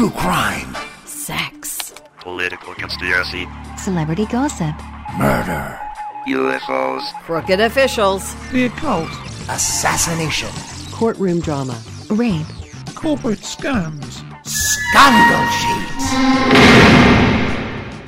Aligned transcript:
True 0.00 0.08
crime. 0.12 0.74
Sex. 1.04 1.92
Political 2.20 2.72
conspiracy. 2.72 3.46
Celebrity 3.76 4.24
gossip. 4.24 4.74
Murder. 5.18 5.78
UFOs. 6.26 7.02
Crooked 7.24 7.60
officials. 7.60 8.34
The 8.50 8.64
occult. 8.64 9.10
Assassination. 9.50 10.48
Courtroom 10.90 11.40
drama. 11.40 11.78
Rape. 12.08 12.46
Corporate 12.94 13.40
scams. 13.40 14.24
Scandal 14.46 15.46
Sheets. 15.60 16.06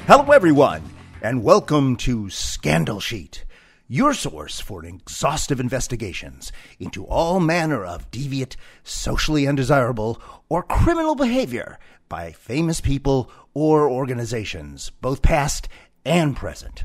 Hello, 0.07 0.33
everyone, 0.33 0.83
and 1.21 1.45
welcome 1.45 1.97
to 1.97 2.31
Scandal 2.31 3.01
Sheet, 3.01 3.45
your 3.89 4.15
source 4.15 4.61
for 4.61 4.85
exhaustive 4.85 5.61
investigations 5.61 6.53
into 6.79 7.05
all 7.05 7.41
manner 7.41 7.85
of 7.85 8.11
deviant, 8.11 8.57
socially 8.85 9.47
undesirable, 9.47 10.21
or 10.49 10.63
criminal 10.63 11.15
behavior 11.15 11.79
by 12.09 12.33
famous 12.33 12.81
people 12.81 13.31
or 13.55 13.89
organizations, 13.91 14.91
both 15.01 15.23
past 15.23 15.69
and 16.05 16.37
present. 16.37 16.85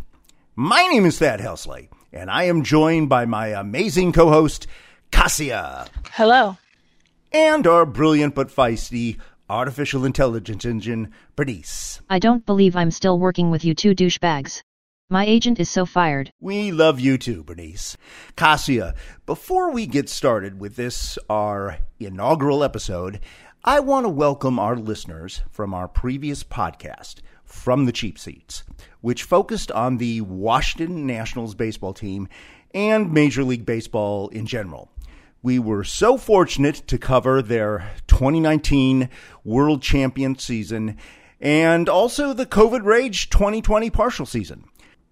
My 0.55 0.87
name 0.87 1.05
is 1.05 1.19
Thad 1.19 1.39
Helsley, 1.39 1.89
and 2.11 2.31
I 2.31 2.43
am 2.43 2.63
joined 2.63 3.09
by 3.09 3.25
my 3.25 3.47
amazing 3.47 4.11
co 4.11 4.29
host, 4.29 4.67
Kassia, 5.11 5.87
Hello. 6.11 6.57
and 7.31 7.65
our 7.67 7.85
brilliant 7.85 8.35
but 8.35 8.49
feisty 8.49 9.17
artificial 9.49 10.03
intelligence 10.03 10.65
engine, 10.65 11.11
Bernice. 11.35 12.01
I 12.09 12.19
don't 12.19 12.45
believe 12.45 12.75
I'm 12.75 12.91
still 12.91 13.17
working 13.17 13.49
with 13.49 13.63
you 13.63 13.73
two 13.73 13.95
douchebags. 13.95 14.61
My 15.09 15.25
agent 15.25 15.57
is 15.57 15.69
so 15.69 15.85
fired. 15.85 16.33
We 16.41 16.73
love 16.73 16.99
you 16.99 17.17
too, 17.17 17.41
Bernice. 17.41 17.95
Kassia, 18.35 18.93
before 19.25 19.71
we 19.71 19.85
get 19.85 20.09
started 20.09 20.59
with 20.59 20.75
this, 20.75 21.17
our 21.29 21.77
inaugural 21.97 22.61
episode, 22.61 23.21
I 23.63 23.79
want 23.79 24.03
to 24.03 24.09
welcome 24.09 24.59
our 24.59 24.75
listeners 24.75 25.43
from 25.49 25.73
our 25.73 25.87
previous 25.87 26.43
podcast, 26.43 27.21
From 27.45 27.85
the 27.85 27.93
Cheap 27.93 28.19
Seats, 28.19 28.65
which 28.99 29.23
focused 29.23 29.71
on 29.71 29.95
the 29.95 30.19
Washington 30.19 31.05
Nationals 31.05 31.55
baseball 31.55 31.93
team 31.93 32.27
and 32.73 33.13
Major 33.13 33.45
League 33.45 33.65
Baseball 33.65 34.27
in 34.27 34.45
general. 34.45 34.91
We 35.41 35.57
were 35.57 35.85
so 35.85 36.17
fortunate 36.17 36.85
to 36.87 36.97
cover 36.97 37.41
their 37.41 37.93
2019 38.07 39.07
World 39.45 39.81
Champion 39.81 40.37
season 40.37 40.97
and 41.39 41.87
also 41.87 42.33
the 42.33 42.45
COVID 42.45 42.83
Rage 42.83 43.29
2020 43.29 43.89
partial 43.89 44.25
season. 44.25 44.65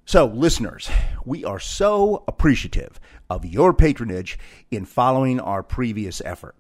So, 0.08 0.26
listeners, 0.26 0.88
we 1.26 1.44
are 1.44 1.60
so 1.60 2.24
appreciative 2.28 3.00
of 3.28 3.44
your 3.44 3.74
patronage 3.74 4.38
in 4.70 4.86
following 4.86 5.40
our 5.40 5.64
previous 5.64 6.22
effort. 6.24 6.56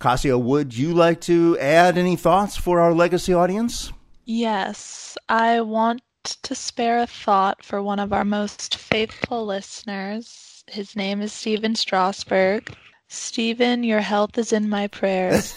Kassia, 0.00 0.42
would 0.42 0.76
you 0.76 0.92
like 0.92 1.20
to 1.22 1.56
add 1.60 1.96
any 1.96 2.16
thoughts 2.16 2.56
for 2.56 2.80
our 2.80 2.92
legacy 2.92 3.32
audience? 3.32 3.92
Yes, 4.24 5.16
I 5.28 5.60
want 5.60 6.02
to 6.42 6.54
spare 6.56 6.98
a 6.98 7.06
thought 7.06 7.64
for 7.64 7.80
one 7.80 8.00
of 8.00 8.12
our 8.12 8.24
most 8.24 8.76
faithful 8.76 9.46
listeners. 9.46 10.64
His 10.66 10.96
name 10.96 11.20
is 11.22 11.32
Stephen 11.32 11.76
Strasburg. 11.76 12.74
Stephen, 13.06 13.84
your 13.84 14.00
health 14.00 14.36
is 14.36 14.52
in 14.52 14.68
my 14.68 14.88
prayers. 14.88 15.54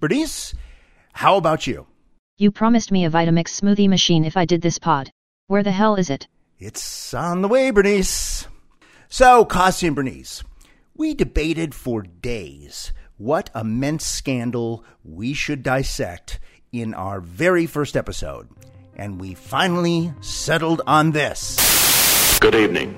Bernice, 0.00 0.54
how 1.12 1.36
about 1.36 1.66
you? 1.66 1.86
You 2.40 2.50
promised 2.50 2.90
me 2.90 3.04
a 3.04 3.10
Vitamix 3.10 3.60
smoothie 3.60 3.86
machine 3.86 4.24
if 4.24 4.34
I 4.34 4.46
did 4.46 4.62
this 4.62 4.78
pod. 4.78 5.12
Where 5.48 5.62
the 5.62 5.72
hell 5.72 5.96
is 5.96 6.08
it? 6.08 6.26
It's 6.58 7.12
on 7.12 7.42
the 7.42 7.48
way, 7.48 7.70
Bernice. 7.70 8.46
So, 9.10 9.44
Kassia 9.44 9.88
and 9.88 9.96
Bernice, 9.96 10.42
we 10.96 11.12
debated 11.12 11.74
for 11.74 12.00
days 12.00 12.94
what 13.18 13.50
immense 13.54 14.06
scandal 14.06 14.86
we 15.04 15.34
should 15.34 15.62
dissect 15.62 16.40
in 16.72 16.94
our 16.94 17.20
very 17.20 17.66
first 17.66 17.94
episode, 17.94 18.48
and 18.96 19.20
we 19.20 19.34
finally 19.34 20.14
settled 20.22 20.80
on 20.86 21.10
this. 21.10 22.38
Good 22.40 22.54
evening. 22.54 22.96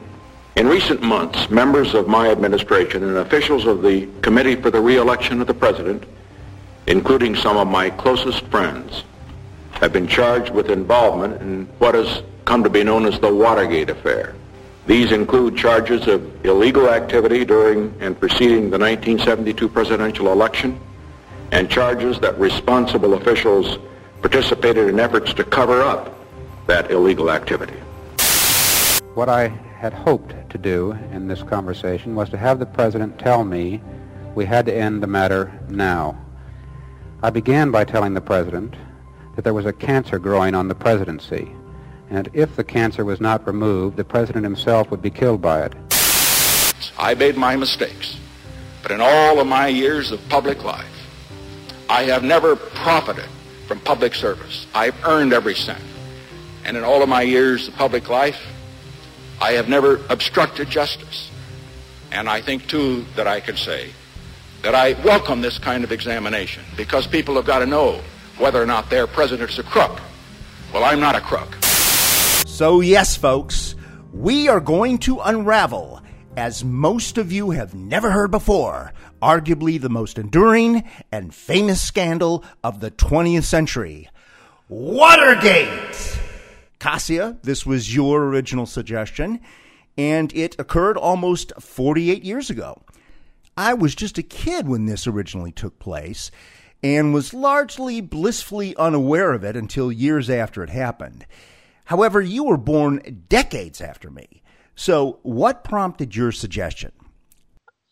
In 0.54 0.68
recent 0.68 1.02
months, 1.02 1.50
members 1.50 1.94
of 1.94 2.06
my 2.06 2.30
administration 2.30 3.02
and 3.02 3.16
officials 3.16 3.66
of 3.66 3.82
the 3.82 4.08
Committee 4.20 4.54
for 4.54 4.70
the 4.70 4.80
Re-election 4.80 5.40
of 5.40 5.48
the 5.48 5.54
President, 5.54 6.04
including 6.86 7.34
some 7.34 7.56
of 7.56 7.66
my 7.66 7.90
closest 7.90 8.46
friends, 8.46 9.02
have 9.82 9.92
been 9.92 10.06
charged 10.06 10.54
with 10.54 10.70
involvement 10.70 11.42
in 11.42 11.66
what 11.78 11.94
has 11.96 12.22
come 12.44 12.62
to 12.62 12.70
be 12.70 12.84
known 12.84 13.04
as 13.04 13.18
the 13.18 13.34
Watergate 13.34 13.90
affair. 13.90 14.34
These 14.86 15.10
include 15.10 15.56
charges 15.56 16.06
of 16.06 16.46
illegal 16.46 16.88
activity 16.88 17.44
during 17.44 17.92
and 18.00 18.18
preceding 18.18 18.70
the 18.70 18.78
1972 18.78 19.68
presidential 19.68 20.30
election 20.30 20.78
and 21.50 21.68
charges 21.68 22.20
that 22.20 22.38
responsible 22.38 23.14
officials 23.14 23.78
participated 24.20 24.88
in 24.88 25.00
efforts 25.00 25.34
to 25.34 25.42
cover 25.42 25.82
up 25.82 26.16
that 26.68 26.92
illegal 26.92 27.28
activity. 27.30 27.76
What 29.14 29.28
I 29.28 29.48
had 29.48 29.92
hoped 29.92 30.32
to 30.50 30.58
do 30.58 30.92
in 31.12 31.26
this 31.26 31.42
conversation 31.42 32.14
was 32.14 32.30
to 32.30 32.36
have 32.36 32.60
the 32.60 32.66
President 32.66 33.18
tell 33.18 33.42
me 33.42 33.80
we 34.36 34.44
had 34.44 34.64
to 34.66 34.74
end 34.74 35.02
the 35.02 35.08
matter 35.08 35.52
now. 35.68 36.16
I 37.20 37.30
began 37.30 37.72
by 37.72 37.84
telling 37.84 38.14
the 38.14 38.20
President 38.20 38.74
that 39.34 39.42
there 39.42 39.54
was 39.54 39.66
a 39.66 39.72
cancer 39.72 40.18
growing 40.18 40.54
on 40.54 40.68
the 40.68 40.74
presidency, 40.74 41.50
and 42.10 42.28
if 42.34 42.56
the 42.56 42.64
cancer 42.64 43.04
was 43.04 43.20
not 43.20 43.46
removed, 43.46 43.96
the 43.96 44.04
President 44.04 44.44
himself 44.44 44.90
would 44.90 45.00
be 45.00 45.10
killed 45.10 45.40
by 45.40 45.62
it. 45.62 45.74
I 46.98 47.14
made 47.14 47.36
my 47.36 47.56
mistakes, 47.56 48.18
but 48.82 48.90
in 48.90 49.00
all 49.00 49.40
of 49.40 49.46
my 49.46 49.68
years 49.68 50.12
of 50.12 50.20
public 50.28 50.62
life, 50.62 50.84
I 51.88 52.04
have 52.04 52.22
never 52.22 52.56
profited 52.56 53.28
from 53.66 53.80
public 53.80 54.14
service. 54.14 54.66
I've 54.74 54.94
earned 55.04 55.32
every 55.32 55.54
cent. 55.54 55.82
And 56.64 56.76
in 56.76 56.84
all 56.84 57.02
of 57.02 57.08
my 57.08 57.22
years 57.22 57.68
of 57.68 57.74
public 57.74 58.08
life, 58.08 58.40
I 59.40 59.52
have 59.52 59.68
never 59.68 60.00
obstructed 60.08 60.68
justice. 60.70 61.30
And 62.10 62.28
I 62.28 62.40
think, 62.40 62.66
too, 62.66 63.04
that 63.16 63.26
I 63.26 63.40
can 63.40 63.56
say 63.56 63.90
that 64.62 64.74
I 64.74 64.92
welcome 65.04 65.40
this 65.40 65.58
kind 65.58 65.82
of 65.82 65.90
examination 65.90 66.62
because 66.76 67.06
people 67.06 67.34
have 67.34 67.46
got 67.46 67.60
to 67.60 67.66
know 67.66 68.00
whether 68.38 68.62
or 68.62 68.66
not 68.66 68.90
their 68.90 69.06
president's 69.06 69.58
a 69.58 69.62
crook. 69.62 70.00
Well, 70.72 70.84
I'm 70.84 71.00
not 71.00 71.16
a 71.16 71.20
crook. 71.20 71.56
So, 72.46 72.80
yes, 72.80 73.16
folks, 73.16 73.74
we 74.12 74.48
are 74.48 74.60
going 74.60 74.98
to 74.98 75.20
unravel, 75.20 76.02
as 76.36 76.64
most 76.64 77.18
of 77.18 77.32
you 77.32 77.50
have 77.50 77.74
never 77.74 78.10
heard 78.10 78.30
before, 78.30 78.92
arguably 79.20 79.80
the 79.80 79.88
most 79.88 80.18
enduring 80.18 80.88
and 81.10 81.34
famous 81.34 81.80
scandal 81.80 82.44
of 82.62 82.80
the 82.80 82.90
20th 82.90 83.44
century 83.44 84.08
Watergate! 84.68 86.18
Kassia, 86.80 87.36
this 87.42 87.66
was 87.66 87.94
your 87.94 88.24
original 88.24 88.64
suggestion, 88.64 89.38
and 89.98 90.34
it 90.34 90.56
occurred 90.58 90.96
almost 90.96 91.52
48 91.60 92.24
years 92.24 92.48
ago. 92.48 92.82
I 93.54 93.74
was 93.74 93.94
just 93.94 94.16
a 94.16 94.22
kid 94.22 94.66
when 94.66 94.86
this 94.86 95.06
originally 95.06 95.52
took 95.52 95.78
place 95.78 96.30
and 96.82 97.14
was 97.14 97.34
largely 97.34 98.00
blissfully 98.00 98.74
unaware 98.76 99.32
of 99.32 99.44
it 99.44 99.56
until 99.56 99.92
years 99.92 100.28
after 100.28 100.62
it 100.62 100.70
happened. 100.70 101.26
However, 101.86 102.20
you 102.20 102.44
were 102.44 102.56
born 102.56 103.24
decades 103.28 103.80
after 103.80 104.10
me. 104.10 104.42
So, 104.74 105.18
what 105.22 105.64
prompted 105.64 106.16
your 106.16 106.32
suggestion? 106.32 106.92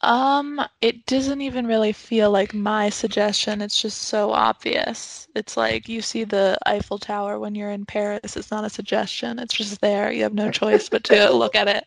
um, 0.03 0.61
it 0.81 1.05
doesn't 1.07 1.43
even 1.43 1.67
really 1.67 1.93
feel 1.93 2.31
like 2.31 2.55
my 2.55 2.89
suggestion. 2.89 3.61
It's 3.61 3.81
just 3.81 4.03
so 4.05 4.33
obvious. 4.33 5.29
It's 5.35 5.57
like 5.57 5.89
you 5.89 6.01
see 6.01 6.25
the 6.25 6.57
Eiffel 6.67 6.99
Tower 6.99 7.39
when 7.39 7.55
you're 7.55 7.71
in 7.71 7.85
Paris. 7.85 8.37
It's 8.37 8.51
not 8.51 8.65
a 8.65 8.71
suggestion. 8.71 9.39
It's 9.39 9.55
just 9.55 9.81
there. 9.81 10.11
You 10.11 10.23
have 10.23 10.35
no 10.35 10.51
choice 10.51 10.89
but 10.89 11.05
to 11.05 11.31
look 11.35 11.55
at 11.55 11.69
it. 11.69 11.87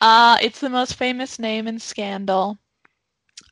Uh, 0.00 0.38
it's 0.40 0.60
the 0.60 0.70
most 0.70 0.94
famous 0.94 1.38
name 1.38 1.68
in 1.68 1.78
Scandal. 1.78 2.58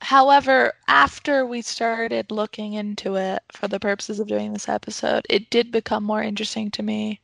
However, 0.00 0.75
after 0.86 1.44
we 1.44 1.62
started 1.62 2.31
looking 2.31 2.75
into 2.75 3.17
it 3.17 3.43
for 3.52 3.69
the 3.69 3.81
purposes 3.81 4.20
of 4.20 4.28
doing 4.28 4.52
this 4.52 4.69
episode, 4.69 5.26
it 5.28 5.50
did 5.50 5.73
become 5.73 6.05
more 6.05 6.23
interesting 6.23 6.70
to 6.73 6.82
me 6.82 7.20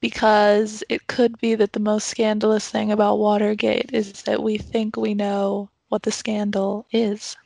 because 0.00 0.84
it 0.88 1.06
could 1.06 1.38
be 1.40 1.54
that 1.54 1.72
the 1.72 1.80
most 1.80 2.08
scandalous 2.08 2.68
thing 2.68 2.92
about 2.92 3.18
Watergate 3.18 3.90
is 3.92 4.22
that 4.22 4.42
we 4.42 4.58
think 4.58 4.96
we 4.96 5.14
know 5.14 5.70
what 5.88 6.02
the 6.02 6.12
scandal 6.12 6.86
is, 6.92 7.36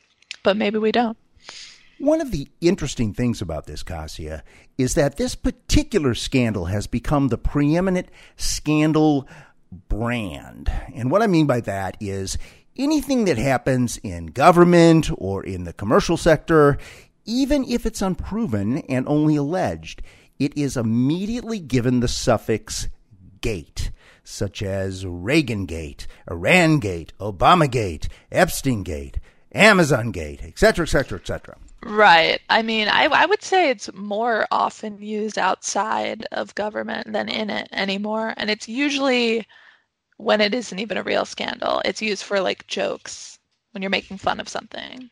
but 0.43 0.57
maybe 0.57 0.77
we 0.77 0.91
don't. 0.91 1.17
One 1.99 2.21
of 2.21 2.31
the 2.31 2.47
interesting 2.61 3.13
things 3.13 3.41
about 3.41 3.65
this, 3.65 3.83
Kassia, 3.83 4.41
is 4.77 4.95
that 4.95 5.17
this 5.17 5.35
particular 5.35 6.15
scandal 6.15 6.65
has 6.65 6.87
become 6.87 7.27
the 7.27 7.37
preeminent 7.37 8.09
scandal 8.37 9.27
brand. 9.87 10.71
And 10.95 11.11
what 11.11 11.21
I 11.21 11.27
mean 11.27 11.45
by 11.45 11.61
that 11.61 11.97
is 11.99 12.37
anything 12.79 13.25
that 13.25 13.37
happens 13.37 13.97
in 13.97 14.27
government 14.27 15.11
or 15.17 15.43
in 15.43 15.65
the 15.65 15.73
commercial 15.73 16.17
sector, 16.17 16.77
even 17.25 17.63
if 17.65 17.85
it's 17.85 18.01
unproven 18.01 18.79
and 18.89 19.07
only 19.07 19.35
alleged, 19.35 20.01
it 20.39 20.57
is 20.57 20.77
immediately 20.77 21.59
given 21.59 21.99
the 21.99 22.07
suffix 22.07 22.87
gate, 23.41 23.91
such 24.23 24.63
as 24.63 25.05
Reagan 25.05 25.65
Gate, 25.65 26.07
Iran 26.31 26.79
Gate, 26.79 27.13
Obama 27.19 27.69
Gate, 27.69 28.07
Epstein 28.31 28.83
Gate, 28.83 29.19
Amazon 29.53 30.11
Gate, 30.11 30.41
et 30.43 30.57
cetera, 30.57 30.85
et 30.85 30.89
cetera, 30.89 31.19
et 31.19 31.27
cetera. 31.27 31.57
Right. 31.83 32.41
I 32.49 32.61
mean, 32.61 32.87
I, 32.87 33.05
I 33.05 33.25
would 33.25 33.41
say 33.41 33.69
it's 33.69 33.91
more 33.93 34.45
often 34.51 35.01
used 35.01 35.37
outside 35.37 36.25
of 36.31 36.55
government 36.55 37.11
than 37.13 37.29
in 37.29 37.49
it 37.49 37.69
anymore. 37.71 38.33
And 38.37 38.49
it's 38.49 38.67
usually 38.67 39.47
when 40.19 40.41
it 40.41 40.53
isn't 40.53 40.79
even 40.79 40.97
a 40.97 41.03
real 41.03 41.23
scandal. 41.23 41.81
It's 41.85 42.01
used 42.01 42.23
for 42.23 42.41
like 42.41 42.67
jokes 42.67 43.39
when 43.71 43.81
you're 43.81 43.89
making 43.89 44.17
fun 44.17 44.41
of 44.41 44.49
something 44.49 45.09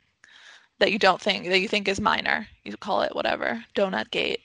that 0.79 0.91
you 0.91 0.99
don't 0.99 1.21
think 1.21 1.47
that 1.47 1.59
you 1.59 1.69
think 1.69 1.87
is 1.87 2.01
minor. 2.01 2.47
You 2.65 2.75
call 2.75 3.01
it 3.01 3.15
whatever. 3.15 3.63
Donut 3.73 4.11
gate. 4.11 4.41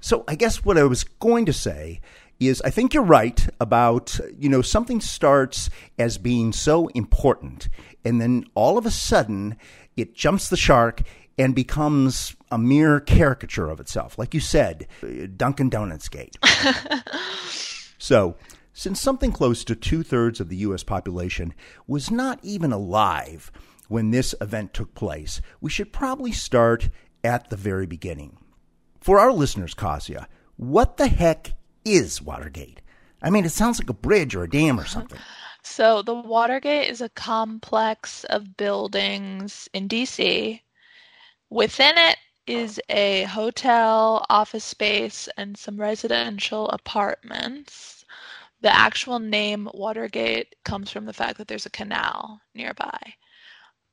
So 0.00 0.22
I 0.28 0.36
guess 0.36 0.64
what 0.64 0.78
I 0.78 0.84
was 0.84 1.02
going 1.04 1.44
to 1.46 1.52
say 1.52 2.00
is 2.38 2.62
I 2.62 2.70
think 2.70 2.94
you're 2.94 3.02
right 3.02 3.48
about, 3.60 4.18
you 4.38 4.48
know, 4.48 4.62
something 4.62 5.00
starts 5.00 5.70
as 5.98 6.18
being 6.18 6.52
so 6.52 6.86
important 6.88 7.68
and 8.04 8.20
then 8.20 8.44
all 8.54 8.78
of 8.78 8.86
a 8.86 8.90
sudden 8.92 9.56
it 9.96 10.14
jumps 10.14 10.48
the 10.48 10.56
shark 10.56 11.02
and 11.36 11.52
becomes 11.52 12.36
a 12.52 12.58
mere 12.58 13.00
caricature 13.00 13.68
of 13.68 13.80
itself. 13.80 14.18
Like 14.18 14.34
you 14.34 14.40
said, 14.40 14.86
Dunkin' 15.36 15.68
Donuts 15.68 16.08
Gate. 16.08 16.36
so, 17.98 18.36
since 18.76 19.00
something 19.00 19.32
close 19.32 19.64
to 19.64 19.74
two 19.74 20.02
thirds 20.02 20.38
of 20.38 20.50
the 20.50 20.56
U.S. 20.56 20.82
population 20.82 21.54
was 21.86 22.10
not 22.10 22.38
even 22.42 22.72
alive 22.72 23.50
when 23.88 24.10
this 24.10 24.34
event 24.38 24.74
took 24.74 24.94
place, 24.94 25.40
we 25.62 25.70
should 25.70 25.94
probably 25.94 26.30
start 26.30 26.90
at 27.24 27.48
the 27.48 27.56
very 27.56 27.86
beginning. 27.86 28.36
For 29.00 29.18
our 29.18 29.32
listeners, 29.32 29.74
Kassia, 29.74 30.26
what 30.56 30.98
the 30.98 31.08
heck 31.08 31.54
is 31.86 32.20
Watergate? 32.20 32.82
I 33.22 33.30
mean, 33.30 33.46
it 33.46 33.52
sounds 33.52 33.78
like 33.78 33.88
a 33.88 33.94
bridge 33.94 34.34
or 34.34 34.44
a 34.44 34.50
dam 34.50 34.78
or 34.78 34.84
something. 34.84 35.18
So, 35.62 36.00
the 36.02 36.14
Watergate 36.14 36.88
is 36.88 37.00
a 37.00 37.08
complex 37.08 38.22
of 38.24 38.56
buildings 38.56 39.68
in 39.72 39.88
D.C. 39.88 40.62
Within 41.50 41.98
it 41.98 42.18
is 42.46 42.80
a 42.88 43.24
hotel, 43.24 44.24
office 44.30 44.64
space, 44.64 45.28
and 45.36 45.56
some 45.56 45.80
residential 45.80 46.68
apartments. 46.68 47.95
The 48.60 48.74
actual 48.74 49.18
name 49.18 49.68
Watergate 49.74 50.54
comes 50.64 50.90
from 50.90 51.04
the 51.04 51.12
fact 51.12 51.38
that 51.38 51.48
there's 51.48 51.66
a 51.66 51.70
canal 51.70 52.40
nearby. 52.54 53.14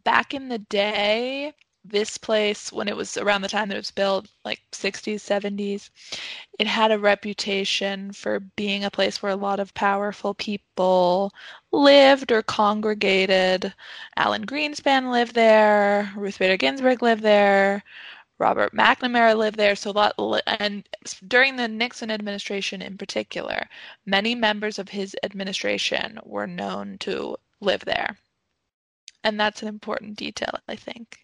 Back 0.03 0.33
in 0.33 0.49
the 0.49 0.59
day, 0.59 1.53
this 1.85 2.17
place, 2.17 2.71
when 2.71 2.87
it 2.87 2.95
was 2.95 3.17
around 3.17 3.41
the 3.41 3.49
time 3.49 3.67
that 3.67 3.75
it 3.75 3.79
was 3.79 3.91
built, 3.91 4.29
like 4.45 4.61
60s, 4.71 5.21
70s, 5.21 5.89
it 6.57 6.67
had 6.67 6.91
a 6.91 6.99
reputation 6.99 8.13
for 8.13 8.39
being 8.39 8.85
a 8.85 8.91
place 8.91 9.21
where 9.21 9.31
a 9.31 9.35
lot 9.35 9.59
of 9.59 9.73
powerful 9.73 10.33
people 10.33 11.33
lived 11.71 12.31
or 12.31 12.41
congregated. 12.41 13.73
Alan 14.15 14.45
Greenspan 14.45 15.11
lived 15.11 15.35
there, 15.35 16.11
Ruth 16.15 16.39
Bader 16.39 16.57
Ginsburg 16.57 17.01
lived 17.03 17.21
there, 17.23 17.83
Robert 18.43 18.73
McNamara 18.73 19.35
lived 19.35 19.57
there. 19.57 19.75
So 19.75 19.91
a 19.91 19.93
lot, 19.93 20.43
and 20.45 20.87
during 21.27 21.55
the 21.55 21.67
Nixon 21.67 22.11
administration 22.11 22.81
in 22.81 22.97
particular, 22.97 23.67
many 24.05 24.35
members 24.35 24.77
of 24.77 24.89
his 24.89 25.15
administration 25.23 26.19
were 26.23 26.47
known 26.47 26.97
to 26.99 27.37
live 27.61 27.85
there. 27.85 28.17
And 29.23 29.39
that's 29.39 29.61
an 29.61 29.67
important 29.67 30.17
detail, 30.17 30.53
I 30.67 30.75
think 30.75 31.23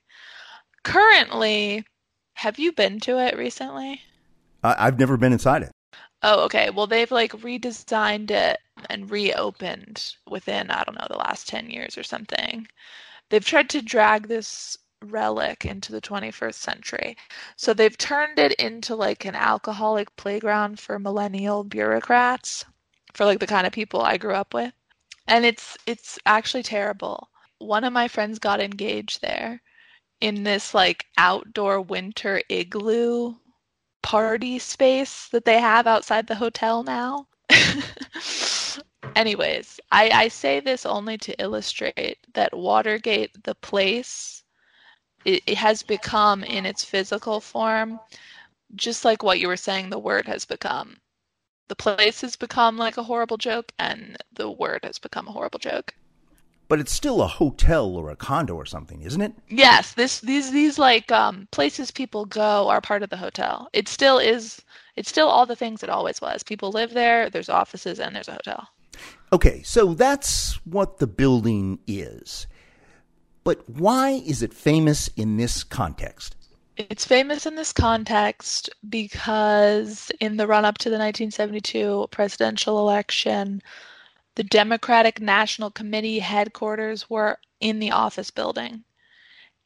currently, 0.84 1.86
have 2.34 2.60
you 2.60 2.72
been 2.72 3.00
to 3.02 3.20
it 3.20 3.38
recently? 3.38 4.02
Uh, 4.64 4.76
I've 4.78 5.00
never 5.00 5.18
been 5.18 5.34
inside 5.34 5.64
it. 5.64 5.72
Oh, 6.22 6.44
okay. 6.46 6.70
Well, 6.70 6.88
they've 6.88 7.12
like 7.12 7.32
redesigned 7.32 8.32
it 8.32 8.60
and 8.90 9.10
reopened 9.10 10.16
within, 10.30 10.70
I 10.70 10.84
don't 10.84 10.98
know, 10.98 11.08
the 11.10 11.18
last 11.18 11.48
10 11.48 11.70
years 11.70 11.98
or 11.98 12.04
something. 12.04 12.68
They've 13.30 13.46
tried 13.46 13.70
to 13.70 13.82
drag 13.82 14.28
this 14.28 14.78
relic 15.02 15.66
into 15.66 15.92
the 15.92 16.02
21st 16.02 16.54
century. 16.56 17.18
So 17.56 17.74
they've 17.74 17.98
turned 17.98 18.40
it 18.40 18.54
into 18.54 18.96
like 18.96 19.26
an 19.26 19.36
alcoholic 19.36 20.16
playground 20.16 20.80
for 20.80 21.00
millennial 21.00 21.64
bureaucrats, 21.64 22.66
for 23.14 23.26
like 23.26 23.40
the 23.40 23.48
kind 23.48 23.66
of 23.66 23.74
people 23.74 24.02
I 24.02 24.18
grew 24.18 24.34
up 24.34 24.54
with. 24.54 24.74
And 25.28 25.46
it's 25.46 25.78
it's 25.86 26.20
actually 26.26 26.64
terrible. 26.64 27.30
One 27.60 27.84
of 27.84 27.94
my 27.94 28.08
friends 28.08 28.40
got 28.40 28.62
engaged 28.62 29.22
there 29.22 29.62
in 30.22 30.44
this 30.44 30.74
like 30.74 31.06
outdoor 31.18 31.82
winter 31.82 32.42
igloo 32.50 33.36
party 34.02 34.60
space 34.60 35.28
that 35.30 35.46
they 35.46 35.60
have 35.60 35.88
outside 35.88 36.28
the 36.28 36.36
hotel 36.36 36.84
now. 36.84 37.28
Anyways, 39.16 39.80
I, 39.92 40.10
I 40.12 40.28
say 40.28 40.60
this 40.60 40.86
only 40.86 41.18
to 41.20 41.42
illustrate 41.42 42.18
that 42.34 42.56
Watergate, 42.56 43.44
the 43.44 43.56
place, 43.56 44.39
it, 45.26 45.44
it 45.46 45.58
has 45.58 45.84
become 45.84 46.44
in 46.44 46.66
its 46.66 46.84
physical 46.84 47.40
form, 47.40 48.00
just 48.76 49.06
like 49.06 49.24
what 49.24 49.40
you 49.40 49.48
were 49.48 49.58
saying, 49.58 49.90
the 49.90 50.00
word 50.00 50.28
has 50.28 50.46
become. 50.46 50.98
The 51.68 51.76
place 51.76 52.22
has 52.22 52.36
become 52.36 52.78
like 52.78 52.98
a 52.98 53.04
horrible 53.04 53.38
joke, 53.38 53.72
and 53.78 54.18
the 54.34 54.50
word 54.50 54.82
has 54.84 54.98
become 55.00 55.28
a 55.28 55.32
horrible 55.32 55.60
joke 55.60 55.94
but 56.70 56.80
it's 56.80 56.94
still 56.94 57.22
a 57.22 57.28
hotel 57.28 57.98
or 57.98 58.12
a 58.12 58.16
condo 58.16 58.54
or 58.54 58.66
something, 58.66 59.02
isn't 59.02 59.22
it? 59.22 59.34
Yes, 59.50 59.94
this 59.94 60.22
these 60.22 60.52
these 60.52 60.78
like 60.78 61.12
um, 61.12 61.48
places 61.52 61.92
people 61.92 62.26
go 62.26 62.70
are 62.70 62.80
part 62.80 63.04
of 63.04 63.10
the 63.10 63.18
hotel. 63.18 63.68
It 63.74 63.90
still 63.90 64.20
is. 64.20 64.62
It's 64.96 65.10
still 65.10 65.28
all 65.28 65.46
the 65.46 65.56
things 65.56 65.82
it 65.82 65.90
always 65.90 66.22
was. 66.22 66.44
People 66.44 66.72
live 66.72 66.94
there. 66.94 67.30
There's 67.30 67.50
offices 67.50 68.00
and 68.00 68.16
there's 68.16 68.28
a 68.28 68.34
hotel. 68.34 68.68
Okay, 69.34 69.64
so 69.64 69.94
that's 69.94 70.60
what 70.66 71.00
the 71.00 71.08
building 71.08 71.80
is. 71.88 72.48
But 73.50 73.68
why 73.68 74.22
is 74.28 74.44
it 74.44 74.54
famous 74.54 75.08
in 75.16 75.38
this 75.38 75.64
context? 75.64 76.36
It's 76.78 77.04
famous 77.04 77.48
in 77.48 77.56
this 77.56 77.74
context 77.74 78.70
because 78.88 80.12
in 80.20 80.38
the 80.38 80.46
run 80.46 80.66
up 80.66 80.78
to 80.78 80.90
the 80.92 81.00
1972 81.00 82.10
presidential 82.12 82.78
election, 82.78 83.64
the 84.36 84.44
Democratic 84.44 85.20
National 85.20 85.72
Committee 85.72 86.20
headquarters 86.20 87.10
were 87.10 87.40
in 87.60 87.80
the 87.80 87.90
office 87.90 88.30
building. 88.30 88.84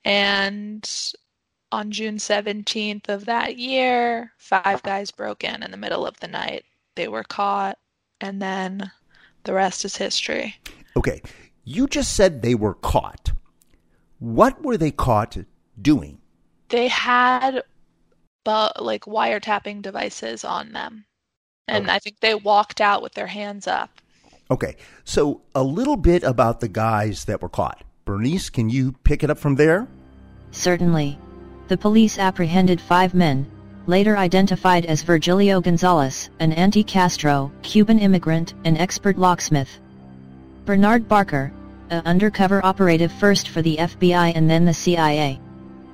And 0.05 0.89
on 1.73 1.91
June 1.91 2.19
17th 2.19 3.09
of 3.09 3.25
that 3.25 3.57
year, 3.57 4.31
five 4.37 4.81
guys 4.83 5.11
broke 5.11 5.43
in 5.43 5.61
in 5.61 5.71
the 5.71 5.75
middle 5.75 6.07
of 6.07 6.17
the 6.21 6.29
night. 6.29 6.63
They 6.95 7.09
were 7.09 7.25
caught, 7.25 7.77
and 8.21 8.41
then 8.41 8.89
the 9.43 9.51
rest 9.51 9.83
is 9.83 9.97
history. 9.97 10.55
Okay, 10.95 11.21
you 11.65 11.85
just 11.85 12.15
said 12.15 12.41
they 12.41 12.55
were 12.55 12.75
caught. 12.75 13.33
What 14.23 14.63
were 14.63 14.77
they 14.77 14.91
caught 14.91 15.35
doing? 15.81 16.19
They 16.69 16.87
had 16.87 17.61
but 18.45 18.81
like 18.81 19.03
wiretapping 19.03 19.81
devices 19.81 20.45
on 20.45 20.71
them. 20.71 21.03
And 21.67 21.85
okay. 21.85 21.95
I 21.95 21.99
think 21.99 22.21
they 22.21 22.33
walked 22.33 22.79
out 22.79 23.01
with 23.01 23.15
their 23.15 23.27
hands 23.27 23.67
up. 23.67 23.89
Okay, 24.49 24.77
so 25.03 25.41
a 25.53 25.61
little 25.61 25.97
bit 25.97 26.23
about 26.23 26.61
the 26.61 26.69
guys 26.69 27.25
that 27.25 27.41
were 27.41 27.49
caught. 27.49 27.83
Bernice, 28.05 28.49
can 28.49 28.69
you 28.69 28.93
pick 29.03 29.25
it 29.25 29.29
up 29.29 29.37
from 29.37 29.55
there? 29.55 29.89
Certainly. 30.51 31.19
The 31.67 31.77
police 31.77 32.17
apprehended 32.17 32.79
five 32.79 33.13
men, 33.13 33.45
later 33.87 34.15
identified 34.15 34.85
as 34.85 35.01
Virgilio 35.01 35.59
Gonzalez, 35.59 36.29
an 36.39 36.53
anti-Castro, 36.53 37.51
Cuban 37.61 37.99
immigrant 37.99 38.53
and 38.63 38.77
expert 38.77 39.17
locksmith. 39.17 39.79
Bernard 40.63 41.09
Barker, 41.09 41.51
a 41.89 42.05
undercover 42.07 42.63
operative 42.65 43.11
first 43.11 43.49
for 43.49 43.61
the 43.61 43.77
FBI 43.77 44.33
and 44.35 44.49
then 44.49 44.65
the 44.65 44.73
CIA. 44.73 45.39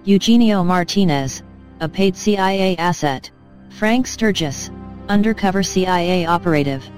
Eugenio 0.03 0.63
Martinez, 0.63 1.43
a 1.79 1.89
paid 1.89 2.15
CIA 2.15 2.75
asset. 2.77 3.29
Frank 3.69 4.07
Sturgis, 4.07 4.71
undercover 5.07 5.63
CIA 5.63 6.25
operative. 6.25 6.89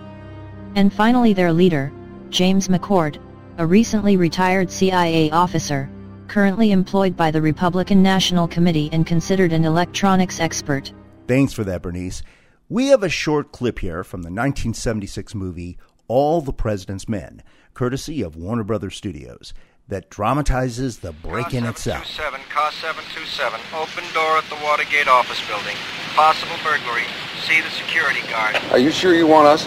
And 0.76 0.92
finally 0.92 1.34
their 1.34 1.52
leader, 1.52 1.92
James 2.30 2.68
McCord, 2.68 3.20
a 3.58 3.66
recently 3.66 4.18
retired 4.18 4.72
CIA 4.72 5.30
officer, 5.32 5.90
currently 6.28 6.72
employed 6.72 7.18
by 7.18 7.30
the 7.30 7.42
Republican 7.42 8.02
National 8.02 8.48
Committee 8.48 8.90
and 8.92 9.06
considered 9.06 9.52
an 9.52 9.66
electronics 9.66 10.40
expert. 10.40 10.94
Thanks 11.28 11.54
for 11.54 11.64
that, 11.66 11.82
Bernice. 11.82 12.24
We 12.70 12.88
have 12.88 13.04
a 13.04 13.10
short 13.10 13.52
clip 13.52 13.80
here 13.80 14.04
from 14.04 14.22
the 14.22 14.30
1976 14.30 15.36
movie 15.36 15.78
All 16.08 16.40
the 16.40 16.54
President's 16.54 17.10
Men, 17.10 17.44
courtesy 17.74 18.22
of 18.22 18.36
Warner 18.36 18.64
Brothers 18.64 18.96
Studios, 18.96 19.54
that 19.88 20.10
dramatizes 20.10 21.00
the 21.00 21.12
break-in 21.12 21.66
itself. 21.66 22.06
727, 22.08 23.60
open 23.76 24.04
door 24.14 24.38
at 24.38 24.46
the 24.46 24.56
Watergate 24.64 25.08
office 25.08 25.46
building. 25.48 25.76
Possible 26.16 26.56
burglary. 26.64 27.04
See 27.46 27.60
the 27.62 27.70
security 27.70 28.22
guard. 28.30 28.56
Are 28.72 28.80
you 28.80 28.92
sure 28.92 29.14
you 29.14 29.28
want 29.28 29.48
us? 29.48 29.66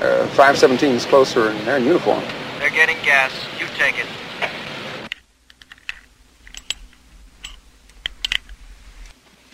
Uh, 0.00 0.26
517 0.34 0.94
is 0.94 1.04
closer 1.04 1.48
and 1.50 1.60
they're 1.66 1.76
in 1.76 1.84
uniform. 1.84 2.22
They're 2.58 2.70
getting 2.70 2.96
gas. 3.04 3.32
You 3.60 3.66
take 3.76 3.98
it. 3.98 4.06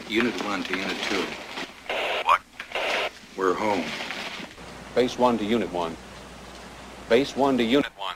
Unit 0.09 0.45
1 0.45 0.65
to 0.65 0.77
Unit 0.79 0.97
2. 1.11 1.25
What? 2.25 2.41
We're 3.37 3.55
home. 3.55 3.85
Base 4.95 5.19
1 5.19 5.39
to 5.39 5.45
Unit 5.45 5.71
1. 5.73 5.97
Base 7.09 7.35
1 7.35 7.57
to 7.57 7.65
Unit 7.65 7.91
1. 7.97 8.15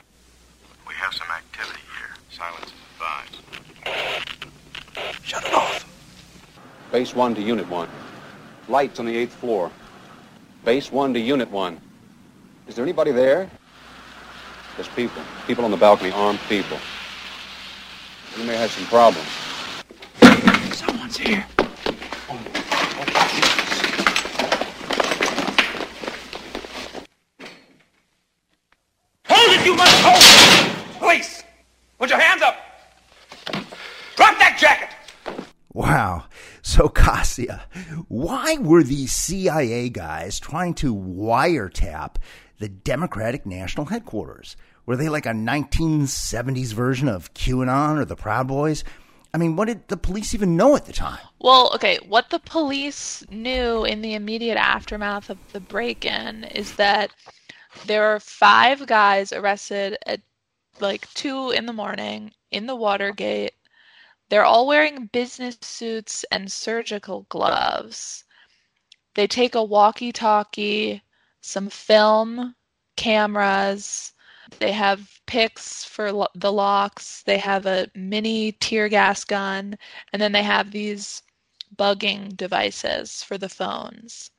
We 0.87 0.93
have 0.93 1.15
some 1.15 1.25
activity 1.35 1.79
here. 1.97 2.15
Silence 2.29 2.67
is 2.67 2.73
advised. 2.93 3.41
Shut 5.23 5.43
it 5.43 5.53
off. 5.55 5.83
Base 6.91 7.15
1 7.15 7.33
to 7.33 7.41
Unit 7.41 7.67
1. 7.67 7.89
Lights 8.69 8.99
on 8.99 9.07
the 9.07 9.15
8th 9.25 9.29
floor. 9.29 9.71
Base 10.63 10.91
1 10.91 11.15
to 11.15 11.19
Unit 11.19 11.49
1. 11.49 11.81
Is 12.67 12.75
there 12.75 12.85
anybody 12.85 13.09
there? 13.09 13.49
There's 14.75 14.89
people. 14.89 15.23
People 15.47 15.65
on 15.65 15.71
the 15.71 15.77
balcony, 15.77 16.11
armed 16.11 16.39
people. 16.47 16.77
We 18.37 18.43
may 18.43 18.57
have 18.57 18.69
some 18.69 18.85
problems. 18.85 19.27
Someone's 20.75 21.17
here. 21.17 21.43
You 29.73 29.79
must 29.79 30.03
hold! 30.03 30.99
Police! 30.99 31.43
Put 31.97 32.11
your 32.11 32.19
hands 32.19 32.43
up! 32.43 32.57
Drop 34.15 34.37
that 34.37 34.55
jacket! 34.59 34.89
Wow. 35.73 36.25
So, 36.61 36.87
Kassia, 36.87 37.61
why 38.07 38.57
were 38.57 38.83
these 38.83 39.11
CIA 39.11 39.89
guys 39.89 40.39
trying 40.39 40.75
to 40.75 40.95
wiretap 40.95 42.17
the 42.59 42.69
Democratic 42.69 43.47
National 43.47 43.87
Headquarters? 43.87 44.55
Were 44.85 44.95
they 44.95 45.09
like 45.09 45.25
a 45.25 45.29
1970s 45.29 46.71
version 46.71 47.07
of 47.07 47.33
QAnon 47.33 47.97
or 47.97 48.05
the 48.05 48.15
Proud 48.15 48.47
Boys? 48.47 48.83
I 49.33 49.39
mean, 49.39 49.55
what 49.55 49.65
did 49.67 49.87
the 49.87 49.97
police 49.97 50.35
even 50.35 50.55
know 50.55 50.75
at 50.75 50.85
the 50.85 50.93
time? 50.93 51.25
Well, 51.39 51.71
okay, 51.73 51.97
what 52.07 52.29
the 52.29 52.37
police 52.37 53.23
knew 53.31 53.85
in 53.85 54.03
the 54.03 54.13
immediate 54.13 54.57
aftermath 54.57 55.31
of 55.31 55.39
the 55.51 55.59
break 55.59 56.05
in 56.05 56.43
is 56.43 56.75
that 56.75 57.09
there 57.85 58.05
are 58.05 58.19
five 58.19 58.87
guys 58.87 59.31
arrested 59.33 59.97
at 60.05 60.21
like 60.79 61.11
two 61.13 61.51
in 61.51 61.65
the 61.65 61.73
morning 61.73 62.33
in 62.51 62.65
the 62.67 62.75
Watergate. 62.75 63.53
They're 64.29 64.45
all 64.45 64.67
wearing 64.67 65.07
business 65.07 65.57
suits 65.61 66.25
and 66.31 66.51
surgical 66.51 67.25
gloves. 67.29 68.25
They 69.15 69.27
take 69.27 69.55
a 69.55 69.63
walkie 69.63 70.11
talkie, 70.11 71.03
some 71.41 71.69
film, 71.69 72.55
cameras. 72.95 74.13
They 74.59 74.71
have 74.71 75.19
picks 75.27 75.83
for 75.85 76.11
lo- 76.11 76.27
the 76.35 76.51
locks. 76.51 77.23
They 77.23 77.37
have 77.37 77.65
a 77.65 77.89
mini 77.95 78.53
tear 78.53 78.89
gas 78.89 79.23
gun. 79.23 79.77
And 80.11 80.21
then 80.21 80.31
they 80.31 80.43
have 80.43 80.71
these 80.71 81.21
bugging 81.75 82.35
devices 82.37 83.23
for 83.23 83.37
the 83.37 83.49
phones. 83.49 84.31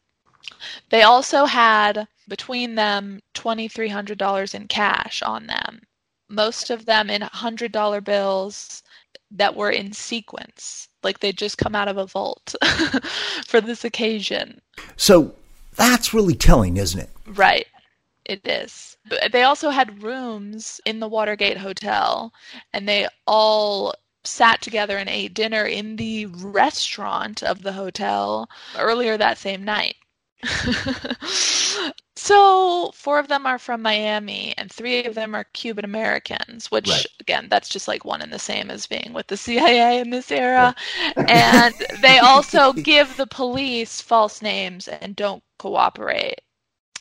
They 0.90 1.02
also 1.02 1.46
had 1.46 2.06
between 2.28 2.74
them 2.74 3.20
$2,300 3.34 4.54
in 4.54 4.68
cash 4.68 5.22
on 5.22 5.46
them, 5.46 5.82
most 6.28 6.70
of 6.70 6.86
them 6.86 7.10
in 7.10 7.22
$100 7.22 8.04
bills 8.04 8.82
that 9.30 9.56
were 9.56 9.70
in 9.70 9.92
sequence, 9.92 10.88
like 11.02 11.20
they'd 11.20 11.38
just 11.38 11.58
come 11.58 11.74
out 11.74 11.88
of 11.88 11.96
a 11.96 12.06
vault 12.06 12.54
for 13.46 13.60
this 13.60 13.84
occasion. 13.84 14.60
So, 14.96 15.34
that's 15.76 16.14
really 16.14 16.34
telling, 16.34 16.76
isn't 16.76 17.00
it? 17.00 17.10
Right. 17.26 17.66
It 18.24 18.46
is. 18.46 18.96
They 19.32 19.42
also 19.42 19.70
had 19.70 20.02
rooms 20.02 20.80
in 20.86 21.00
the 21.00 21.08
Watergate 21.08 21.58
Hotel, 21.58 22.32
and 22.72 22.88
they 22.88 23.06
all 23.26 23.94
sat 24.24 24.62
together 24.62 24.96
and 24.96 25.10
ate 25.10 25.34
dinner 25.34 25.64
in 25.66 25.96
the 25.96 26.26
restaurant 26.26 27.42
of 27.42 27.62
the 27.62 27.72
hotel 27.72 28.48
earlier 28.78 29.18
that 29.18 29.36
same 29.36 29.62
night. 29.62 29.96
so, 32.16 32.90
four 32.94 33.18
of 33.18 33.28
them 33.28 33.46
are 33.46 33.58
from 33.58 33.82
Miami, 33.82 34.54
and 34.56 34.70
three 34.70 35.04
of 35.04 35.14
them 35.14 35.34
are 35.34 35.44
Cuban 35.52 35.84
Americans, 35.84 36.70
which, 36.70 36.88
Right. 36.88 37.06
again, 37.20 37.48
that's 37.48 37.68
just 37.68 37.88
like 37.88 38.04
one 38.04 38.22
and 38.22 38.32
the 38.32 38.38
same 38.38 38.70
as 38.70 38.86
being 38.86 39.12
with 39.12 39.26
the 39.26 39.36
CIA 39.44 39.98
in 40.00 40.10
this 40.10 40.30
era. 40.30 40.74
and 41.28 41.74
they 42.00 42.18
also 42.20 42.72
give 42.72 43.16
the 43.16 43.26
police 43.26 44.00
false 44.00 44.42
names 44.42 44.88
and 44.88 45.16
don't 45.16 45.42
cooperate. 45.58 46.40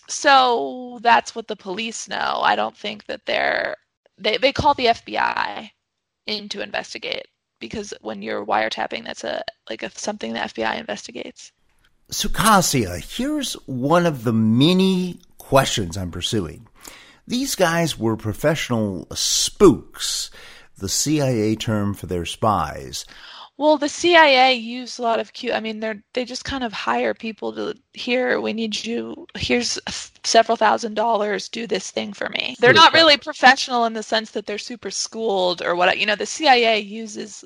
So 0.07 0.99
that's 1.01 1.33
what 1.35 1.47
the 1.47 1.55
police 1.55 2.07
know. 2.09 2.41
I 2.43 2.55
don't 2.55 2.77
think 2.77 3.05
that 3.05 3.25
they're 3.25 3.75
they 4.17 4.37
they 4.37 4.51
call 4.53 4.73
the 4.73 4.87
FBI 4.87 5.71
in 6.27 6.49
to 6.49 6.61
investigate 6.61 7.27
because 7.59 7.93
when 8.01 8.21
you're 8.21 8.45
wiretapping, 8.45 9.05
that's 9.05 9.23
a 9.23 9.43
like 9.69 9.81
a, 9.83 9.89
something 9.91 10.33
the 10.33 10.39
FBI 10.39 10.77
investigates. 10.79 11.51
So, 12.09 12.29
Kassia, 12.29 12.99
here's 13.17 13.53
one 13.65 14.05
of 14.05 14.23
the 14.23 14.33
many 14.33 15.19
questions 15.37 15.97
I'm 15.97 16.11
pursuing. 16.11 16.67
These 17.25 17.55
guys 17.55 17.97
were 17.97 18.17
professional 18.17 19.07
spooks, 19.13 20.29
the 20.77 20.89
CIA 20.89 21.55
term 21.55 21.93
for 21.93 22.05
their 22.07 22.25
spies. 22.25 23.05
Well, 23.57 23.77
the 23.77 23.87
CIA 23.87 24.55
use 24.55 24.97
a 24.97 25.03
lot 25.03 25.19
of 25.19 25.33
Q. 25.33 25.53
I 25.53 25.59
mean, 25.59 25.79
they're 25.79 26.03
they 26.13 26.25
just 26.25 26.43
kind 26.43 26.63
of 26.63 26.73
hire 26.73 27.13
people 27.13 27.53
to 27.53 27.75
here. 27.93 28.41
We 28.41 28.51
need 28.51 28.83
you. 28.83 29.27
Here's 29.37 29.79
several 30.23 30.57
thousand 30.57 30.95
dollars. 30.95 31.47
Do 31.49 31.67
this 31.67 31.91
thing 31.91 32.13
for 32.13 32.29
me. 32.29 32.55
They're 32.59 32.73
not 32.73 32.93
really 32.93 33.15
professional 33.15 33.85
in 33.85 33.93
the 33.93 34.03
sense 34.03 34.31
that 34.31 34.47
they're 34.47 34.57
super 34.57 34.91
schooled 34.91 35.61
or 35.61 35.75
what. 35.75 35.97
You 35.99 36.07
know, 36.07 36.15
the 36.15 36.25
CIA 36.25 36.79
uses 36.79 37.45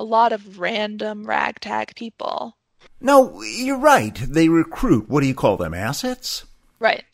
a 0.00 0.04
lot 0.04 0.32
of 0.32 0.58
random 0.58 1.24
ragtag 1.24 1.94
people. 1.94 2.57
No, 3.00 3.42
you're 3.42 3.78
right. 3.78 4.14
They 4.14 4.48
recruit, 4.48 5.08
what 5.08 5.20
do 5.20 5.26
you 5.26 5.34
call 5.34 5.56
them, 5.56 5.74
assets? 5.74 6.44
Right. 6.80 7.04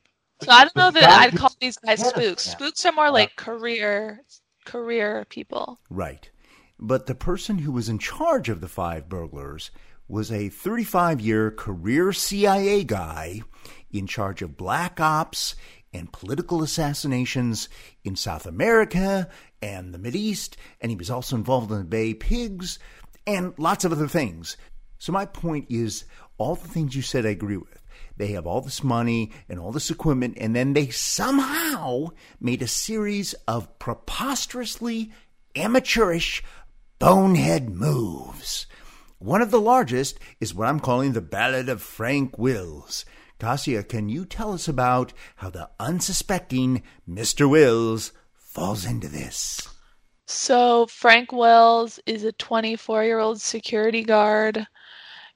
So 0.42 0.50
I 0.50 0.64
don't 0.64 0.76
know 0.76 0.90
that 0.90 1.04
I'd 1.04 1.36
call 1.36 1.52
these 1.60 1.76
guys 1.78 2.06
spooks. 2.06 2.50
Spooks 2.50 2.84
are 2.84 2.92
more 2.92 3.10
like 3.10 3.36
career 3.36 4.22
career 4.64 5.26
people. 5.28 5.78
Right. 5.90 6.30
But 6.78 7.06
the 7.06 7.14
person 7.14 7.58
who 7.58 7.72
was 7.72 7.88
in 7.88 7.98
charge 7.98 8.48
of 8.48 8.60
the 8.60 8.68
five 8.68 9.08
burglars 9.08 9.70
was 10.08 10.30
a 10.32 10.48
35 10.48 11.20
year 11.20 11.50
career 11.50 12.12
CIA 12.12 12.84
guy 12.84 13.42
in 13.90 14.06
charge 14.06 14.42
of 14.42 14.56
black 14.56 15.00
ops 15.00 15.54
and 15.92 16.12
political 16.12 16.62
assassinations 16.62 17.68
in 18.02 18.16
South 18.16 18.46
America 18.46 19.28
and 19.62 19.94
the 19.94 19.98
Mideast, 19.98 20.56
and 20.80 20.90
he 20.90 20.96
was 20.96 21.10
also 21.10 21.36
involved 21.36 21.70
in 21.70 21.78
the 21.78 21.84
Bay 21.84 22.12
Pigs 22.12 22.78
and 23.26 23.54
lots 23.56 23.84
of 23.84 23.92
other 23.92 24.08
things. 24.08 24.56
So, 24.98 25.12
my 25.12 25.26
point 25.26 25.66
is 25.68 26.04
all 26.38 26.54
the 26.54 26.68
things 26.68 26.96
you 26.96 27.02
said 27.02 27.26
I 27.26 27.30
agree 27.30 27.56
with. 27.56 27.82
They 28.16 28.28
have 28.28 28.46
all 28.46 28.60
this 28.60 28.82
money 28.82 29.32
and 29.48 29.58
all 29.58 29.72
this 29.72 29.90
equipment, 29.90 30.38
and 30.40 30.54
then 30.54 30.72
they 30.72 30.88
somehow 30.90 32.08
made 32.40 32.62
a 32.62 32.68
series 32.68 33.34
of 33.48 33.78
preposterously 33.78 35.12
amateurish, 35.56 36.42
bonehead 36.98 37.70
moves. 37.70 38.66
One 39.18 39.42
of 39.42 39.50
the 39.50 39.60
largest 39.60 40.18
is 40.40 40.54
what 40.54 40.68
I'm 40.68 40.80
calling 40.80 41.12
the 41.12 41.20
Ballad 41.20 41.68
of 41.68 41.82
Frank 41.82 42.38
Wills. 42.38 43.04
Kassia, 43.40 43.86
can 43.86 44.08
you 44.08 44.24
tell 44.24 44.52
us 44.52 44.68
about 44.68 45.12
how 45.36 45.50
the 45.50 45.70
unsuspecting 45.80 46.82
Mr. 47.08 47.48
Wills 47.48 48.12
falls 48.36 48.84
into 48.84 49.08
this? 49.08 49.68
So 50.26 50.86
Frank 50.86 51.32
Wills 51.32 52.00
is 52.06 52.24
a 52.24 52.32
24-year-old 52.32 53.40
security 53.40 54.02
guard. 54.02 54.66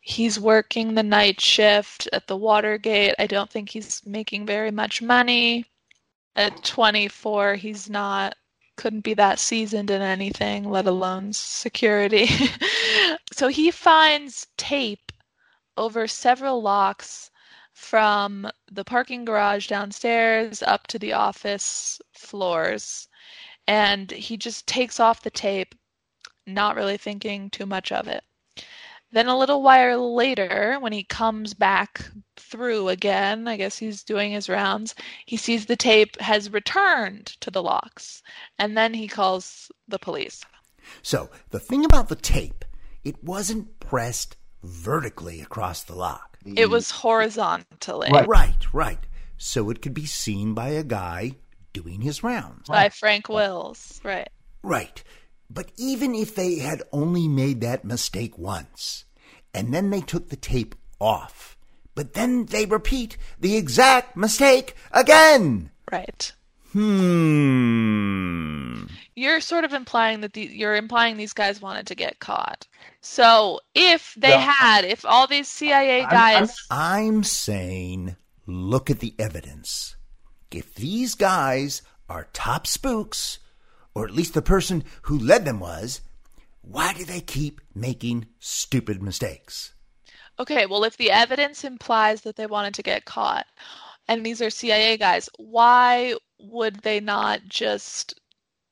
He's 0.01 0.39
working 0.41 0.95
the 0.95 1.03
night 1.03 1.41
shift 1.41 2.09
at 2.13 2.27
the 2.27 2.37
Watergate. 2.37 3.15
I 3.19 3.27
don't 3.27 3.51
think 3.51 3.71
he's 3.71 4.05
making 4.07 4.47
very 4.47 4.71
much 4.71 5.03
money. 5.03 5.67
At 6.37 6.65
24, 6.65 7.57
he's 7.57 7.91
not 7.91 8.37
couldn't 8.79 9.01
be 9.01 9.15
that 9.15 9.41
seasoned 9.41 9.91
in 9.91 10.01
anything, 10.01 10.71
let 10.71 10.87
alone 10.87 11.33
security. 11.33 12.31
so 13.33 13.49
he 13.49 13.71
finds 13.73 14.47
tape 14.57 15.11
over 15.77 16.07
several 16.07 16.63
locks 16.63 17.31
from 17.73 18.49
the 18.71 18.85
parking 18.85 19.25
garage 19.25 19.67
downstairs 19.67 20.63
up 20.63 20.87
to 20.87 20.99
the 20.99 21.13
office 21.13 22.01
floors. 22.13 23.09
And 23.67 24.11
he 24.13 24.37
just 24.37 24.67
takes 24.67 25.01
off 25.01 25.23
the 25.23 25.31
tape, 25.31 25.75
not 26.47 26.77
really 26.77 26.97
thinking 26.97 27.51
too 27.51 27.67
much 27.67 27.93
of 27.93 28.09
it. 28.09 28.25
Then 29.11 29.27
a 29.27 29.39
little 29.39 29.63
while 29.63 30.15
later, 30.15 30.77
when 30.81 30.93
he 30.93 31.03
comes 31.03 31.55
back 31.55 32.11
through 32.37 32.89
again, 32.89 33.49
I 33.49 33.57
guess 33.57 33.79
he's 33.79 34.03
doing 34.05 34.33
his 34.33 34.49
rounds, 34.49 34.95
he 35.25 35.37
sees 35.37 35.67
the 35.67 35.77
tape 35.77 36.21
has 36.21 36.53
returned 36.53 37.27
to 37.41 37.51
the 37.51 37.63
locks. 37.63 38.23
And 38.59 38.77
then 38.77 38.95
he 38.95 39.09
calls 39.09 39.71
the 39.87 39.99
police. 39.99 40.45
So, 41.03 41.31
the 41.51 41.61
thing 41.61 41.85
about 41.85 42.09
the 42.09 42.17
tape, 42.17 42.65
it 43.05 43.23
wasn't 43.25 43.81
pressed 43.81 44.37
vertically 44.63 45.41
across 45.41 45.83
the 45.83 45.95
lock. 45.95 46.39
It 46.45 46.71
was 46.71 46.91
horizontally. 46.91 48.11
Right, 48.13 48.75
right. 48.75 48.99
So 49.37 49.71
it 49.71 49.83
could 49.83 49.95
be 49.95 50.07
seen 50.07 50.55
by 50.55 50.71
a 50.71 50.83
guy 50.83 51.33
doing 51.73 52.01
his 52.01 52.23
rounds. 52.23 52.69
By 52.69 52.89
Frank 52.89 53.29
Wills. 53.29 54.01
Right. 54.03 54.29
Right. 54.63 55.03
But 55.51 55.71
even 55.77 56.15
if 56.15 56.35
they 56.35 56.57
had 56.57 56.83
only 56.93 57.29
made 57.29 57.61
that 57.63 57.85
mistake 57.85 58.37
once, 58.39 59.05
and 59.55 59.73
then 59.73 59.91
they 59.91 60.01
took 60.01 60.29
the 60.29 60.37
tape 60.37 60.75
off, 61.01 61.57
but 61.95 62.15
then 62.15 62.47
they 62.47 62.67
repeat 62.67 63.17
the 63.41 63.57
exact 63.57 64.17
mistake 64.17 64.75
again. 64.93 65.71
Right. 65.91 66.33
Hmm. 66.73 68.85
You're 69.17 69.41
sort 69.41 69.65
of 69.65 69.73
implying 69.73 70.21
that 70.21 70.35
the, 70.35 70.43
you're 70.43 70.77
implying 70.77 71.17
these 71.17 71.33
guys 71.33 71.63
wanted 71.63 71.87
to 71.89 71.95
get 71.95 72.21
caught. 72.21 72.67
So 73.01 73.61
if 73.75 74.15
they 74.17 74.31
Yeah. 74.31 74.53
had, 74.53 74.85
if 74.85 75.05
all 75.05 75.27
these 75.27 75.49
CIA 75.49 76.07
guys, 76.07 76.55
I'm 76.71 77.25
saying, 77.25 78.17
look 78.47 78.91
at 78.91 79.01
the 79.01 79.15
evidence. 79.19 79.97
If 80.51 80.75
these 80.75 81.15
guys 81.15 81.83
are 82.09 82.29
top 82.33 82.67
spooks, 82.67 83.39
or 83.99 84.07
at 84.07 84.15
least 84.15 84.35
the 84.35 84.43
person 84.43 84.85
who 85.03 85.19
led 85.19 85.45
them 85.45 85.61
was, 85.61 86.01
why 86.63 86.93
do 86.93 87.05
they 87.05 87.21
keep 87.21 87.61
making 87.75 88.27
stupid 88.39 89.03
mistakes? 89.03 89.73
okay, 90.39 90.67
well, 90.67 90.85
if 90.85 90.97
the 90.97 91.11
evidence 91.11 91.65
implies 91.65 92.23
that 92.23 92.37
they 92.37 92.47
wanted 92.47 92.75
to 92.75 92.83
get 92.83 93.05
caught, 93.05 93.47
and 94.07 94.25
these 94.25 94.41
are 94.41 94.51
CIA 94.51 94.97
guys, 94.97 95.29
why 95.39 96.15
would 96.39 96.77
they 96.77 97.01
not 97.01 97.41
just 97.49 98.19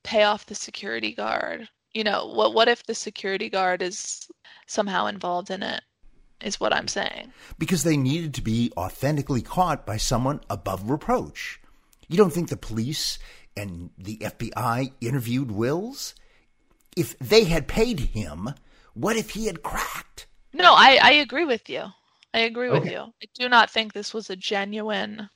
pay 0.03 0.23
off 0.23 0.45
the 0.45 0.55
security 0.55 1.13
guard? 1.13 1.69
You 1.93 2.03
know, 2.03 2.25
what 2.27 2.53
what 2.53 2.67
if 2.67 2.85
the 2.85 2.95
security 2.95 3.49
guard 3.49 3.81
is 3.81 4.27
somehow 4.67 5.07
involved 5.07 5.49
in 5.49 5.63
it? 5.63 5.81
Is 6.39 6.59
what 6.59 6.71
I'm 6.71 6.87
saying. 6.87 7.33
Because 7.57 7.81
they 7.81 7.97
needed 7.97 8.35
to 8.35 8.43
be 8.43 8.71
authentically 8.77 9.41
caught 9.41 9.87
by 9.87 9.97
someone 9.97 10.39
above 10.51 10.87
reproach. 10.87 11.59
You 12.07 12.15
don't 12.15 12.31
think 12.31 12.49
the 12.49 12.57
police 12.57 13.17
and 13.57 13.89
the 13.97 14.17
FBI 14.17 14.91
interviewed 15.01 15.51
Wills? 15.51 16.15
If 16.95 17.17
they 17.19 17.43
had 17.43 17.67
paid 17.67 17.99
him, 17.99 18.49
what 18.93 19.17
if 19.17 19.31
he 19.31 19.45
had 19.47 19.63
cracked? 19.63 20.27
No, 20.53 20.73
I, 20.73 20.99
I 21.01 21.11
agree 21.13 21.45
with 21.45 21.69
you. 21.69 21.83
I 22.33 22.39
agree 22.39 22.69
with 22.69 22.83
Okay. 22.83 22.93
you. 22.93 22.99
I 23.01 23.25
do 23.35 23.49
not 23.49 23.69
think 23.69 23.93
this 23.93 24.13
was 24.13 24.29
a 24.29 24.35
genuine 24.35 25.29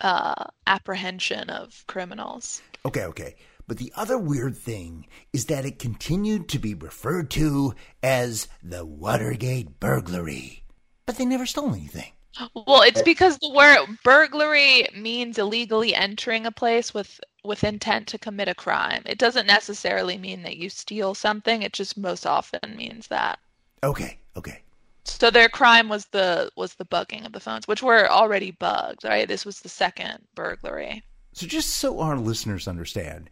uh, 0.00 0.44
apprehension 0.66 1.50
of 1.50 1.84
criminals. 1.86 2.62
Okay, 2.86 3.04
okay. 3.04 3.36
But 3.66 3.78
the 3.78 3.92
other 3.96 4.18
weird 4.18 4.56
thing 4.56 5.06
is 5.32 5.46
that 5.46 5.64
it 5.64 5.78
continued 5.78 6.48
to 6.50 6.58
be 6.58 6.74
referred 6.74 7.30
to 7.32 7.74
as 8.02 8.46
the 8.62 8.84
Watergate 8.84 9.80
burglary. 9.80 10.64
But 11.06 11.16
they 11.16 11.24
never 11.24 11.46
stole 11.46 11.74
anything. 11.74 12.12
Well, 12.54 12.82
it's 12.82 13.02
because 13.02 13.38
the 13.38 13.50
word 13.50 13.78
burglary 14.02 14.88
means 14.96 15.38
illegally 15.38 15.94
entering 15.94 16.46
a 16.46 16.50
place 16.52 16.92
with 16.92 17.20
with 17.44 17.64
intent 17.64 18.08
to 18.08 18.18
commit 18.18 18.48
a 18.48 18.54
crime. 18.54 19.02
It 19.06 19.18
doesn't 19.18 19.46
necessarily 19.46 20.18
mean 20.18 20.42
that 20.42 20.56
you 20.56 20.68
steal 20.68 21.14
something. 21.14 21.62
It 21.62 21.72
just 21.72 21.96
most 21.96 22.26
often 22.26 22.76
means 22.76 23.08
that. 23.08 23.38
Okay, 23.82 24.18
okay. 24.36 24.62
So 25.04 25.30
their 25.30 25.48
crime 25.48 25.88
was 25.88 26.06
the 26.06 26.50
was 26.56 26.74
the 26.74 26.86
bugging 26.86 27.26
of 27.26 27.32
the 27.32 27.40
phones, 27.40 27.68
which 27.68 27.82
were 27.82 28.10
already 28.10 28.50
bugged, 28.50 29.04
right? 29.04 29.28
This 29.28 29.44
was 29.44 29.60
the 29.60 29.68
second 29.68 30.24
burglary. 30.34 31.02
So, 31.32 31.46
just 31.46 31.70
so 31.70 32.00
our 32.00 32.16
listeners 32.16 32.66
understand, 32.66 33.28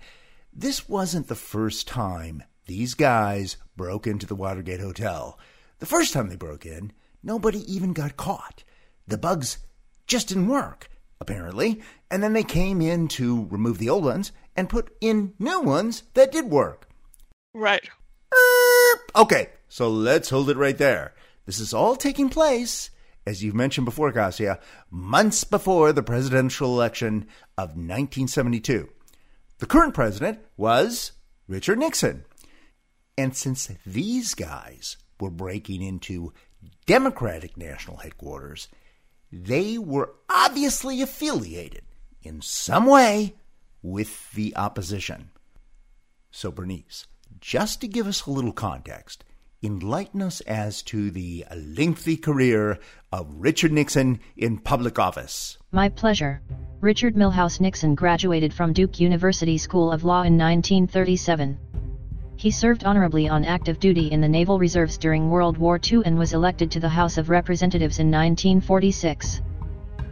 this 0.52 0.88
wasn't 0.88 1.28
the 1.28 1.34
first 1.34 1.88
time 1.88 2.42
these 2.66 2.94
guys 2.94 3.56
broke 3.76 4.06
into 4.06 4.26
the 4.26 4.34
Watergate 4.34 4.80
Hotel. 4.80 5.38
The 5.78 5.86
first 5.86 6.12
time 6.12 6.28
they 6.28 6.36
broke 6.36 6.66
in, 6.66 6.92
nobody 7.22 7.60
even 7.72 7.92
got 7.92 8.16
caught. 8.16 8.64
The 9.06 9.18
bugs 9.18 9.58
just 10.06 10.28
didn't 10.28 10.48
work, 10.48 10.88
apparently, 11.22 11.80
and 12.10 12.20
then 12.22 12.32
they 12.32 12.42
came 12.42 12.82
in 12.82 13.06
to 13.06 13.46
remove 13.48 13.78
the 13.78 13.88
old 13.88 14.04
ones 14.04 14.32
and 14.56 14.68
put 14.68 14.94
in 15.00 15.32
new 15.38 15.60
ones 15.60 16.02
that 16.14 16.32
did 16.32 16.50
work. 16.50 16.88
Right. 17.54 17.88
Okay, 19.14 19.50
so 19.68 19.88
let's 19.88 20.30
hold 20.30 20.50
it 20.50 20.56
right 20.56 20.76
there. 20.76 21.14
This 21.46 21.60
is 21.60 21.72
all 21.72 21.94
taking 21.94 22.28
place, 22.28 22.90
as 23.24 23.42
you've 23.42 23.54
mentioned 23.54 23.84
before, 23.84 24.12
Kassia, 24.12 24.58
months 24.90 25.44
before 25.44 25.92
the 25.92 26.02
presidential 26.02 26.74
election 26.74 27.28
of 27.56 27.70
1972. 27.70 28.88
The 29.58 29.66
current 29.66 29.94
president 29.94 30.40
was 30.56 31.12
Richard 31.46 31.78
Nixon. 31.78 32.24
And 33.16 33.36
since 33.36 33.70
these 33.86 34.34
guys 34.34 34.96
were 35.20 35.30
breaking 35.30 35.82
into 35.82 36.32
Democratic 36.86 37.56
national 37.56 37.98
headquarters, 37.98 38.66
they 39.32 39.78
were 39.78 40.12
obviously 40.28 41.00
affiliated 41.00 41.82
in 42.22 42.42
some 42.42 42.86
way 42.86 43.34
with 43.82 44.30
the 44.32 44.54
opposition. 44.56 45.30
So, 46.30 46.50
Bernice, 46.50 47.06
just 47.40 47.80
to 47.80 47.88
give 47.88 48.06
us 48.06 48.26
a 48.26 48.30
little 48.30 48.52
context, 48.52 49.24
enlighten 49.62 50.22
us 50.22 50.40
as 50.42 50.82
to 50.82 51.10
the 51.10 51.44
lengthy 51.56 52.16
career 52.16 52.78
of 53.12 53.32
Richard 53.34 53.72
Nixon 53.72 54.20
in 54.36 54.58
public 54.58 54.98
office. 54.98 55.58
My 55.70 55.88
pleasure. 55.88 56.42
Richard 56.80 57.14
Milhous 57.14 57.60
Nixon 57.60 57.94
graduated 57.94 58.52
from 58.52 58.72
Duke 58.72 58.98
University 59.00 59.56
School 59.56 59.92
of 59.92 60.04
Law 60.04 60.22
in 60.22 60.36
1937. 60.36 61.58
He 62.42 62.50
served 62.50 62.82
honorably 62.82 63.28
on 63.28 63.44
active 63.44 63.78
duty 63.78 64.10
in 64.10 64.20
the 64.20 64.26
Naval 64.26 64.58
Reserves 64.58 64.98
during 64.98 65.30
World 65.30 65.58
War 65.58 65.78
II 65.78 66.02
and 66.04 66.18
was 66.18 66.32
elected 66.32 66.72
to 66.72 66.80
the 66.80 66.88
House 66.88 67.16
of 67.16 67.30
Representatives 67.30 68.00
in 68.00 68.10
1946. 68.10 69.40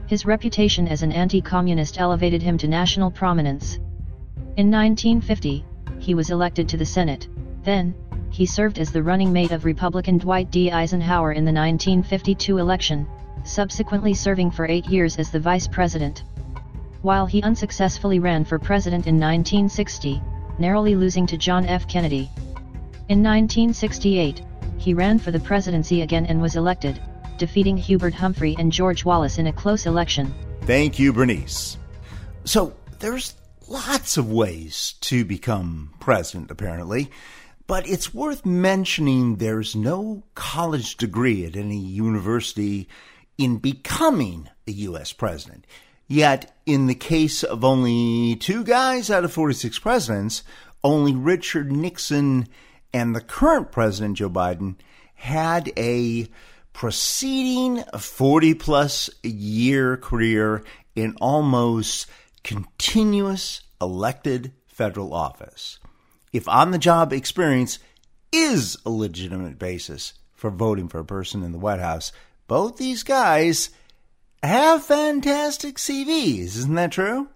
His 0.06 0.24
reputation 0.24 0.86
as 0.86 1.02
an 1.02 1.10
anti-communist 1.10 1.98
elevated 1.98 2.40
him 2.40 2.56
to 2.58 2.68
national 2.68 3.10
prominence. 3.10 3.80
In 4.56 4.70
1950, 4.70 5.64
he 5.98 6.14
was 6.14 6.30
elected 6.30 6.68
to 6.68 6.76
the 6.76 6.86
Senate. 6.86 7.26
Then, 7.64 7.96
he 8.30 8.46
served 8.46 8.78
as 8.78 8.92
the 8.92 9.02
running 9.02 9.32
mate 9.32 9.50
of 9.50 9.64
Republican 9.64 10.18
Dwight 10.18 10.52
D. 10.52 10.70
Eisenhower 10.70 11.32
in 11.32 11.44
the 11.44 11.50
1952 11.52 12.58
election, 12.58 13.08
subsequently 13.42 14.14
serving 14.14 14.52
for 14.52 14.66
eight 14.66 14.86
years 14.86 15.16
as 15.16 15.32
the 15.32 15.40
vice 15.40 15.66
president. 15.66 16.22
While 17.02 17.26
he 17.26 17.42
unsuccessfully 17.42 18.20
ran 18.20 18.44
for 18.44 18.60
president 18.60 19.08
in 19.08 19.18
1960, 19.18 20.22
narrowly 20.60 20.94
losing 20.94 21.26
to 21.26 21.36
John 21.38 21.66
F. 21.66 21.88
Kennedy. 21.88 22.30
In 23.08 23.22
1968, 23.22 24.42
he 24.78 24.94
ran 24.94 25.18
for 25.18 25.30
the 25.30 25.40
presidency 25.40 26.02
again 26.02 26.26
and 26.26 26.40
was 26.40 26.56
elected, 26.56 27.00
defeating 27.38 27.76
Hubert 27.76 28.14
Humphrey 28.14 28.54
and 28.58 28.70
George 28.70 29.04
Wallace 29.04 29.38
in 29.38 29.46
a 29.46 29.52
close 29.52 29.86
election. 29.86 30.32
Thank 30.62 30.98
you, 30.98 31.12
Bernice. 31.12 31.76
So, 32.44 32.74
there's 33.00 33.34
lots 33.66 34.16
of 34.16 34.30
ways 34.30 34.94
to 35.00 35.24
become 35.24 35.94
president, 36.00 36.50
apparently, 36.50 37.10
but 37.66 37.88
it's 37.88 38.12
worth 38.12 38.44
mentioning 38.44 39.36
there's 39.36 39.74
no 39.74 40.22
college 40.34 40.96
degree 40.96 41.46
at 41.46 41.56
any 41.56 41.78
university 41.78 42.88
in 43.38 43.56
becoming 43.56 44.48
a 44.66 44.72
U.S. 44.72 45.12
president. 45.12 45.66
Yet, 46.10 46.52
in 46.66 46.88
the 46.88 46.96
case 46.96 47.44
of 47.44 47.64
only 47.64 48.34
two 48.34 48.64
guys 48.64 49.12
out 49.12 49.22
of 49.22 49.32
46 49.32 49.78
presidents, 49.78 50.42
only 50.82 51.14
Richard 51.14 51.70
Nixon 51.70 52.48
and 52.92 53.14
the 53.14 53.20
current 53.20 53.70
president, 53.70 54.16
Joe 54.16 54.28
Biden, 54.28 54.74
had 55.14 55.72
a 55.76 56.26
preceding 56.72 57.84
40 57.96 58.54
plus 58.54 59.08
year 59.22 59.96
career 59.96 60.64
in 60.96 61.14
almost 61.20 62.08
continuous 62.42 63.62
elected 63.80 64.50
federal 64.66 65.14
office. 65.14 65.78
If 66.32 66.48
on 66.48 66.72
the 66.72 66.78
job 66.78 67.12
experience 67.12 67.78
is 68.32 68.76
a 68.84 68.90
legitimate 68.90 69.60
basis 69.60 70.14
for 70.34 70.50
voting 70.50 70.88
for 70.88 70.98
a 70.98 71.04
person 71.04 71.44
in 71.44 71.52
the 71.52 71.58
White 71.58 71.78
House, 71.78 72.10
both 72.48 72.78
these 72.78 73.04
guys 73.04 73.70
have 74.42 74.84
fantastic 74.84 75.76
CVs. 75.76 76.56
Isn't 76.56 76.74
that 76.74 76.92
true? 76.92 77.28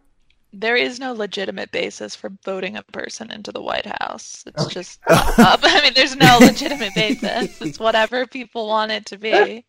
There 0.53 0.77
is 0.77 1.01
no 1.01 1.12
legitimate 1.12 1.73
basis 1.73 2.14
for 2.14 2.31
voting 2.45 2.77
a 2.77 2.83
person 2.83 3.31
into 3.31 3.51
the 3.51 3.61
White 3.61 3.87
House. 4.01 4.45
It's 4.47 4.67
just, 4.67 5.01
uh, 5.09 5.35
I 5.62 5.81
mean, 5.83 5.95
there's 5.95 6.14
no 6.14 6.38
legitimate 6.40 6.95
basis. 6.95 7.61
It's 7.61 7.81
whatever 7.81 8.27
people 8.27 8.69
want 8.69 8.93
it 8.93 9.07
to 9.07 9.19
be. 9.19 9.64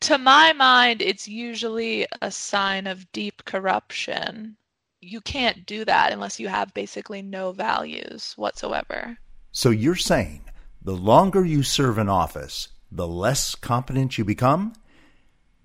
To 0.00 0.18
my 0.18 0.52
mind, 0.52 1.00
it's 1.00 1.28
usually 1.28 2.06
a 2.20 2.32
sign 2.32 2.88
of 2.88 3.10
deep 3.12 3.44
corruption. 3.44 4.56
You 5.00 5.20
can't 5.20 5.64
do 5.64 5.84
that 5.84 6.12
unless 6.12 6.40
you 6.40 6.48
have 6.48 6.74
basically 6.74 7.22
no 7.22 7.52
values 7.52 8.34
whatsoever. 8.36 9.16
So 9.52 9.70
you're 9.70 9.94
saying 9.94 10.42
the 10.82 10.96
longer 10.96 11.44
you 11.44 11.62
serve 11.62 11.98
in 11.98 12.08
office, 12.08 12.68
the 12.90 13.06
less 13.06 13.54
competent 13.54 14.18
you 14.18 14.24
become? 14.24 14.72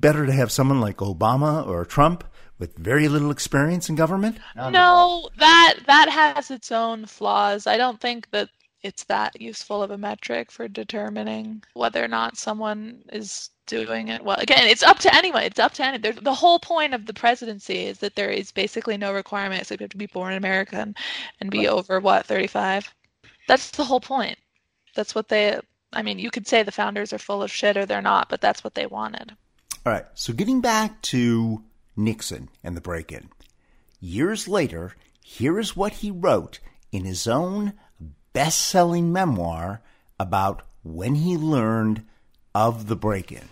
Better 0.03 0.25
to 0.25 0.33
have 0.33 0.51
someone 0.51 0.81
like 0.81 0.97
Obama 0.97 1.65
or 1.65 1.85
Trump 1.85 2.25
with 2.59 2.77
very 2.77 3.07
little 3.07 3.31
experience 3.31 3.89
in 3.89 3.95
government? 3.95 4.37
No, 4.55 5.29
that 5.37 5.79
that 5.87 6.09
has 6.09 6.51
its 6.51 6.71
own 6.71 7.05
flaws. 7.05 7.65
I 7.67 7.77
don't 7.77 7.99
think 8.01 8.29
that 8.31 8.49
it's 8.83 9.05
that 9.05 9.41
useful 9.41 9.81
of 9.81 9.91
a 9.91 9.97
metric 9.97 10.51
for 10.51 10.67
determining 10.67 11.63
whether 11.73 12.03
or 12.03 12.09
not 12.09 12.37
someone 12.37 13.01
is 13.13 13.49
doing 13.65 14.09
it 14.09 14.23
well. 14.23 14.37
Again, 14.39 14.67
it's 14.67 14.83
up 14.83 14.99
to 14.99 15.15
anyone. 15.15 15.43
It's 15.43 15.59
up 15.59 15.73
to 15.75 15.83
anyone. 15.83 16.01
There's, 16.01 16.17
the 16.17 16.33
whole 16.33 16.59
point 16.59 16.93
of 16.93 17.05
the 17.05 17.13
presidency 17.13 17.85
is 17.85 17.99
that 17.99 18.15
there 18.15 18.29
is 18.29 18.51
basically 18.51 18.97
no 18.97 19.13
requirement 19.13 19.61
except 19.61 19.79
you 19.79 19.85
have 19.85 19.91
to 19.91 19.97
be 19.97 20.07
born 20.07 20.33
in 20.33 20.37
America 20.37 20.75
and, 20.75 20.97
and 21.39 21.49
be 21.49 21.67
over 21.67 22.01
what 22.01 22.25
35. 22.25 22.93
That's 23.47 23.71
the 23.71 23.85
whole 23.85 24.01
point. 24.01 24.37
That's 24.95 25.15
what 25.15 25.29
they. 25.29 25.59
I 25.93 26.01
mean, 26.01 26.19
you 26.19 26.29
could 26.29 26.47
say 26.47 26.61
the 26.61 26.71
founders 26.71 27.13
are 27.13 27.19
full 27.19 27.41
of 27.41 27.51
shit 27.51 27.77
or 27.77 27.85
they're 27.85 28.01
not, 28.01 28.27
but 28.27 28.41
that's 28.41 28.63
what 28.63 28.75
they 28.75 28.85
wanted. 28.85 29.35
All 29.85 29.91
right, 29.91 30.05
so 30.13 30.31
getting 30.31 30.61
back 30.61 31.01
to 31.03 31.61
Nixon 31.97 32.47
and 32.63 32.77
the 32.77 32.81
break 32.81 33.11
in. 33.11 33.29
Years 33.99 34.47
later, 34.47 34.95
here 35.21 35.59
is 35.59 35.75
what 35.75 35.95
he 35.95 36.09
wrote 36.09 36.59
in 36.93 37.03
his 37.03 37.27
own 37.27 37.73
best 38.31 38.59
selling 38.59 39.11
memoir 39.11 39.81
about 40.17 40.61
when 40.83 41.15
he 41.15 41.35
learned 41.35 42.05
of 42.55 42.87
the 42.87 42.95
break 42.95 43.33
in. 43.33 43.49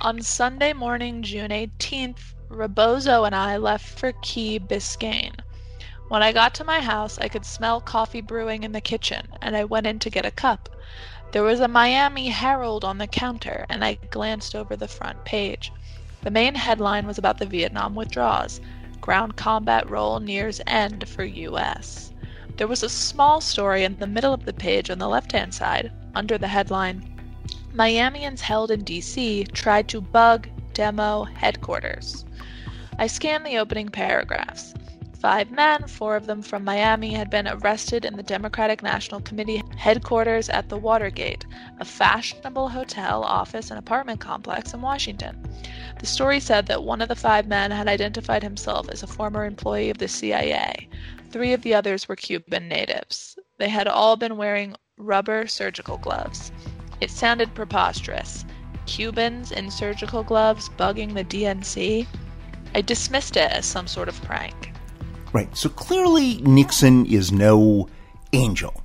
On 0.00 0.22
Sunday 0.22 0.72
morning, 0.72 1.22
June 1.22 1.50
18th, 1.50 2.32
Rebozo 2.48 3.24
and 3.24 3.34
I 3.34 3.58
left 3.58 3.98
for 3.98 4.12
Key 4.22 4.58
Biscayne. 4.58 5.38
When 6.08 6.22
I 6.22 6.32
got 6.32 6.54
to 6.54 6.64
my 6.64 6.80
house, 6.80 7.18
I 7.18 7.28
could 7.28 7.44
smell 7.44 7.82
coffee 7.82 8.22
brewing 8.22 8.62
in 8.62 8.72
the 8.72 8.80
kitchen, 8.80 9.28
and 9.42 9.54
I 9.54 9.64
went 9.64 9.86
in 9.86 9.98
to 9.98 10.10
get 10.10 10.24
a 10.24 10.30
cup. 10.30 10.70
There 11.34 11.42
was 11.42 11.58
a 11.58 11.66
Miami 11.66 12.28
Herald 12.28 12.84
on 12.84 12.98
the 12.98 13.08
counter, 13.08 13.66
and 13.68 13.84
I 13.84 13.94
glanced 13.94 14.54
over 14.54 14.76
the 14.76 14.86
front 14.86 15.24
page. 15.24 15.72
The 16.22 16.30
main 16.30 16.54
headline 16.54 17.08
was 17.08 17.18
about 17.18 17.38
the 17.38 17.44
Vietnam 17.44 17.96
withdrawals. 17.96 18.60
Ground 19.00 19.34
combat 19.34 19.90
role 19.90 20.20
nears 20.20 20.60
end 20.68 21.08
for 21.08 21.24
U.S. 21.24 22.12
There 22.56 22.68
was 22.68 22.84
a 22.84 22.88
small 22.88 23.40
story 23.40 23.82
in 23.82 23.96
the 23.96 24.06
middle 24.06 24.32
of 24.32 24.44
the 24.44 24.52
page 24.52 24.90
on 24.90 25.00
the 25.00 25.08
left 25.08 25.32
hand 25.32 25.52
side, 25.52 25.90
under 26.14 26.38
the 26.38 26.46
headline 26.46 27.02
Miamians 27.74 28.42
held 28.42 28.70
in 28.70 28.84
D.C. 28.84 29.42
tried 29.46 29.88
to 29.88 30.00
bug 30.00 30.46
demo 30.72 31.24
headquarters. 31.24 32.24
I 32.96 33.08
scanned 33.08 33.44
the 33.44 33.58
opening 33.58 33.88
paragraphs. 33.88 34.72
Five 35.24 35.50
men, 35.50 35.86
four 35.88 36.16
of 36.16 36.26
them 36.26 36.42
from 36.42 36.64
Miami, 36.64 37.14
had 37.14 37.30
been 37.30 37.48
arrested 37.48 38.04
in 38.04 38.14
the 38.14 38.22
Democratic 38.22 38.82
National 38.82 39.22
Committee 39.22 39.62
headquarters 39.74 40.50
at 40.50 40.68
the 40.68 40.76
Watergate, 40.76 41.46
a 41.80 41.84
fashionable 41.86 42.68
hotel, 42.68 43.24
office, 43.24 43.70
and 43.70 43.78
apartment 43.78 44.20
complex 44.20 44.74
in 44.74 44.82
Washington. 44.82 45.42
The 45.98 46.04
story 46.04 46.40
said 46.40 46.66
that 46.66 46.84
one 46.84 47.00
of 47.00 47.08
the 47.08 47.16
five 47.16 47.46
men 47.46 47.70
had 47.70 47.88
identified 47.88 48.42
himself 48.42 48.90
as 48.90 49.02
a 49.02 49.06
former 49.06 49.46
employee 49.46 49.88
of 49.88 49.96
the 49.96 50.08
CIA. 50.08 50.90
Three 51.30 51.54
of 51.54 51.62
the 51.62 51.72
others 51.72 52.06
were 52.06 52.16
Cuban 52.16 52.68
natives. 52.68 53.38
They 53.56 53.70
had 53.70 53.88
all 53.88 54.16
been 54.16 54.36
wearing 54.36 54.76
rubber 54.98 55.46
surgical 55.46 55.96
gloves. 55.96 56.52
It 57.00 57.10
sounded 57.10 57.54
preposterous. 57.54 58.44
Cubans 58.84 59.52
in 59.52 59.70
surgical 59.70 60.22
gloves 60.22 60.68
bugging 60.76 61.14
the 61.14 61.24
DNC? 61.24 62.06
I 62.74 62.82
dismissed 62.82 63.38
it 63.38 63.50
as 63.50 63.64
some 63.64 63.86
sort 63.86 64.10
of 64.10 64.20
prank. 64.20 64.73
Right. 65.34 65.54
So 65.56 65.68
clearly, 65.68 66.40
Nixon 66.42 67.06
is 67.06 67.32
no 67.32 67.88
angel 68.32 68.82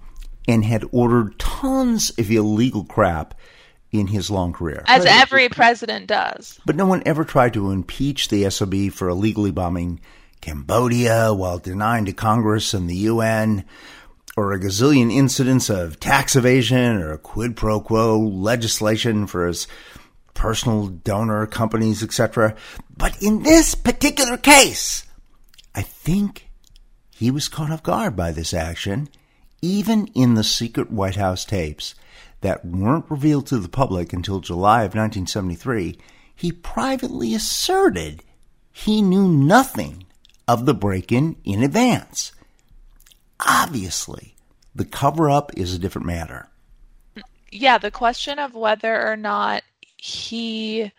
and 0.48 0.66
had 0.66 0.84
ordered 0.92 1.38
tons 1.38 2.10
of 2.18 2.32
illegal 2.32 2.84
crap 2.84 3.36
in 3.92 4.08
his 4.08 4.32
long 4.32 4.52
career. 4.52 4.84
As 4.88 5.06
every 5.06 5.48
president 5.50 6.08
does. 6.08 6.60
But 6.66 6.76
no 6.76 6.88
one 6.88 7.04
ever 7.06 7.24
tried 7.24 7.54
to 7.54 7.70
impeach 7.70 8.30
the 8.30 8.50
SOB 8.50 8.92
for 8.92 9.10
illegally 9.10 9.52
bombing 9.52 10.00
Cambodia 10.42 11.34
while 11.36 11.60
denying 11.60 12.06
to 12.06 12.14
Congress 12.14 12.74
and 12.74 12.90
the 12.90 12.96
UN, 12.96 13.64
or 14.36 14.52
a 14.52 14.60
gazillion 14.60 15.14
incidents 15.14 15.70
of 15.70 16.00
tax 16.00 16.36
evasion 16.36 16.98
or 16.98 17.16
quid 17.18 17.56
pro 17.56 17.80
quo 17.80 18.20
legislation 18.20 19.28
for 19.28 19.46
his 19.46 19.68
personal 20.34 20.88
donor 20.88 21.46
companies, 21.46 22.02
etc. 22.02 22.56
But 22.96 23.22
in 23.22 23.44
this 23.44 23.76
particular 23.76 24.38
case, 24.38 25.04
I 25.76 25.82
think 25.82 26.50
he 27.10 27.32
was 27.32 27.48
caught 27.48 27.72
off 27.72 27.84
guard 27.84 28.16
by 28.16 28.32
this 28.32 28.54
action, 28.54 29.10
even 29.62 30.08
in 30.16 30.36
the 30.36 30.44
secret 30.44 30.92
White 30.92 31.16
House 31.16 31.46
tapes 31.46 31.96
that 32.42 32.66
weren't 32.66 33.10
revealed 33.10 33.48
to 33.48 33.58
the 33.58 33.70
public 33.70 34.14
until 34.14 34.40
July 34.40 34.80
of 34.80 34.96
1973. 34.96 35.98
He 36.34 36.52
privately 36.52 37.36
asserted 37.36 38.24
he 38.72 39.02
knew 39.02 39.28
nothing 39.28 40.06
of 40.48 40.66
the 40.66 40.74
break 40.74 41.12
in 41.12 41.36
in 41.44 41.62
advance. 41.62 42.32
Obviously, 43.46 44.36
the 44.74 44.86
cover 44.86 45.30
up 45.30 45.52
is 45.58 45.74
a 45.74 45.80
different 45.80 46.08
matter. 46.08 46.48
Yeah, 47.52 47.78
the 47.78 47.92
question 47.92 48.40
of 48.40 48.54
whether 48.54 49.06
or 49.06 49.18
not 49.18 49.64
he 49.98 50.92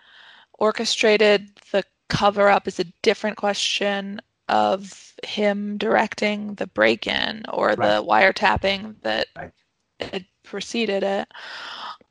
orchestrated 0.59 1.51
the 1.73 1.85
cover 2.09 2.49
up 2.49 2.69
is 2.69 2.79
a 2.79 2.93
different 3.03 3.37
question 3.37 4.21
of 4.51 5.15
him 5.25 5.79
directing 5.79 6.55
the 6.55 6.67
break 6.67 7.07
in 7.07 7.45
or 7.49 7.69
right. 7.69 7.79
the 7.79 8.05
wiretapping 8.05 8.97
that 9.03 9.29
right. 9.37 9.53
had 10.01 10.27
preceded 10.43 11.05
it. 11.05 11.29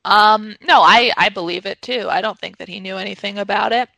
Um, 0.05 0.55
no, 0.61 0.81
I, 0.81 1.11
I 1.17 1.27
believe 1.27 1.65
it 1.65 1.81
too. 1.81 2.07
I 2.09 2.21
don't 2.21 2.39
think 2.39 2.57
that 2.57 2.69
he 2.69 2.79
knew 2.79 2.95
anything 2.95 3.37
about 3.37 3.73
it. 3.73 3.89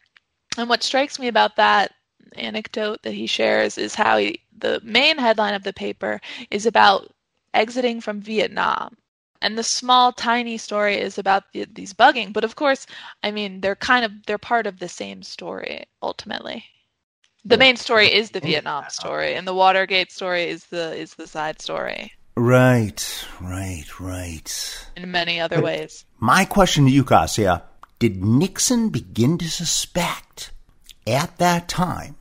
And 0.57 0.67
what 0.67 0.81
strikes 0.81 1.19
me 1.19 1.27
about 1.27 1.55
that 1.57 1.93
anecdote 2.35 3.03
that 3.03 3.13
he 3.13 3.27
shares 3.27 3.77
is 3.77 3.93
how 3.93 4.17
he, 4.17 4.41
the 4.57 4.81
main 4.83 5.19
headline 5.19 5.53
of 5.53 5.63
the 5.63 5.71
paper 5.71 6.19
is 6.49 6.65
about 6.65 7.13
exiting 7.53 8.01
from 8.01 8.21
Vietnam. 8.21 8.97
And 9.43 9.55
the 9.55 9.63
small, 9.63 10.11
tiny 10.13 10.57
story 10.57 10.97
is 10.97 11.19
about 11.19 11.43
the, 11.53 11.65
these 11.71 11.93
bugging. 11.93 12.33
But 12.33 12.43
of 12.43 12.55
course, 12.55 12.87
I 13.21 13.29
mean, 13.29 13.61
they're 13.61 13.75
kind 13.75 14.03
of 14.03 14.11
they're 14.25 14.37
part 14.37 14.65
of 14.65 14.79
the 14.79 14.89
same 14.89 15.21
story 15.23 15.85
ultimately. 16.01 16.65
The 17.43 17.57
main 17.57 17.75
story 17.75 18.13
is 18.13 18.31
the 18.31 18.39
oh, 18.39 18.45
Vietnam 18.45 18.85
story, 18.89 19.33
and 19.33 19.47
the 19.47 19.55
Watergate 19.55 20.11
story 20.11 20.43
is 20.43 20.65
the 20.65 20.95
is 20.95 21.15
the 21.15 21.25
side 21.25 21.59
story. 21.59 22.13
Right, 22.35 23.25
right, 23.41 23.99
right. 23.99 24.87
In 24.95 25.11
many 25.11 25.39
other 25.39 25.59
ways. 25.59 26.05
My 26.19 26.45
question 26.45 26.85
to 26.85 26.91
you, 26.91 27.03
Kassia: 27.03 27.63
Did 27.97 28.23
Nixon 28.23 28.89
begin 28.89 29.39
to 29.39 29.49
suspect 29.49 30.51
at 31.07 31.37
that 31.39 31.67
time 31.67 32.15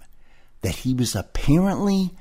that 0.62 0.76
he 0.76 0.94
was 0.94 1.14
apparently 1.14 2.12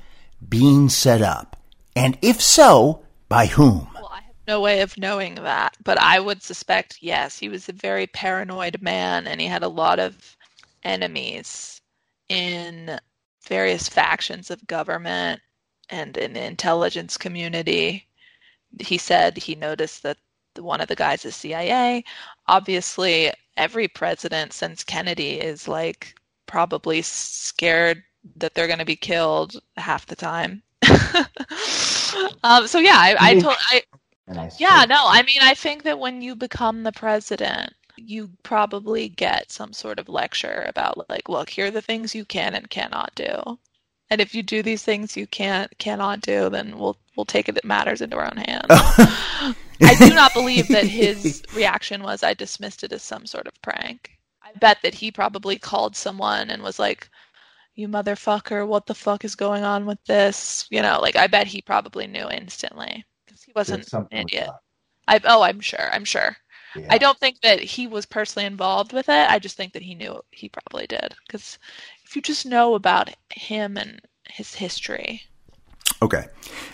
being 0.46 0.90
set 0.90 1.22
up, 1.22 1.56
and 1.96 2.18
if 2.20 2.42
so, 2.42 3.02
by 3.30 3.46
whom? 3.46 3.88
Well, 3.94 4.10
I 4.12 4.20
have 4.20 4.46
no 4.46 4.60
way 4.60 4.82
of 4.82 4.98
knowing 4.98 5.36
that, 5.36 5.74
but 5.82 5.98
I 5.98 6.20
would 6.20 6.42
suspect 6.42 6.98
yes. 7.00 7.38
He 7.38 7.48
was 7.48 7.66
a 7.66 7.72
very 7.72 8.06
paranoid 8.06 8.82
man, 8.82 9.26
and 9.26 9.40
he 9.40 9.46
had 9.46 9.62
a 9.62 9.68
lot 9.68 9.98
of 9.98 10.36
enemies 10.84 11.79
in 12.30 12.98
various 13.46 13.88
factions 13.88 14.50
of 14.50 14.66
government 14.66 15.40
and 15.90 16.16
in 16.16 16.32
the 16.32 16.44
intelligence 16.44 17.18
community. 17.18 18.06
He 18.78 18.96
said 18.96 19.36
he 19.36 19.54
noticed 19.56 20.04
that 20.04 20.16
one 20.56 20.80
of 20.80 20.88
the 20.88 20.96
guys 20.96 21.24
is 21.24 21.34
CIA. 21.36 22.04
Obviously, 22.46 23.32
every 23.56 23.88
president 23.88 24.52
since 24.52 24.84
Kennedy 24.84 25.40
is 25.40 25.66
like 25.66 26.14
probably 26.46 27.02
scared 27.02 28.02
that 28.36 28.54
they're 28.54 28.68
going 28.68 28.78
to 28.78 28.84
be 28.84 28.96
killed 28.96 29.56
half 29.76 30.06
the 30.06 30.16
time. 30.16 30.62
um, 32.44 32.66
so 32.66 32.78
yeah, 32.78 32.96
I, 32.96 33.16
I 33.18 33.40
told 33.40 33.56
I. 33.58 33.82
Yeah, 34.58 34.84
no, 34.88 35.06
I 35.06 35.22
mean, 35.24 35.40
I 35.42 35.54
think 35.54 35.82
that 35.82 35.98
when 35.98 36.22
you 36.22 36.36
become 36.36 36.84
the 36.84 36.92
president, 36.92 37.74
you 38.00 38.30
probably 38.42 39.08
get 39.08 39.52
some 39.52 39.72
sort 39.72 39.98
of 39.98 40.08
lecture 40.08 40.64
about 40.68 41.08
like, 41.08 41.28
look, 41.28 41.50
here 41.50 41.66
are 41.66 41.70
the 41.70 41.82
things 41.82 42.14
you 42.14 42.24
can 42.24 42.54
and 42.54 42.70
cannot 42.70 43.14
do. 43.14 43.58
And 44.10 44.20
if 44.20 44.34
you 44.34 44.42
do 44.42 44.62
these 44.62 44.82
things 44.82 45.16
you 45.16 45.26
can't 45.26 45.76
cannot 45.78 46.20
do, 46.20 46.50
then 46.50 46.78
we'll 46.78 46.96
we'll 47.16 47.24
take 47.24 47.48
it 47.48 47.54
that 47.54 47.64
matters 47.64 48.00
into 48.00 48.16
our 48.16 48.24
own 48.24 48.38
hands. 48.38 48.66
I 48.70 49.94
do 49.98 50.14
not 50.14 50.34
believe 50.34 50.68
that 50.68 50.84
his 50.84 51.42
reaction 51.54 52.02
was 52.02 52.22
I 52.22 52.34
dismissed 52.34 52.82
it 52.82 52.92
as 52.92 53.02
some 53.02 53.26
sort 53.26 53.46
of 53.46 53.62
prank. 53.62 54.18
I 54.42 54.52
bet 54.58 54.78
that 54.82 54.94
he 54.94 55.12
probably 55.12 55.58
called 55.58 55.94
someone 55.94 56.50
and 56.50 56.62
was 56.62 56.78
like, 56.78 57.08
You 57.76 57.86
motherfucker, 57.86 58.66
what 58.66 58.86
the 58.86 58.94
fuck 58.94 59.24
is 59.24 59.36
going 59.36 59.62
on 59.62 59.86
with 59.86 60.02
this? 60.06 60.66
You 60.70 60.82
know, 60.82 60.98
like 61.00 61.16
I 61.16 61.28
bet 61.28 61.46
he 61.46 61.62
probably 61.62 62.08
knew 62.08 62.28
instantly. 62.28 63.04
Because 63.26 63.42
he 63.44 63.52
wasn't 63.54 63.92
an 63.92 64.08
idiot. 64.10 64.50
I 65.06 65.20
oh 65.24 65.42
I'm 65.42 65.60
sure, 65.60 65.88
I'm 65.92 66.04
sure. 66.04 66.36
Yeah. 66.76 66.86
I 66.90 66.98
don't 66.98 67.18
think 67.18 67.40
that 67.40 67.60
he 67.60 67.86
was 67.86 68.06
personally 68.06 68.46
involved 68.46 68.92
with 68.92 69.08
it. 69.08 69.30
I 69.30 69.38
just 69.38 69.56
think 69.56 69.72
that 69.72 69.82
he 69.82 69.94
knew 69.94 70.20
he 70.30 70.48
probably 70.48 70.86
did. 70.86 71.14
Because 71.26 71.58
if 72.04 72.14
you 72.14 72.22
just 72.22 72.46
know 72.46 72.74
about 72.74 73.10
him 73.30 73.76
and 73.76 74.00
his 74.28 74.54
history. 74.54 75.22
Okay. 76.02 76.26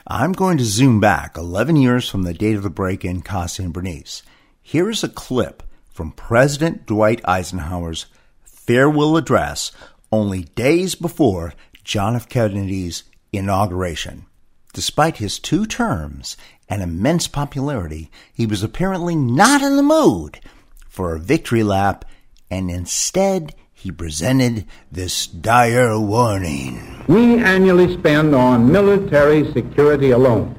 I'm 0.07 0.33
going 0.33 0.59
to 0.59 0.65
zoom 0.65 1.01
back 1.01 1.37
11 1.37 1.77
years 1.77 2.09
from 2.09 2.23
the 2.23 2.35
date 2.35 2.57
of 2.57 2.63
the 2.63 2.71
break 2.71 3.05
in 3.05 3.23
Kassia 3.23 3.61
and 3.61 3.73
Bernice. 3.73 4.23
Here 4.63 4.91
is 4.91 5.03
a 5.03 5.09
clip 5.09 5.63
from 5.89 6.13
President 6.13 6.87
Dwight 6.87 7.21
Eisenhower's 7.25 8.07
farewell 8.45 9.17
address 9.17 9.73
only 10.13 10.43
days 10.43 10.95
before 10.95 11.55
John 11.85 12.17
F. 12.17 12.29
Kennedy's 12.29 13.05
inauguration. 13.33 14.27
Despite 14.73 15.17
his 15.17 15.39
two 15.39 15.67
terms 15.67 16.37
and 16.69 16.83
immense 16.83 17.29
popularity, 17.29 18.11
he 18.33 18.47
was 18.47 18.63
apparently 18.63 19.15
not 19.15 19.63
in 19.63 19.77
the 19.77 19.83
mood 19.83 20.41
for 20.89 21.15
a 21.15 21.21
victory 21.21 21.63
lap, 21.63 22.05
and 22.51 22.71
instead 22.71 23.55
he 23.73 23.93
presented 23.93 24.67
this 24.91 25.27
dire 25.27 26.01
warning. 26.01 27.05
We 27.09 27.39
annually 27.39 27.97
spend 27.99 28.35
on 28.35 28.73
military 28.73 29.53
security 29.53 30.11
alone 30.11 30.55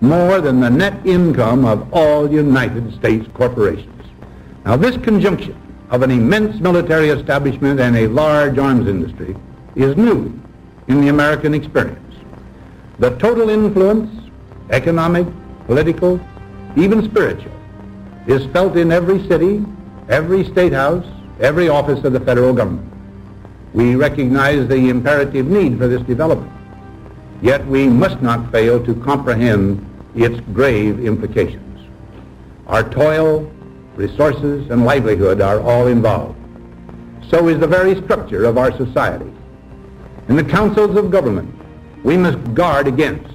more 0.00 0.40
than 0.40 0.60
the 0.60 0.70
net 0.70 1.06
income 1.06 1.64
of 1.64 1.92
all 1.92 2.30
United 2.30 2.94
States 2.94 3.26
corporations. 3.34 3.90
Now, 4.64 4.76
this 4.76 4.96
conjunction 4.96 5.60
of 5.90 6.02
an 6.02 6.10
immense 6.10 6.60
military 6.60 7.10
establishment 7.10 7.80
and 7.80 7.96
a 7.96 8.08
large 8.08 8.58
arms 8.58 8.88
industry 8.88 9.36
is 9.76 9.96
new 9.96 10.40
in 10.88 11.00
the 11.00 11.08
American 11.08 11.54
experience. 11.54 12.00
The 12.98 13.10
total 13.16 13.50
influence, 13.50 14.30
economic, 14.70 15.26
political, 15.66 16.20
even 16.76 17.04
spiritual, 17.04 17.52
is 18.26 18.46
felt 18.52 18.76
in 18.76 18.92
every 18.92 19.26
city, 19.28 19.64
every 20.08 20.44
state 20.44 20.72
house, 20.72 21.06
every 21.40 21.68
office 21.68 22.02
of 22.04 22.12
the 22.12 22.20
federal 22.20 22.52
government. 22.52 22.90
We 23.72 23.96
recognize 23.96 24.68
the 24.68 24.88
imperative 24.88 25.46
need 25.46 25.78
for 25.78 25.88
this 25.88 26.02
development. 26.02 26.52
Yet 27.42 27.66
we 27.66 27.88
must 27.88 28.22
not 28.22 28.50
fail 28.52 28.84
to 28.84 28.94
comprehend 28.94 29.84
its 30.14 30.38
grave 30.52 31.04
implications. 31.04 31.60
Our 32.66 32.88
toil, 32.88 33.52
resources, 33.96 34.70
and 34.70 34.84
livelihood 34.84 35.40
are 35.40 35.60
all 35.60 35.88
involved. 35.88 36.38
So 37.28 37.48
is 37.48 37.58
the 37.58 37.66
very 37.66 38.00
structure 38.02 38.44
of 38.44 38.58
our 38.58 38.74
society. 38.76 39.30
In 40.28 40.36
the 40.36 40.44
councils 40.44 40.96
of 40.96 41.10
government, 41.10 41.54
we 42.04 42.16
must 42.16 42.54
guard 42.54 42.86
against 42.86 43.34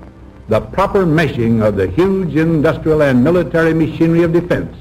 the 0.47 0.61
proper 0.61 1.05
meshing 1.05 1.65
of 1.65 1.75
the 1.75 1.87
huge 1.87 2.35
industrial 2.35 3.01
and 3.01 3.23
military 3.23 3.73
machinery 3.73 4.23
of 4.23 4.33
defense 4.33 4.75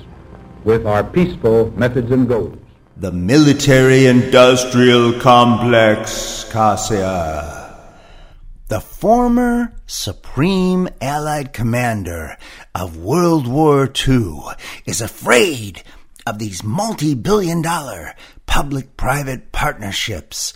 with 0.65 0.87
our 0.87 1.05
peaceful 1.05 1.71
methods 1.77 2.11
and 2.11 2.29
goals. 2.29 2.57
The 2.97 3.13
military 3.13 4.07
industrial 4.07 5.19
complex, 5.21 6.45
Kassia. 6.51 7.61
The 8.69 8.81
former 8.81 9.75
Supreme 9.87 10.89
Allied 11.01 11.53
Commander 11.53 12.37
of 12.75 12.97
World 12.97 13.49
War 13.49 13.91
II 14.09 14.43
is 14.87 15.01
afraid 15.01 15.83
of 16.27 16.39
these 16.39 16.63
multi 16.63 17.15
billion 17.15 17.63
dollar 17.63 18.15
public 18.47 18.97
private 18.97 19.51
partnerships 19.51 20.53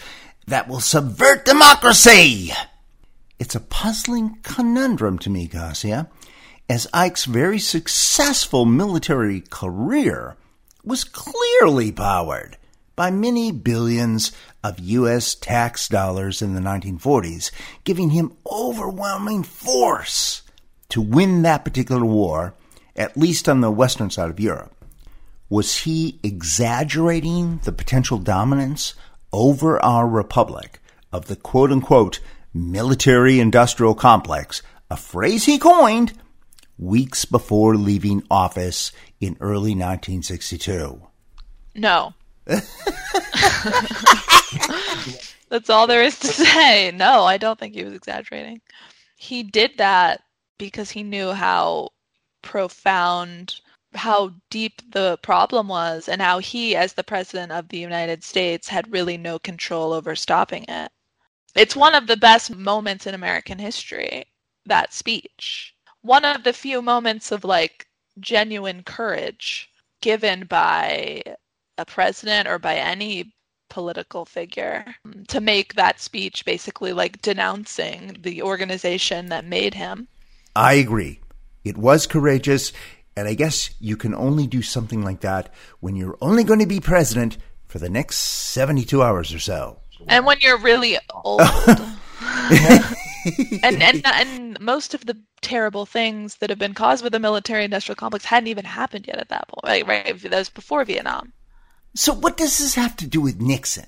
that 0.46 0.68
will 0.68 0.80
subvert 0.80 1.44
democracy. 1.44 2.52
It's 3.38 3.54
a 3.54 3.60
puzzling 3.60 4.38
conundrum 4.42 5.18
to 5.20 5.30
me, 5.30 5.48
Garcia, 5.48 6.08
as 6.68 6.86
Ike's 6.92 7.24
very 7.24 7.58
successful 7.58 8.64
military 8.64 9.40
career 9.40 10.36
was 10.84 11.04
clearly 11.04 11.90
powered 11.90 12.56
by 12.96 13.10
many 13.10 13.50
billions 13.50 14.30
of 14.62 14.78
U.S. 14.78 15.34
tax 15.34 15.88
dollars 15.88 16.42
in 16.42 16.54
the 16.54 16.60
1940s, 16.60 17.50
giving 17.82 18.10
him 18.10 18.36
overwhelming 18.50 19.42
force 19.42 20.42
to 20.90 21.00
win 21.00 21.42
that 21.42 21.64
particular 21.64 22.04
war, 22.04 22.54
at 22.94 23.16
least 23.16 23.48
on 23.48 23.60
the 23.60 23.70
western 23.70 24.10
side 24.10 24.30
of 24.30 24.38
Europe. 24.38 24.72
Was 25.48 25.78
he 25.78 26.20
exaggerating 26.22 27.58
the 27.64 27.72
potential 27.72 28.18
dominance 28.18 28.94
over 29.32 29.82
our 29.84 30.06
republic 30.08 30.80
of 31.12 31.26
the 31.26 31.36
quote 31.36 31.72
unquote 31.72 32.20
military 32.54 33.40
industrial 33.40 33.94
complex, 33.94 34.62
a 34.88 34.96
phrase 34.96 35.44
he 35.44 35.58
coined 35.58 36.12
weeks 36.78 37.24
before 37.24 37.76
leaving 37.76 38.22
office 38.30 38.92
in 39.20 39.36
early 39.40 39.72
1962? 39.72 41.02
No. 41.74 42.14
That's 45.48 45.70
all 45.70 45.86
there 45.86 46.02
is 46.02 46.18
to 46.20 46.28
say. 46.28 46.90
No, 46.92 47.24
I 47.24 47.36
don't 47.38 47.58
think 47.58 47.74
he 47.74 47.84
was 47.84 47.94
exaggerating. 47.94 48.60
He 49.16 49.42
did 49.42 49.78
that 49.78 50.22
because 50.58 50.90
he 50.90 51.02
knew 51.02 51.32
how 51.32 51.90
profound, 52.42 53.60
how 53.94 54.34
deep 54.50 54.82
the 54.92 55.18
problem 55.22 55.68
was, 55.68 56.08
and 56.08 56.20
how 56.20 56.38
he, 56.38 56.76
as 56.76 56.92
the 56.92 57.04
President 57.04 57.52
of 57.52 57.68
the 57.68 57.78
United 57.78 58.22
States, 58.22 58.68
had 58.68 58.92
really 58.92 59.16
no 59.16 59.38
control 59.38 59.92
over 59.92 60.14
stopping 60.14 60.64
it. 60.68 60.90
It's 61.54 61.76
one 61.76 61.94
of 61.94 62.06
the 62.06 62.16
best 62.16 62.54
moments 62.54 63.06
in 63.06 63.14
American 63.14 63.58
history, 63.58 64.24
that 64.66 64.92
speech. 64.92 65.74
One 66.02 66.24
of 66.24 66.44
the 66.44 66.52
few 66.52 66.82
moments 66.82 67.30
of 67.30 67.44
like 67.44 67.86
genuine 68.20 68.82
courage 68.82 69.68
given 70.00 70.44
by 70.44 71.22
a 71.78 71.84
president 71.84 72.48
or 72.48 72.58
by 72.58 72.76
any 72.76 73.32
political 73.70 74.24
figure 74.24 74.94
to 75.28 75.40
make 75.40 75.74
that 75.74 75.98
speech 76.00 76.44
basically 76.44 76.92
like 76.92 77.22
denouncing 77.22 78.16
the 78.20 78.42
organization 78.42 79.26
that 79.26 79.44
made 79.44 79.74
him. 79.74 80.08
I 80.54 80.74
agree. 80.74 81.20
It 81.64 81.76
was 81.76 82.06
courageous, 82.06 82.72
and 83.16 83.26
I 83.26 83.34
guess 83.34 83.70
you 83.80 83.96
can 83.96 84.14
only 84.14 84.46
do 84.46 84.62
something 84.62 85.02
like 85.02 85.20
that 85.20 85.52
when 85.80 85.96
you're 85.96 86.18
only 86.20 86.44
going 86.44 86.60
to 86.60 86.66
be 86.66 86.78
president 86.80 87.38
for 87.66 87.78
the 87.78 87.88
next 87.88 88.18
72 88.18 89.02
hours 89.02 89.32
or 89.32 89.38
so. 89.38 89.80
And 90.08 90.26
when 90.26 90.38
you're 90.40 90.58
really 90.58 90.98
old. 91.12 91.40
and, 93.62 93.82
and 93.82 94.02
and 94.04 94.60
most 94.60 94.94
of 94.94 95.06
the 95.06 95.16
terrible 95.40 95.86
things 95.86 96.36
that 96.36 96.50
have 96.50 96.58
been 96.58 96.74
caused 96.74 97.02
with 97.02 97.12
the 97.12 97.18
military 97.18 97.64
industrial 97.64 97.96
complex 97.96 98.24
hadn't 98.24 98.48
even 98.48 98.64
happened 98.64 99.06
yet 99.06 99.18
at 99.18 99.28
that 99.28 99.48
point. 99.48 99.64
Right, 99.64 99.86
right. 99.86 100.20
That 100.20 100.38
was 100.38 100.50
before 100.50 100.84
Vietnam. 100.84 101.32
So 101.94 102.12
what 102.12 102.36
does 102.36 102.58
this 102.58 102.74
have 102.74 102.96
to 102.96 103.06
do 103.06 103.20
with 103.20 103.40
Nixon? 103.40 103.86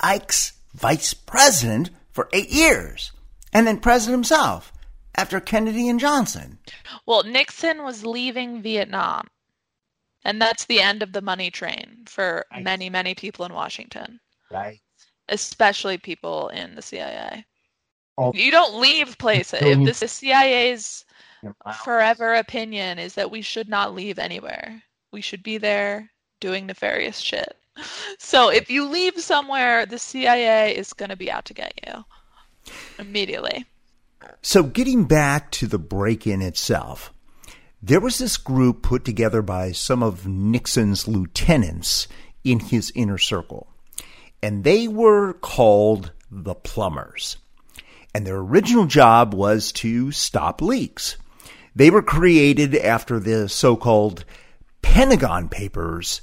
Ike's 0.00 0.52
vice 0.74 1.14
president 1.14 1.90
for 2.10 2.28
eight 2.32 2.50
years, 2.50 3.12
and 3.52 3.66
then 3.66 3.78
president 3.78 4.16
himself 4.16 4.72
after 5.14 5.40
Kennedy 5.40 5.88
and 5.88 6.00
Johnson. 6.00 6.58
Well, 7.06 7.22
Nixon 7.24 7.84
was 7.84 8.04
leaving 8.04 8.62
Vietnam. 8.62 9.28
And 10.24 10.40
that's 10.40 10.66
the 10.66 10.80
end 10.80 11.02
of 11.02 11.12
the 11.12 11.22
money 11.22 11.50
train 11.50 12.04
for 12.06 12.44
right. 12.52 12.62
many, 12.62 12.90
many 12.90 13.14
people 13.14 13.44
in 13.46 13.54
Washington. 13.54 14.20
Right. 14.50 14.80
Especially 15.30 15.96
people 15.96 16.48
in 16.48 16.74
the 16.74 16.82
CIA. 16.82 17.44
Oh. 18.18 18.32
You 18.34 18.50
don't 18.50 18.80
leave 18.80 19.16
places. 19.16 19.62
If 19.62 19.84
this 19.84 20.02
is 20.02 20.12
CIA's 20.12 21.06
forever 21.82 22.34
opinion 22.34 22.98
is 22.98 23.14
that 23.14 23.30
we 23.30 23.40
should 23.40 23.68
not 23.68 23.94
leave 23.94 24.18
anywhere. 24.18 24.82
We 25.12 25.22
should 25.22 25.42
be 25.42 25.56
there 25.56 26.10
doing 26.40 26.66
nefarious 26.66 27.18
shit. 27.18 27.56
So 28.18 28.50
if 28.50 28.70
you 28.70 28.84
leave 28.84 29.18
somewhere, 29.18 29.86
the 29.86 29.98
CIA 29.98 30.76
is 30.76 30.92
going 30.92 31.08
to 31.08 31.16
be 31.16 31.30
out 31.30 31.46
to 31.46 31.54
get 31.54 31.72
you 31.86 32.04
immediately. 32.98 33.64
So 34.42 34.62
getting 34.62 35.04
back 35.04 35.50
to 35.52 35.66
the 35.66 35.78
break-in 35.78 36.42
itself, 36.42 37.14
there 37.82 38.00
was 38.00 38.18
this 38.18 38.36
group 38.36 38.82
put 38.82 39.04
together 39.04 39.40
by 39.40 39.72
some 39.72 40.02
of 40.02 40.26
Nixon's 40.26 41.08
lieutenants 41.08 42.06
in 42.44 42.60
his 42.60 42.92
inner 42.94 43.16
circle, 43.16 43.68
and 44.42 44.64
they 44.64 44.88
were 44.88 45.34
called 45.34 46.12
the 46.30 46.54
plumbers. 46.54 47.36
And 48.14 48.26
their 48.26 48.38
original 48.38 48.86
job 48.86 49.34
was 49.34 49.72
to 49.72 50.10
stop 50.12 50.60
leaks. 50.60 51.16
They 51.76 51.90
were 51.90 52.02
created 52.02 52.74
after 52.74 53.20
the 53.20 53.48
so-called 53.48 54.24
Pentagon 54.82 55.48
Papers 55.48 56.20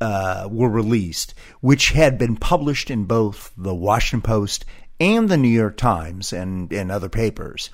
uh, 0.00 0.48
were 0.50 0.68
released, 0.68 1.34
which 1.60 1.90
had 1.90 2.18
been 2.18 2.36
published 2.36 2.90
in 2.90 3.04
both 3.04 3.52
the 3.56 3.74
Washington 3.74 4.22
Post 4.22 4.64
and 5.00 5.28
the 5.28 5.36
New 5.36 5.48
York 5.48 5.76
Times 5.76 6.32
and, 6.32 6.72
and 6.72 6.92
other 6.92 7.08
papers. 7.08 7.70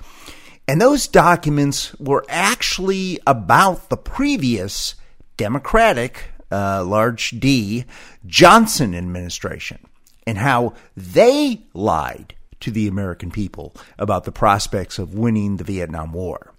And 0.67 0.79
those 0.79 1.07
documents 1.07 1.93
were 1.99 2.25
actually 2.29 3.19
about 3.27 3.89
the 3.89 3.97
previous 3.97 4.95
Democratic, 5.37 6.23
uh, 6.51 6.83
large 6.83 7.31
D, 7.31 7.85
Johnson 8.25 8.93
administration 8.93 9.79
and 10.27 10.37
how 10.37 10.73
they 10.95 11.61
lied 11.73 12.35
to 12.59 12.71
the 12.71 12.87
American 12.87 13.31
people 13.31 13.75
about 13.97 14.23
the 14.23 14.31
prospects 14.31 14.99
of 14.99 15.15
winning 15.15 15.57
the 15.57 15.63
Vietnam 15.63 16.13
War. 16.13 16.53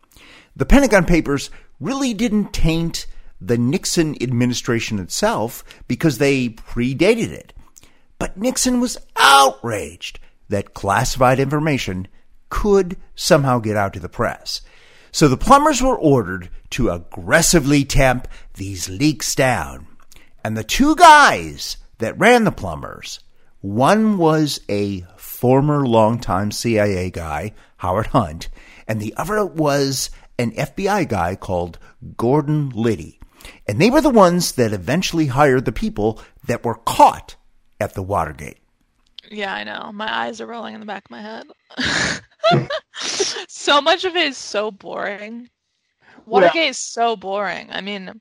The 0.57 0.67
Pentagon 0.67 1.05
Papers 1.05 1.51
really 1.81 2.13
didn't 2.13 2.53
taint 2.53 3.07
the 3.41 3.59
Nixon 3.59 4.21
administration 4.23 4.99
itself 4.99 5.65
because 5.89 6.19
they 6.19 6.51
predated 6.51 7.31
it. 7.31 7.53
But 8.19 8.37
Nixon 8.37 8.81
was 8.81 8.99
outraged 9.17 10.21
that 10.49 10.75
classified 10.75 11.41
information 11.41 12.07
could 12.51 12.97
somehow 13.15 13.59
get 13.59 13.77
out 13.77 13.95
to 13.95 14.01
the 14.01 14.09
press. 14.09 14.61
So 15.13 15.29
the 15.29 15.37
plumbers 15.37 15.83
were 15.83 15.97
ordered 15.97 16.49
to 16.71 16.89
aggressively 16.89 17.85
tamp 17.85 18.27
these 18.55 18.89
leaks 18.89 19.35
down. 19.35 19.87
And 20.43 20.57
the 20.57 20.65
two 20.65 20.97
guys 20.97 21.77
that 21.99 22.19
ran 22.19 22.45
the 22.45 22.51
plumbers 22.51 23.21
One 23.61 24.19
was 24.19 24.61
a 24.69 25.03
former 25.17 25.87
longtime 25.87 26.51
CIA 26.51 27.11
guy, 27.11 27.53
Howard 27.77 28.09
Hunt, 28.09 28.49
and 28.89 29.01
the 29.01 29.15
other 29.17 29.45
was 29.45 30.11
an 30.39 30.53
FBI 30.53 31.09
guy 31.09 31.37
called 31.37 31.79
Gordon 32.17 32.71
Liddy. 32.71 33.21
And 33.69 33.81
they 33.81 33.91
were 33.91 34.01
the 34.01 34.11
ones 34.11 34.53
that 34.53 34.73
eventually 34.73 35.27
hired 35.27 35.65
the 35.65 35.73
people 35.73 36.21
that 36.47 36.65
were 36.65 36.75
caught 36.77 37.37
at 37.81 37.95
the 37.95 38.03
Watergate. 38.03 38.59
Yeah, 39.31 39.53
I 39.55 39.65
know. 39.65 39.91
My 39.93 40.13
eyes 40.13 40.41
are 40.41 40.47
rolling 40.47 40.75
in 40.75 40.81
the 40.81 40.87
back 40.87 41.05
of 41.05 41.11
my 41.11 41.23
head. 41.23 41.47
so 43.49 43.81
much 43.81 44.05
of 44.05 44.17
it 44.17 44.27
is 44.27 44.37
so 44.37 44.71
boring. 44.71 45.49
Watergate 46.27 46.71
is 46.71 46.79
so 46.79 47.17
boring. 47.17 47.69
I 47.71 47.81
mean, 47.81 48.21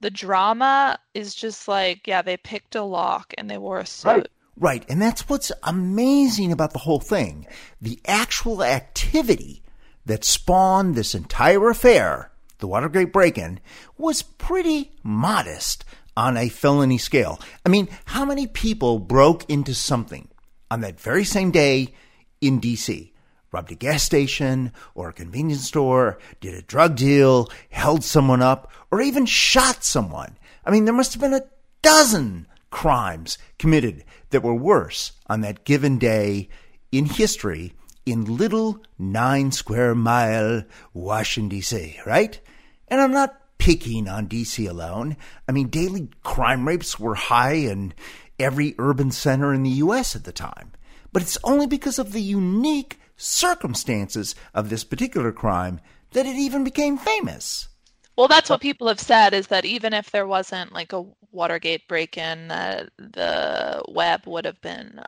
the 0.00 0.10
drama 0.10 0.98
is 1.14 1.34
just 1.34 1.68
like, 1.68 2.06
yeah, 2.06 2.22
they 2.22 2.36
picked 2.36 2.74
a 2.74 2.82
lock 2.82 3.34
and 3.36 3.50
they 3.50 3.58
wore 3.58 3.78
a 3.78 3.86
suit. 3.86 4.08
Right. 4.08 4.28
Right. 4.60 4.84
And 4.88 5.00
that's 5.00 5.28
what's 5.28 5.52
amazing 5.62 6.50
about 6.50 6.72
the 6.72 6.80
whole 6.80 6.98
thing. 7.00 7.46
The 7.80 8.00
actual 8.06 8.64
activity 8.64 9.62
that 10.04 10.24
spawned 10.24 10.94
this 10.94 11.14
entire 11.14 11.68
affair, 11.68 12.32
the 12.58 12.66
Watergate 12.66 13.12
break 13.12 13.38
in, 13.38 13.60
was 13.96 14.22
pretty 14.22 14.90
modest 15.04 15.84
on 16.16 16.36
a 16.36 16.48
felony 16.48 16.98
scale. 16.98 17.40
I 17.64 17.68
mean, 17.68 17.88
how 18.06 18.24
many 18.24 18.48
people 18.48 18.98
broke 18.98 19.48
into 19.48 19.74
something 19.74 20.28
on 20.70 20.80
that 20.80 20.98
very 20.98 21.24
same 21.24 21.52
day 21.52 21.94
in 22.40 22.58
D.C.? 22.58 23.12
Robbed 23.50 23.72
a 23.72 23.74
gas 23.74 24.02
station 24.02 24.72
or 24.94 25.08
a 25.08 25.14
convenience 25.14 25.66
store, 25.66 26.18
did 26.40 26.54
a 26.54 26.62
drug 26.62 26.96
deal, 26.96 27.48
held 27.70 28.04
someone 28.04 28.42
up, 28.42 28.70
or 28.90 29.00
even 29.00 29.24
shot 29.24 29.84
someone. 29.84 30.36
I 30.64 30.70
mean, 30.70 30.84
there 30.84 30.94
must 30.94 31.14
have 31.14 31.22
been 31.22 31.34
a 31.34 31.44
dozen 31.82 32.46
crimes 32.70 33.38
committed 33.58 34.04
that 34.30 34.42
were 34.42 34.54
worse 34.54 35.12
on 35.26 35.40
that 35.40 35.64
given 35.64 35.98
day 35.98 36.48
in 36.92 37.06
history 37.06 37.72
in 38.04 38.36
little 38.36 38.82
nine 38.98 39.52
square 39.52 39.94
mile 39.94 40.64
Washington, 40.92 41.48
D.C., 41.48 41.98
right? 42.06 42.40
And 42.88 43.00
I'm 43.00 43.12
not 43.12 43.40
picking 43.58 44.08
on 44.08 44.26
D.C. 44.26 44.66
alone. 44.66 45.16
I 45.48 45.52
mean, 45.52 45.68
daily 45.68 46.08
crime 46.22 46.66
rates 46.66 46.98
were 46.98 47.14
high 47.14 47.54
in 47.54 47.92
every 48.38 48.74
urban 48.78 49.10
center 49.10 49.52
in 49.52 49.62
the 49.62 49.70
U.S. 49.70 50.14
at 50.14 50.24
the 50.24 50.32
time. 50.32 50.72
But 51.12 51.22
it's 51.22 51.38
only 51.42 51.66
because 51.66 51.98
of 51.98 52.12
the 52.12 52.22
unique 52.22 52.98
circumstances 53.18 54.34
of 54.54 54.70
this 54.70 54.84
particular 54.84 55.32
crime 55.32 55.80
that 56.12 56.24
it 56.24 56.36
even 56.36 56.64
became 56.64 56.96
famous. 56.96 57.68
Well, 58.16 58.28
that's 58.28 58.48
what 58.48 58.60
people 58.60 58.88
have 58.88 58.98
said 58.98 59.34
is 59.34 59.48
that 59.48 59.64
even 59.64 59.92
if 59.92 60.10
there 60.10 60.26
wasn't 60.26 60.72
like 60.72 60.92
a 60.92 61.04
Watergate 61.30 61.86
break-in, 61.86 62.50
uh, 62.50 62.86
the 62.96 63.82
web 63.86 64.22
would 64.26 64.44
have 64.46 64.60
been 64.62 65.00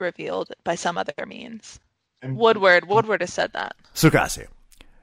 revealed 0.00 0.52
by 0.64 0.74
some 0.74 0.96
other 0.96 1.12
means. 1.26 1.78
Woodward, 2.24 2.88
Woodward 2.88 3.20
has 3.20 3.32
said 3.32 3.52
that. 3.52 3.76
Circassian, 3.94 4.48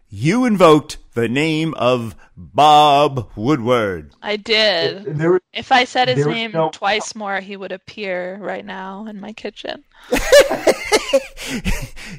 you 0.10 0.45
invoked 0.45 0.97
the 1.13 1.28
name 1.28 1.73
of 1.76 2.15
Bob 2.36 3.32
Woodward. 3.36 4.13
I 4.21 4.38
did. 4.38 5.06
There, 5.17 5.39
if 5.54 5.71
I 5.71 5.86
said 5.86 6.08
his 6.10 6.26
name 6.26 6.52
no- 6.52 6.69
twice 6.71 7.15
more, 7.15 7.39
he 7.39 7.56
would 7.56 7.71
appear 7.71 8.38
right 8.41 8.65
now 8.65 9.06
in 9.08 9.19
my 9.19 9.34
kitchen. 9.34 9.84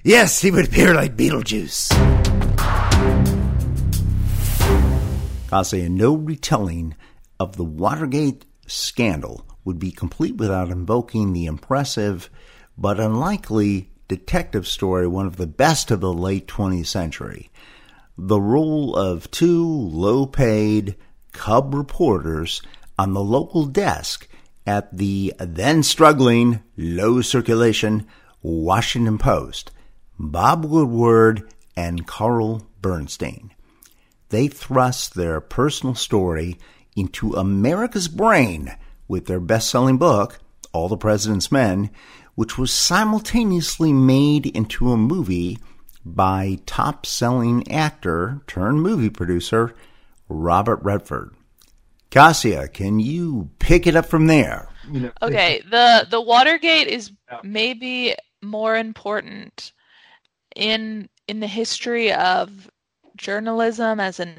Yes, 0.07 0.43
he 0.43 0.51
would 0.51 0.67
appear 0.67 0.95
like 0.95 1.17
Beetlejuice. 1.17 1.91
I'll 5.51 5.65
say 5.65 5.89
no 5.89 6.15
retelling 6.15 6.95
of 7.41 7.57
the 7.57 7.65
Watergate 7.65 8.45
scandal 8.67 9.47
would 9.65 9.79
be 9.79 9.91
complete 9.91 10.37
without 10.37 10.71
invoking 10.71 11.33
the 11.33 11.47
impressive 11.47 12.29
but 12.77 13.01
unlikely 13.01 13.91
detective 14.09 14.67
story, 14.67 15.07
one 15.07 15.27
of 15.27 15.37
the 15.37 15.47
best 15.47 15.91
of 15.91 16.01
the 16.01 16.13
late 16.13 16.49
20th 16.49 16.87
century. 16.87 17.51
The 18.17 18.41
role 18.41 18.95
of 18.95 19.31
two 19.31 19.67
low 19.67 20.27
paid 20.27 20.97
cub 21.33 21.75
reporters 21.75 22.63
on 22.99 23.13
the 23.13 23.23
local 23.23 23.67
desk 23.67 24.29
at 24.67 24.97
the 24.97 25.35
then 25.39 25.83
struggling, 25.83 26.61
low 26.77 27.21
circulation 27.21 28.07
Washington 28.41 29.19
Post, 29.19 29.73
Bob 30.19 30.65
Woodward 30.65 31.51
and 31.77 32.07
Carl 32.07 32.67
Bernstein. 32.81 33.53
They 34.29 34.49
thrust 34.49 35.15
their 35.15 35.41
personal 35.41 35.95
story 35.95 36.59
into 36.95 37.33
America's 37.33 38.09
brain 38.09 38.77
with 39.09 39.27
their 39.27 39.41
best 39.41 39.71
selling 39.71 39.99
book, 39.99 40.39
All 40.73 40.89
the 40.89 40.97
President's 40.97 41.51
Men, 41.51 41.91
which 42.35 42.59
was 42.59 42.73
simultaneously 42.73 43.93
made 43.93 44.47
into 44.47 44.93
a 44.93 44.97
movie 44.97 45.59
by 46.05 46.59
top 46.67 47.07
selling 47.07 47.71
actor 47.71 48.43
turned 48.47 48.83
movie 48.83 49.11
producer 49.11 49.75
Robert 50.29 50.83
Redford. 50.83 51.35
Kassia, 52.11 52.73
can 52.73 53.01
you 53.01 53.51
pick 53.59 53.87
it 53.87 53.97
up 53.97 54.07
from 54.07 54.27
there? 54.27 54.69
Okay, 55.23 55.63
the 55.69 56.07
the 56.09 56.21
Watergate 56.21 56.87
is 56.87 57.11
maybe 57.43 58.15
more 58.43 58.77
important 58.77 59.73
in 60.55 61.09
in 61.27 61.41
the 61.41 61.47
history 61.47 62.13
of 62.13 62.71
journalism 63.17 63.99
as 63.99 64.21
a 64.21 64.37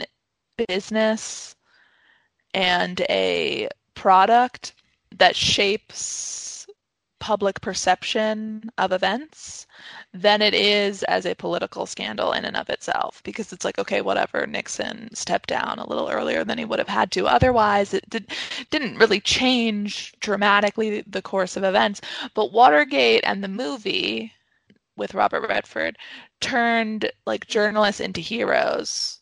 business 0.68 1.56
and 2.54 3.02
a 3.10 3.68
product 3.96 4.74
that 5.16 5.36
shapes 5.36 6.68
public 7.20 7.60
perception 7.62 8.70
of 8.78 8.92
events 8.92 9.66
than 10.16 10.42
it 10.42 10.54
is 10.54 11.04
as 11.04 11.26
a 11.26 11.36
political 11.36 11.86
scandal 11.86 12.32
in 12.34 12.46
and 12.46 12.56
of 12.58 12.70
itself 12.70 13.22
because 13.24 13.52
it's 13.54 13.66
like 13.66 13.78
okay 13.80 14.02
whatever 14.02 14.48
Nixon 14.48 15.14
stepped 15.14 15.50
down 15.50 15.78
a 15.80 15.88
little 15.88 16.10
earlier 16.10 16.44
than 16.44 16.58
he 16.58 16.66
would 16.66 16.80
have 16.80 16.88
had 16.88 17.12
to 17.14 17.28
otherwise 17.28 17.94
it 17.94 18.10
did, 18.10 18.28
didn't 18.72 18.98
really 18.98 19.20
change 19.20 20.14
dramatically 20.22 21.02
the 21.08 21.22
course 21.22 21.58
of 21.58 21.64
events 21.64 22.02
but 22.34 22.54
Watergate 22.54 23.22
and 23.26 23.44
the 23.44 23.50
movie 23.50 24.34
with 24.98 25.14
Robert 25.14 25.48
Redford 25.50 25.98
turned 26.40 27.12
like 27.26 27.48
journalists 27.48 28.02
into 28.02 28.22
heroes 28.22 29.20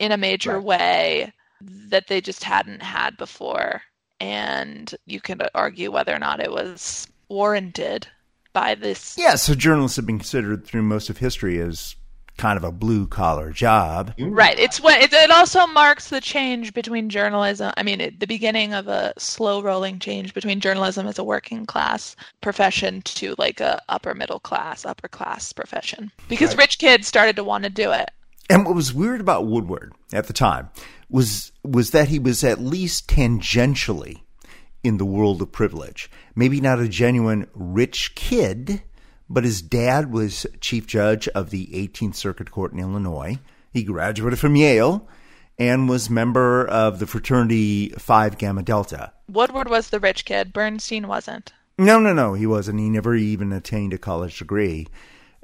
in 0.00 0.12
a 0.12 0.16
major 0.18 0.58
Right. 0.58 0.64
way 0.64 1.32
that 1.60 2.08
they 2.08 2.20
just 2.20 2.44
hadn't 2.44 2.82
had 2.82 3.16
before. 3.16 3.82
And 4.20 4.94
you 5.06 5.20
can 5.20 5.40
argue 5.54 5.90
whether 5.92 6.14
or 6.14 6.18
not 6.18 6.40
it 6.40 6.50
was 6.50 7.06
warranted 7.28 8.08
by 8.52 8.74
this. 8.74 9.16
Yeah, 9.18 9.34
so 9.36 9.54
journalists 9.54 9.96
have 9.96 10.06
been 10.06 10.18
considered 10.18 10.64
through 10.64 10.82
most 10.82 11.10
of 11.10 11.18
history 11.18 11.60
as 11.60 11.96
kind 12.38 12.56
of 12.56 12.64
a 12.64 12.72
blue 12.72 13.06
collar 13.06 13.52
job. 13.52 14.14
Right. 14.18 14.58
It's 14.58 14.80
what 14.80 15.00
it, 15.00 15.12
it 15.12 15.30
also 15.30 15.66
marks 15.66 16.08
the 16.08 16.20
change 16.20 16.72
between 16.72 17.10
journalism. 17.10 17.72
I 17.76 17.82
mean, 17.82 18.00
it, 18.00 18.20
the 18.20 18.26
beginning 18.26 18.72
of 18.72 18.88
a 18.88 19.12
slow 19.18 19.60
rolling 19.60 19.98
change 19.98 20.32
between 20.32 20.60
journalism 20.60 21.06
as 21.06 21.18
a 21.18 21.24
working 21.24 21.66
class 21.66 22.16
profession 22.40 23.02
to 23.02 23.34
like 23.36 23.60
a 23.60 23.82
upper 23.88 24.14
middle 24.14 24.40
class, 24.40 24.86
upper 24.86 25.08
class 25.08 25.52
profession. 25.52 26.10
Because 26.28 26.56
rich 26.56 26.78
kids 26.78 27.06
started 27.06 27.36
to 27.36 27.44
want 27.44 27.64
to 27.64 27.70
do 27.70 27.90
it. 27.90 28.10
And 28.48 28.64
what 28.64 28.74
was 28.74 28.94
weird 28.94 29.20
about 29.20 29.46
Woodward 29.46 29.92
at 30.12 30.26
the 30.26 30.32
time 30.32 30.70
was 31.10 31.52
was 31.64 31.90
that 31.90 32.08
he 32.08 32.18
was 32.18 32.44
at 32.44 32.60
least 32.60 33.08
tangentially 33.08 34.22
in 34.88 34.96
the 34.96 35.04
world 35.04 35.40
of 35.40 35.52
privilege. 35.52 36.10
Maybe 36.34 36.60
not 36.60 36.80
a 36.80 36.88
genuine 36.88 37.46
rich 37.54 38.14
kid, 38.14 38.82
but 39.30 39.44
his 39.44 39.62
dad 39.62 40.10
was 40.10 40.46
chief 40.60 40.86
judge 40.86 41.28
of 41.28 41.50
the 41.50 41.66
18th 41.66 42.16
Circuit 42.16 42.50
Court 42.50 42.72
in 42.72 42.80
Illinois. 42.80 43.38
He 43.72 43.84
graduated 43.84 44.38
from 44.38 44.56
Yale 44.56 45.06
and 45.58 45.88
was 45.88 46.08
member 46.08 46.66
of 46.66 46.98
the 46.98 47.06
fraternity 47.06 47.90
Phi 47.90 48.30
Gamma 48.30 48.62
Delta. 48.62 49.12
Woodward 49.28 49.68
was 49.68 49.90
the 49.90 50.00
rich 50.00 50.24
kid. 50.24 50.52
Bernstein 50.52 51.06
wasn't. 51.06 51.52
No, 51.76 52.00
no, 52.00 52.12
no, 52.12 52.34
he 52.34 52.46
wasn't. 52.46 52.80
He 52.80 52.88
never 52.88 53.14
even 53.14 53.52
attained 53.52 53.92
a 53.92 53.98
college 53.98 54.38
degree. 54.38 54.88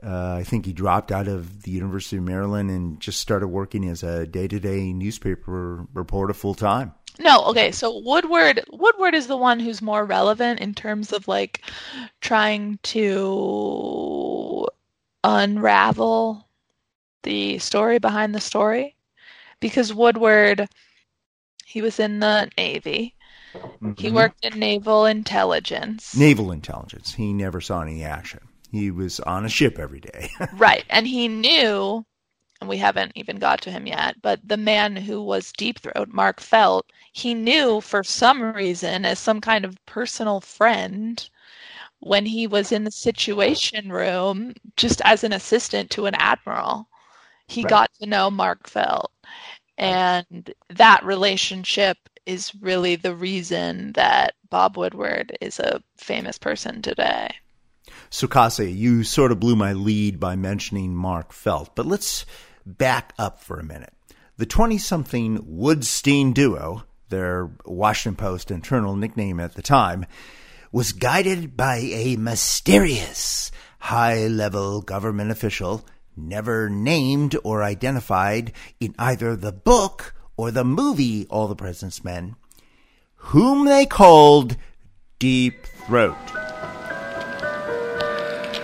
Uh, 0.02 0.34
I 0.34 0.44
think 0.44 0.66
he 0.66 0.72
dropped 0.72 1.12
out 1.12 1.28
of 1.28 1.62
the 1.62 1.70
University 1.70 2.16
of 2.16 2.24
Maryland 2.24 2.70
and 2.70 3.00
just 3.00 3.20
started 3.20 3.48
working 3.48 3.88
as 3.88 4.02
a 4.02 4.26
day-to-day 4.26 4.92
newspaper 4.92 5.86
reporter 5.94 6.34
full 6.34 6.54
time. 6.54 6.92
No, 7.18 7.44
okay. 7.44 7.70
So 7.70 7.98
Woodward 7.98 8.64
Woodward 8.70 9.14
is 9.14 9.26
the 9.28 9.36
one 9.36 9.60
who's 9.60 9.80
more 9.80 10.04
relevant 10.04 10.60
in 10.60 10.74
terms 10.74 11.12
of 11.12 11.28
like 11.28 11.62
trying 12.20 12.78
to 12.82 14.66
unravel 15.22 16.48
the 17.22 17.58
story 17.58 17.98
behind 17.98 18.34
the 18.34 18.40
story 18.40 18.96
because 19.60 19.94
Woodward 19.94 20.68
he 21.64 21.80
was 21.82 21.98
in 21.98 22.20
the 22.20 22.50
Navy. 22.58 23.14
He 23.96 24.08
Mhm. 24.08 24.14
worked 24.14 24.44
in 24.44 24.58
naval 24.58 25.06
intelligence. 25.06 26.16
Naval 26.16 26.50
intelligence. 26.52 27.14
He 27.14 27.32
never 27.32 27.60
saw 27.60 27.82
any 27.82 28.02
action. 28.04 28.40
He 28.70 28.90
was 28.90 29.20
on 29.20 29.44
a 29.44 29.48
ship 29.48 29.78
every 29.78 30.00
day. 30.00 30.30
Right. 30.54 30.84
And 30.88 31.06
he 31.06 31.28
knew, 31.28 32.04
and 32.60 32.68
we 32.68 32.76
haven't 32.78 33.12
even 33.14 33.38
got 33.38 33.60
to 33.62 33.70
him 33.70 33.86
yet, 33.86 34.20
but 34.22 34.40
the 34.46 34.56
man 34.56 34.96
who 34.96 35.22
was 35.22 35.52
Deep 35.52 35.80
Throat, 35.80 36.08
Mark 36.08 36.40
Felt, 36.40 36.86
he 37.14 37.32
knew 37.32 37.80
for 37.80 38.02
some 38.02 38.42
reason, 38.42 39.04
as 39.04 39.20
some 39.20 39.40
kind 39.40 39.64
of 39.64 39.78
personal 39.86 40.40
friend, 40.40 41.30
when 42.00 42.26
he 42.26 42.48
was 42.48 42.72
in 42.72 42.82
the 42.82 42.90
situation 42.90 43.88
room 43.90 44.52
just 44.76 45.00
as 45.04 45.22
an 45.22 45.32
assistant 45.32 45.90
to 45.92 46.06
an 46.06 46.14
admiral. 46.16 46.88
He 47.46 47.62
Right. 47.62 47.70
got 47.70 47.90
to 48.00 48.06
know 48.06 48.30
Mark 48.32 48.68
Felt. 48.68 49.12
And 49.78 50.52
that 50.70 51.04
relationship 51.04 51.98
is 52.26 52.52
really 52.60 52.96
the 52.96 53.14
reason 53.14 53.92
that 53.92 54.34
Bob 54.50 54.76
Woodward 54.76 55.38
is 55.40 55.60
a 55.60 55.80
famous 55.96 56.36
person 56.36 56.82
today. 56.82 57.32
So, 58.10 58.26
Kassia, 58.26 58.74
you 58.74 59.04
sort 59.04 59.30
of 59.30 59.38
blew 59.38 59.54
my 59.54 59.72
lead 59.72 60.18
by 60.18 60.34
mentioning 60.34 60.96
Mark 60.96 61.32
Felt, 61.32 61.76
but 61.76 61.86
let's 61.86 62.26
back 62.66 63.12
up 63.18 63.40
for 63.40 63.60
a 63.60 63.64
minute. 63.64 63.92
The 64.36 64.46
20 64.46 64.78
something 64.78 65.38
Woodstein 65.44 66.34
duo, 66.34 66.82
their 67.14 67.50
Washington 67.64 68.16
Post 68.16 68.50
internal 68.50 68.96
nickname 68.96 69.38
at 69.38 69.54
the 69.54 69.62
time, 69.62 70.04
was 70.72 70.92
guided 70.92 71.56
by 71.56 71.76
a 71.76 72.16
mysterious 72.16 73.52
high 73.78 74.26
level 74.26 74.82
government 74.82 75.30
official 75.30 75.84
never 76.16 76.68
named 76.68 77.36
or 77.44 77.62
identified 77.62 78.52
in 78.80 78.94
either 78.98 79.36
the 79.36 79.52
book 79.52 80.14
or 80.36 80.50
the 80.50 80.64
movie 80.64 81.26
All 81.30 81.46
the 81.46 81.54
President's 81.54 82.02
Men, 82.02 82.34
whom 83.16 83.66
they 83.66 83.86
called 83.86 84.56
Deep 85.18 85.64
Throat. 85.86 86.16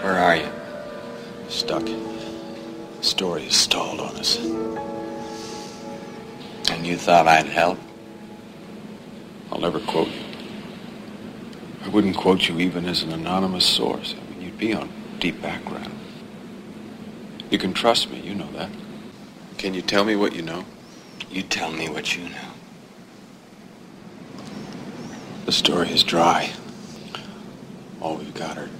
Where 0.02 0.18
are 0.18 0.36
you? 0.36 0.48
Stuck. 1.48 1.88
Story 3.00 3.44
is 3.46 3.54
stalled 3.54 4.00
on 4.00 4.16
us. 4.16 4.38
And 6.70 6.86
you 6.86 6.96
thought 6.96 7.28
I'd 7.28 7.46
help? 7.46 7.78
I'll 9.52 9.60
never 9.60 9.80
quote 9.80 10.08
you. 10.08 10.22
I 11.84 11.88
wouldn't 11.88 12.16
quote 12.16 12.48
you 12.48 12.58
even 12.60 12.84
as 12.84 13.02
an 13.02 13.12
anonymous 13.12 13.66
source. 13.66 14.14
I 14.14 14.30
mean, 14.30 14.42
you'd 14.42 14.58
be 14.58 14.72
on 14.74 14.90
deep 15.18 15.40
background. 15.40 15.92
You 17.50 17.58
can 17.58 17.72
trust 17.72 18.10
me, 18.10 18.20
you 18.20 18.34
know 18.34 18.50
that. 18.52 18.70
Can 19.58 19.74
you 19.74 19.82
tell 19.82 20.04
me 20.04 20.14
what 20.14 20.34
you 20.34 20.42
know? 20.42 20.64
You 21.30 21.42
tell 21.42 21.72
me 21.72 21.88
what 21.88 22.16
you 22.16 22.28
know. 22.28 22.52
The 25.46 25.52
story 25.52 25.90
is 25.90 26.04
dry. 26.04 26.52
All 28.00 28.16
we've 28.16 28.34
got 28.34 28.56
are, 28.56 28.70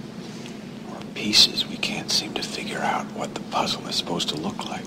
are 0.93 1.03
pieces. 1.15 1.67
We 1.67 1.77
can't 1.77 2.11
seem 2.11 2.33
to 2.35 2.43
figure 2.43 2.79
out 2.79 3.07
what 3.07 3.35
the 3.35 3.41
puzzle 3.41 3.87
is 3.89 3.97
supposed 3.97 4.29
to 4.29 4.37
look 4.37 4.69
like. 4.69 4.85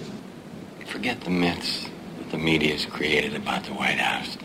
Forget 0.86 1.22
the 1.22 1.30
myths 1.30 1.90
that 2.20 2.32
the 2.32 2.38
media's 2.38 2.86
created 2.86 3.36
about 3.36 3.64
the 3.64 3.74
White 3.74 4.00
House. 4.00 4.38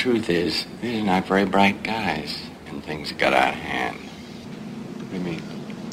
The 0.00 0.04
truth 0.04 0.30
is, 0.30 0.66
these 0.80 1.02
are 1.02 1.04
not 1.04 1.26
very 1.26 1.44
bright 1.44 1.82
guys, 1.82 2.38
and 2.68 2.82
things 2.82 3.12
got 3.12 3.34
out 3.34 3.52
of 3.52 3.60
hand. 3.60 3.98
What 3.98 5.10
do 5.10 5.16
you 5.18 5.22
mean? 5.22 5.40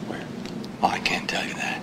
Where? 0.07 0.25
Oh, 0.81 0.87
I 0.87 0.99
can't 0.99 1.29
tell 1.29 1.45
you 1.45 1.53
that. 1.55 1.81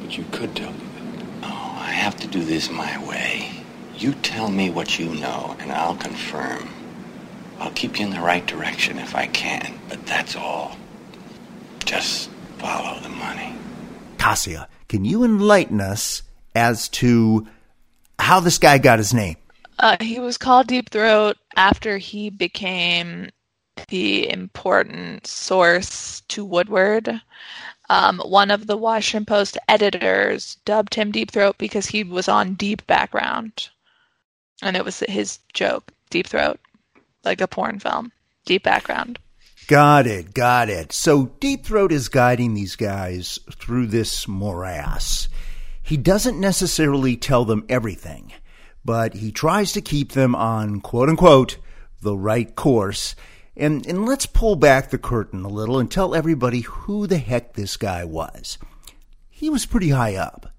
But 0.00 0.16
you 0.16 0.24
could 0.32 0.56
tell 0.56 0.72
me 0.72 0.78
that. 0.78 1.26
Oh, 1.42 1.76
I 1.78 1.90
have 1.90 2.16
to 2.20 2.26
do 2.26 2.42
this 2.42 2.70
my 2.70 3.06
way. 3.06 3.50
You 3.98 4.14
tell 4.14 4.48
me 4.48 4.70
what 4.70 4.98
you 4.98 5.14
know, 5.16 5.54
and 5.58 5.70
I'll 5.72 5.94
confirm. 5.94 6.70
I'll 7.58 7.72
keep 7.72 8.00
you 8.00 8.06
in 8.06 8.10
the 8.10 8.22
right 8.22 8.46
direction 8.46 8.98
if 8.98 9.14
I 9.14 9.26
can, 9.26 9.78
but 9.90 10.06
that's 10.06 10.34
all. 10.34 10.74
Just 11.84 12.30
follow 12.56 12.98
the 13.00 13.10
money. 13.10 13.54
Kassia, 14.16 14.68
can 14.88 15.04
you 15.04 15.22
enlighten 15.22 15.82
us 15.82 16.22
as 16.54 16.88
to 16.88 17.46
how 18.18 18.40
this 18.40 18.56
guy 18.56 18.78
got 18.78 18.98
his 18.98 19.12
name? 19.12 19.36
Uh, 19.78 19.96
he 20.00 20.20
was 20.20 20.38
called 20.38 20.66
Deep 20.66 20.90
Throat 20.90 21.36
after 21.56 21.98
he 21.98 22.30
became 22.30 23.30
the 23.88 24.30
important 24.30 25.26
source 25.26 26.20
to 26.28 26.44
Woodward. 26.44 27.20
Um, 27.90 28.20
one 28.20 28.50
of 28.50 28.66
the 28.66 28.76
Washington 28.76 29.26
Post 29.26 29.58
editors 29.68 30.56
dubbed 30.64 30.94
him 30.94 31.12
Deep 31.12 31.30
Throat 31.30 31.56
because 31.58 31.86
he 31.86 32.04
was 32.04 32.28
on 32.28 32.54
Deep 32.54 32.86
Background. 32.86 33.68
And 34.62 34.76
it 34.76 34.84
was 34.84 35.00
his 35.00 35.38
joke, 35.52 35.92
Deep 36.10 36.26
Throat, 36.26 36.60
like 37.24 37.40
a 37.40 37.48
porn 37.48 37.78
film. 37.80 38.12
Deep 38.46 38.62
Background. 38.62 39.18
Got 39.66 40.06
it, 40.06 40.34
got 40.34 40.68
it. 40.68 40.92
So 40.92 41.26
Deep 41.40 41.64
Throat 41.64 41.92
is 41.92 42.08
guiding 42.08 42.54
these 42.54 42.76
guys 42.76 43.38
through 43.52 43.86
this 43.86 44.28
morass. 44.28 45.28
He 45.82 45.96
doesn't 45.96 46.40
necessarily 46.40 47.16
tell 47.16 47.44
them 47.44 47.64
everything, 47.68 48.32
but 48.84 49.14
he 49.14 49.32
tries 49.32 49.72
to 49.72 49.80
keep 49.80 50.12
them 50.12 50.34
on 50.34 50.80
quote 50.80 51.08
unquote 51.08 51.56
the 52.02 52.16
right 52.16 52.54
course. 52.54 53.16
And, 53.56 53.86
and 53.86 54.04
let's 54.04 54.26
pull 54.26 54.56
back 54.56 54.90
the 54.90 54.98
curtain 54.98 55.44
a 55.44 55.48
little 55.48 55.78
and 55.78 55.90
tell 55.90 56.14
everybody 56.14 56.60
who 56.60 57.06
the 57.06 57.18
heck 57.18 57.54
this 57.54 57.76
guy 57.76 58.04
was. 58.04 58.58
He 59.30 59.48
was 59.48 59.66
pretty 59.66 59.90
high 59.90 60.16
up. 60.16 60.52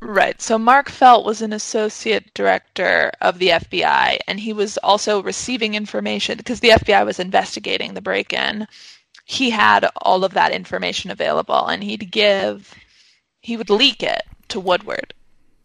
Right. 0.00 0.40
So 0.42 0.58
Mark 0.58 0.90
Felt 0.90 1.24
was 1.24 1.40
an 1.40 1.54
associate 1.54 2.34
director 2.34 3.10
of 3.22 3.38
the 3.38 3.48
FBI, 3.48 4.18
and 4.28 4.38
he 4.38 4.52
was 4.52 4.76
also 4.78 5.22
receiving 5.22 5.74
information 5.74 6.36
because 6.36 6.60
the 6.60 6.70
FBI 6.70 7.06
was 7.06 7.18
investigating 7.18 7.94
the 7.94 8.02
break 8.02 8.34
in. 8.34 8.66
He 9.24 9.48
had 9.48 9.88
all 9.96 10.22
of 10.22 10.34
that 10.34 10.52
information 10.52 11.10
available, 11.10 11.66
and 11.66 11.82
he'd 11.82 12.12
give, 12.12 12.74
he 13.40 13.56
would 13.56 13.70
leak 13.70 14.02
it 14.02 14.22
to 14.48 14.60
Woodward. 14.60 15.14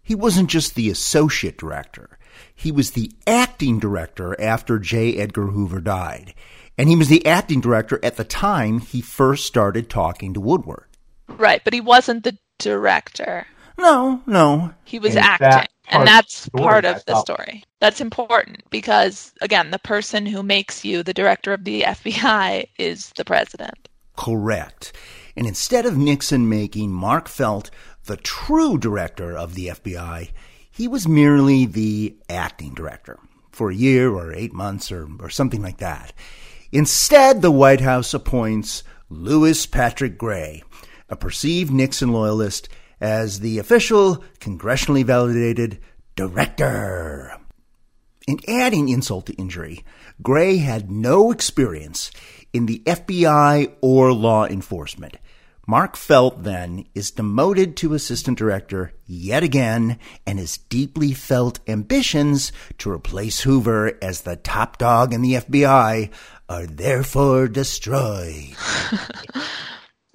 He 0.09 0.15
wasn't 0.15 0.49
just 0.49 0.73
the 0.73 0.89
associate 0.89 1.55
director, 1.55 2.17
he 2.55 2.71
was 2.71 2.91
the 2.91 3.11
acting 3.27 3.77
director 3.77 4.35
after 4.41 4.79
J. 4.79 5.15
Edgar 5.17 5.45
Hoover 5.51 5.79
died. 5.79 6.33
And 6.79 6.89
he 6.89 6.95
was 6.95 7.09
the 7.09 7.23
acting 7.27 7.61
director 7.61 7.99
at 8.01 8.17
the 8.17 8.23
time 8.23 8.79
he 8.79 9.01
first 9.01 9.45
started 9.45 9.87
talking 9.87 10.33
to 10.33 10.39
Woodward. 10.41 10.85
Right, 11.27 11.61
but 11.63 11.73
he 11.75 11.79
wasn't 11.81 12.23
the 12.23 12.35
director. 12.57 13.45
No, 13.77 14.23
no. 14.25 14.73
He 14.83 14.97
was 14.97 15.15
And 15.15 15.25
acting. 15.25 15.49
that 15.49 15.69
and 15.89 16.07
that's 16.07 16.45
the 16.45 16.49
story, 16.57 16.63
part 16.63 16.85
I 16.85 16.89
of 16.89 17.05
the 17.05 17.11
thought- 17.13 17.25
story. 17.27 17.63
That's 17.79 18.01
important 18.01 18.63
because, 18.71 19.31
again, 19.41 19.69
the 19.69 19.77
person 19.77 20.25
who 20.25 20.41
makes 20.41 20.83
you 20.83 21.03
the 21.03 21.13
director 21.13 21.53
of 21.53 21.65
the 21.65 21.83
FBI 21.83 22.65
is 22.79 23.11
the 23.15 23.25
president. 23.25 23.87
Correct. 24.17 24.91
And 25.37 25.45
instead 25.45 25.85
of 25.85 25.97
Nixon 25.97 26.49
making 26.49 26.91
Mark 26.91 27.27
Felt 27.29 27.69
the 28.09 28.17
true 28.17 28.75
director 28.79 29.37
of 29.37 29.53
the 29.53 29.67
FBI, 29.67 30.31
he 30.71 30.87
was 30.87 31.07
merely 31.07 31.67
the 31.67 32.17
acting 32.27 32.73
director 32.73 33.19
for 33.51 33.69
a 33.69 33.75
year 33.75 34.11
or 34.11 34.33
eight 34.33 34.51
months 34.51 34.91
or, 34.91 35.07
or 35.19 35.29
something 35.29 35.61
like 35.61 35.77
that. 35.77 36.11
Instead, 36.71 37.43
the 37.43 37.51
White 37.51 37.81
House 37.81 38.15
appoints 38.15 38.83
Louis 39.09 39.63
Patrick 39.67 40.17
Gray, 40.17 40.63
a 41.07 41.15
perceived 41.15 41.71
Nixon 41.71 42.11
loyalist, 42.11 42.67
as 42.99 43.41
the 43.41 43.59
official, 43.59 44.23
congressionally 44.39 45.05
validated 45.05 45.79
director. 46.15 47.37
In 48.27 48.39
adding 48.47 48.89
insult 48.89 49.27
to 49.27 49.33
injury, 49.33 49.85
Gray 50.23 50.57
had 50.57 50.89
no 50.89 51.31
experience 51.31 52.09
in 52.53 52.65
the 52.65 52.81
FBI 52.87 53.75
or 53.81 54.11
law 54.13 54.45
enforcement. 54.47 55.17
Mark 55.69 55.95
Felt 55.95 56.41
then 56.41 56.83
is 56.95 57.11
demoted 57.11 57.77
to 57.77 57.93
assistant 57.93 58.39
director 58.39 58.91
yet 59.05 59.43
again, 59.43 59.99
and 60.25 60.39
his 60.39 60.57
deeply 60.57 61.13
felt 61.13 61.59
ambitions 61.67 62.51
to 62.79 62.89
replace 62.89 63.41
Hoover 63.41 63.95
as 64.01 64.21
the 64.21 64.35
top 64.35 64.79
dog 64.79 65.13
in 65.13 65.21
the 65.21 65.35
FBI 65.35 66.09
are 66.49 66.65
therefore 66.65 67.47
destroyed. 67.47 68.55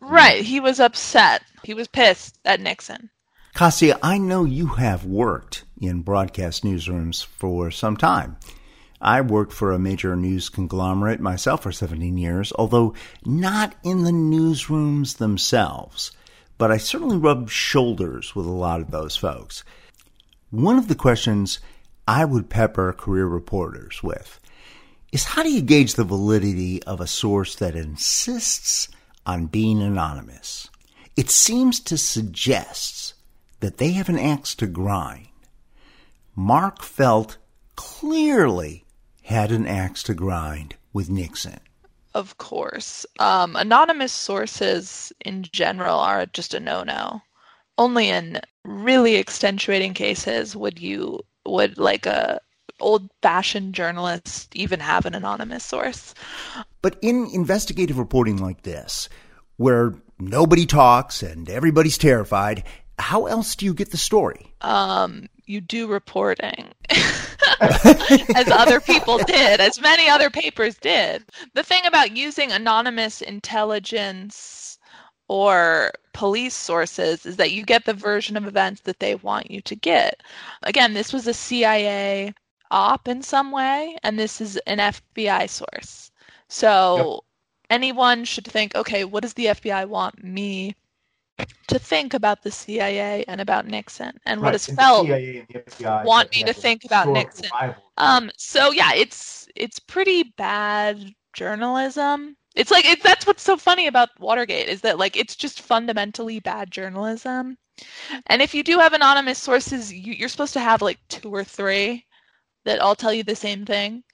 Right. 0.06 0.44
He 0.44 0.60
was 0.60 0.80
upset. 0.80 1.42
He 1.62 1.72
was 1.72 1.88
pissed 1.88 2.38
at 2.44 2.60
Nixon. 2.60 3.08
Kassia, 3.56 3.98
I 4.02 4.18
know 4.18 4.44
you 4.44 4.66
have 4.66 5.06
worked 5.06 5.64
in 5.80 6.02
broadcast 6.02 6.62
newsrooms 6.62 7.24
for 7.24 7.70
some 7.70 7.96
time. 7.96 8.36
I 9.04 9.20
worked 9.20 9.52
for 9.52 9.70
a 9.70 9.78
major 9.78 10.16
news 10.16 10.48
conglomerate 10.48 11.20
myself 11.20 11.62
for 11.62 11.72
17 11.72 12.16
years, 12.16 12.54
although 12.58 12.94
not 13.26 13.74
in 13.84 14.04
the 14.04 14.10
newsrooms 14.10 15.18
themselves. 15.18 16.12
But 16.56 16.72
I 16.72 16.78
certainly 16.78 17.18
rubbed 17.18 17.50
shoulders 17.50 18.34
with 18.34 18.46
a 18.46 18.50
lot 18.50 18.80
of 18.80 18.90
those 18.90 19.14
folks. 19.14 19.62
One 20.50 20.78
of 20.78 20.88
the 20.88 20.94
questions 20.94 21.58
I 22.08 22.24
would 22.24 22.48
pepper 22.48 22.94
career 22.94 23.26
reporters 23.26 24.02
with 24.02 24.40
is 25.12 25.24
how 25.24 25.42
do 25.42 25.52
you 25.52 25.60
gauge 25.60 25.94
the 25.94 26.04
validity 26.04 26.82
of 26.84 27.00
a 27.00 27.06
source 27.06 27.54
that 27.56 27.76
insists 27.76 28.88
on 29.26 29.46
being 29.46 29.82
anonymous? 29.82 30.70
It 31.14 31.28
seems 31.28 31.78
to 31.80 31.98
suggest 31.98 33.14
that 33.60 33.76
they 33.76 33.92
have 33.92 34.08
an 34.08 34.18
axe 34.18 34.54
to 34.56 34.66
grind. 34.66 35.28
Mark 36.34 36.82
Felt 36.82 37.36
clearly 37.76 38.83
had 39.24 39.50
an 39.50 39.66
axe 39.66 40.02
to 40.04 40.14
grind 40.14 40.76
with 40.92 41.10
Nixon. 41.10 41.58
Of 42.14 42.38
course. 42.38 43.04
Um, 43.18 43.56
anonymous 43.56 44.12
sources 44.12 45.12
in 45.24 45.42
general 45.50 45.98
are 45.98 46.26
just 46.26 46.54
a 46.54 46.60
no-no. 46.60 47.20
Only 47.76 48.08
in 48.08 48.40
really 48.64 49.16
extenuating 49.16 49.94
cases 49.94 50.54
would 50.54 50.78
you 50.78 51.20
would 51.44 51.76
like 51.76 52.06
a 52.06 52.40
old-fashioned 52.80 53.74
journalist 53.74 54.54
even 54.54 54.80
have 54.80 55.06
an 55.06 55.14
anonymous 55.14 55.64
source. 55.64 56.14
But 56.82 56.96
in 57.02 57.28
investigative 57.32 57.98
reporting 57.98 58.38
like 58.38 58.62
this, 58.62 59.08
where 59.56 59.94
nobody 60.18 60.66
talks 60.66 61.22
and 61.22 61.48
everybody's 61.48 61.98
terrified, 61.98 62.64
how 62.98 63.26
else 63.26 63.56
do 63.56 63.64
you 63.64 63.74
get 63.74 63.90
the 63.90 63.96
story? 63.96 64.54
Um, 64.60 65.28
you 65.46 65.60
do 65.60 65.86
reporting. 65.86 66.72
as 67.60 68.50
other 68.50 68.80
people 68.80 69.18
did, 69.18 69.60
as 69.60 69.80
many 69.80 70.08
other 70.08 70.30
papers 70.30 70.76
did. 70.76 71.24
The 71.54 71.62
thing 71.62 71.84
about 71.86 72.16
using 72.16 72.52
anonymous 72.52 73.20
intelligence 73.22 74.78
or 75.28 75.92
police 76.12 76.54
sources 76.54 77.24
is 77.24 77.36
that 77.36 77.52
you 77.52 77.64
get 77.64 77.84
the 77.84 77.94
version 77.94 78.36
of 78.36 78.46
events 78.46 78.82
that 78.82 79.00
they 79.00 79.14
want 79.14 79.50
you 79.50 79.60
to 79.62 79.74
get. 79.74 80.22
Again, 80.62 80.94
this 80.94 81.12
was 81.12 81.26
a 81.26 81.34
CIA 81.34 82.34
op 82.70 83.08
in 83.08 83.22
some 83.22 83.50
way, 83.50 83.96
and 84.02 84.18
this 84.18 84.40
is 84.40 84.56
an 84.66 84.78
FBI 84.78 85.48
source. 85.48 86.10
So 86.48 86.96
yep. 86.96 87.20
anyone 87.70 88.24
should 88.24 88.46
think, 88.46 88.74
okay, 88.74 89.04
what 89.04 89.22
does 89.22 89.34
the 89.34 89.46
FBI 89.46 89.88
want 89.88 90.22
me 90.22 90.74
to 91.68 91.78
think 91.78 92.14
about 92.14 92.42
the 92.42 92.50
CIA 92.50 93.24
and 93.26 93.40
about 93.40 93.66
Nixon, 93.66 94.18
and 94.26 94.40
right. 94.40 94.46
what 94.46 94.54
has 94.54 94.66
Felt 94.66 95.08
want 96.04 96.34
me 96.34 96.44
to 96.44 96.52
think 96.52 96.84
about 96.84 97.08
Nixon. 97.08 97.50
Um, 97.96 98.30
so 98.36 98.72
yeah, 98.72 98.92
it's 98.94 99.48
it's 99.56 99.78
pretty 99.78 100.24
bad 100.36 101.14
journalism. 101.32 102.36
It's 102.54 102.70
like 102.70 102.84
it, 102.84 103.02
that's 103.02 103.26
what's 103.26 103.42
so 103.42 103.56
funny 103.56 103.86
about 103.86 104.10
Watergate 104.20 104.68
is 104.68 104.80
that 104.82 104.98
like 104.98 105.16
it's 105.16 105.36
just 105.36 105.60
fundamentally 105.60 106.40
bad 106.40 106.70
journalism. 106.70 107.58
And 108.26 108.40
if 108.40 108.54
you 108.54 108.62
do 108.62 108.78
have 108.78 108.92
anonymous 108.92 109.38
sources, 109.38 109.92
you, 109.92 110.12
you're 110.12 110.28
supposed 110.28 110.52
to 110.52 110.60
have 110.60 110.80
like 110.80 110.98
two 111.08 111.34
or 111.34 111.42
three 111.42 112.06
that 112.64 112.78
all 112.78 112.94
tell 112.94 113.12
you 113.12 113.24
the 113.24 113.34
same 113.34 113.66
thing. 113.66 114.04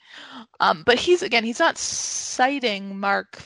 Um, 0.60 0.82
but 0.84 0.98
he's 0.98 1.22
again, 1.22 1.44
he's 1.44 1.58
not 1.58 1.78
citing 1.78 2.98
Mark 2.98 3.36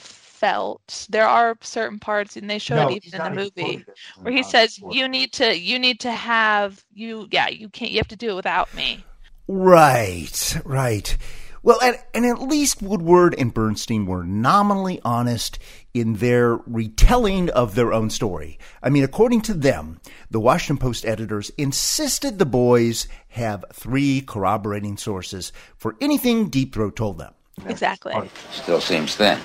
Felt. 0.45 1.07
There 1.09 1.27
are 1.27 1.57
certain 1.63 1.99
parts, 1.99 2.37
and 2.37 2.51
they 2.51 2.59
show 2.59 2.77
no, 2.77 2.89
it 2.89 3.05
even 3.07 3.19
in 3.19 3.35
the 3.35 3.41
movie, 3.41 3.85
where 4.21 4.35
he 4.35 4.43
says, 4.43 4.79
"You 4.91 5.09
need 5.09 5.33
to, 5.35 5.59
you 5.59 5.79
need 5.79 6.01
to 6.01 6.11
have 6.13 6.85
you, 6.93 7.29
yeah, 7.31 7.49
you 7.49 7.71
can't, 7.71 7.91
you 7.91 7.97
have 7.99 8.09
to 8.09 8.17
do 8.17 8.31
it 8.31 8.35
without 8.35 8.75
me." 8.75 9.03
Right, 9.49 10.57
right. 10.65 11.17
Well, 11.63 11.81
and, 11.81 11.97
and 12.13 12.27
at 12.27 12.43
least 12.43 12.83
Woodward 12.83 13.35
and 13.39 13.55
Bernstein 13.55 14.05
were 14.05 14.23
nominally 14.23 15.01
honest 15.03 15.59
in 15.95 16.17
their 16.17 16.57
retelling 16.67 17.49
of 17.49 17.75
their 17.75 17.91
own 17.95 18.11
story. 18.11 18.59
I 18.83 18.91
mean, 18.91 19.03
according 19.03 19.41
to 19.43 19.55
them, 19.55 19.99
the 20.31 20.41
Washington 20.41 20.77
Post 20.77 21.07
editors 21.07 21.51
insisted 21.57 22.39
the 22.39 22.45
boys 22.45 23.09
have 23.29 23.65
three 23.73 24.21
corroborating 24.21 24.99
sources 24.99 25.55
for 25.79 25.97
anything 26.03 26.51
Deep 26.51 26.75
Throat 26.75 26.97
told 26.97 27.17
them. 27.17 27.33
Exactly. 27.67 28.15
Still 28.53 28.83
seems 28.83 29.17
thin. 29.17 29.39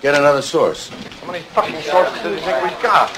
Get 0.00 0.14
another 0.14 0.40
source. 0.40 0.88
How 0.88 1.26
many 1.26 1.44
fucking 1.44 1.82
sources 1.82 2.22
do 2.22 2.30
you 2.30 2.40
think 2.40 2.62
we've 2.62 2.82
got? 2.82 3.14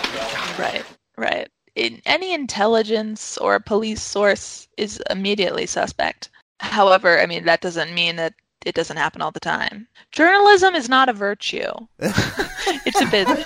Right, 0.58 0.84
right. 1.16 1.48
In, 1.76 2.02
any 2.06 2.34
intelligence 2.34 3.38
or 3.38 3.60
police 3.60 4.02
source 4.02 4.66
is 4.76 5.00
immediately 5.08 5.66
suspect. 5.66 6.30
However, 6.58 7.20
I 7.20 7.26
mean, 7.26 7.44
that 7.44 7.60
doesn't 7.60 7.94
mean 7.94 8.16
that 8.16 8.34
it 8.66 8.74
doesn't 8.74 8.96
happen 8.96 9.22
all 9.22 9.30
the 9.30 9.40
time. 9.40 9.86
Journalism 10.10 10.74
is 10.74 10.88
not 10.88 11.08
a 11.08 11.12
virtue. 11.12 11.70
it's 11.98 13.00
a 13.00 13.06
business. 13.06 13.44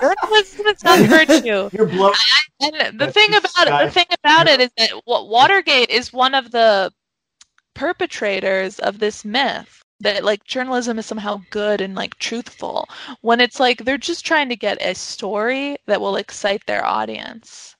Journalism 0.00 0.66
is 0.66 0.84
not 0.84 1.00
a 1.00 1.04
virtue. 1.04 1.70
You're 1.76 1.86
blowing. 1.86 2.14
And 2.60 3.00
the 3.00 3.10
thing 3.10 3.34
about 3.34 3.68
it, 3.68 3.86
the 3.86 3.90
thing 3.90 4.06
about 4.22 4.48
it 4.48 4.60
is 4.60 4.70
that 4.76 4.90
Watergate 5.06 5.88
is 5.88 6.12
one 6.12 6.34
of 6.34 6.50
the 6.50 6.92
perpetrators 7.74 8.78
of 8.80 8.98
this 8.98 9.24
myth 9.24 9.82
that 10.00 10.24
like 10.24 10.44
journalism 10.44 10.98
is 10.98 11.06
somehow 11.06 11.40
good 11.50 11.80
and 11.80 11.94
like 11.94 12.16
truthful 12.18 12.88
when 13.20 13.40
it's 13.40 13.58
like 13.58 13.84
they're 13.84 13.98
just 13.98 14.24
trying 14.24 14.48
to 14.48 14.56
get 14.56 14.80
a 14.80 14.94
story 14.94 15.76
that 15.86 16.00
will 16.00 16.16
excite 16.16 16.64
their 16.66 16.84
audience 16.84 17.76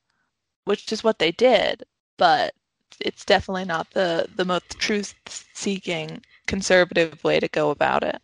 which 0.64 0.91
is 0.93 1.05
what 1.05 1.19
they 1.19 1.33
did 1.33 1.85
but 2.16 2.55
it's 3.01 3.25
definitely 3.25 3.64
not 3.64 3.91
the 3.93 4.27
the 4.37 4.45
most 4.45 4.79
truth 4.79 5.14
seeking 5.55 6.21
conservative 6.47 7.23
way 7.23 7.39
to 7.39 7.49
go 7.49 7.71
about 7.71 8.03
it 8.03 8.21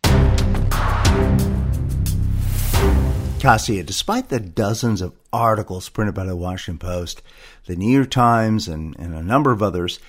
Kassia, 3.39 3.85
despite 3.85 4.29
the 4.29 4.39
dozens 4.39 5.01
of 5.01 5.13
articles 5.31 5.87
printed 5.89 6.15
by 6.15 6.25
the 6.25 6.35
Washington 6.35 6.79
Post, 6.79 7.21
the 7.67 7.75
New 7.75 7.91
York 7.95 8.09
Times, 8.09 8.67
and, 8.67 8.95
and 8.97 9.13
a 9.13 9.21
number 9.21 9.51
of 9.51 9.61
others, 9.61 9.99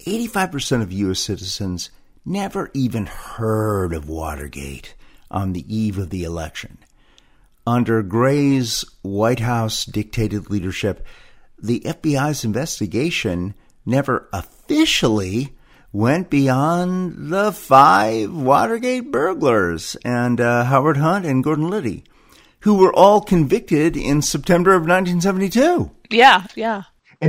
85% 0.00 0.82
of 0.82 0.90
U.S. 0.90 1.20
citizens 1.20 1.90
never 2.24 2.70
even 2.74 3.06
heard 3.06 3.92
of 3.92 4.08
Watergate 4.08 4.94
on 5.30 5.52
the 5.52 5.74
eve 5.74 5.98
of 5.98 6.10
the 6.10 6.24
election. 6.24 6.78
Under 7.66 8.02
Gray's 8.02 8.84
White 9.02 9.40
House 9.40 9.84
dictated 9.84 10.50
leadership, 10.50 11.06
the 11.58 11.80
FBI's 11.80 12.44
investigation 12.44 13.54
never 13.84 14.28
officially 14.32 15.56
went 15.92 16.30
beyond 16.30 17.30
the 17.30 17.52
five 17.52 18.32
Watergate 18.32 19.10
burglars 19.10 19.96
and 20.04 20.40
uh, 20.40 20.64
Howard 20.64 20.96
Hunt 20.96 21.26
and 21.26 21.44
Gordon 21.44 21.68
Liddy, 21.68 22.04
who 22.60 22.76
were 22.76 22.94
all 22.94 23.20
convicted 23.20 23.96
in 23.96 24.22
September 24.22 24.70
of 24.70 24.82
1972. 24.82 25.90
Yeah, 26.10 26.44
yeah. 26.54 26.84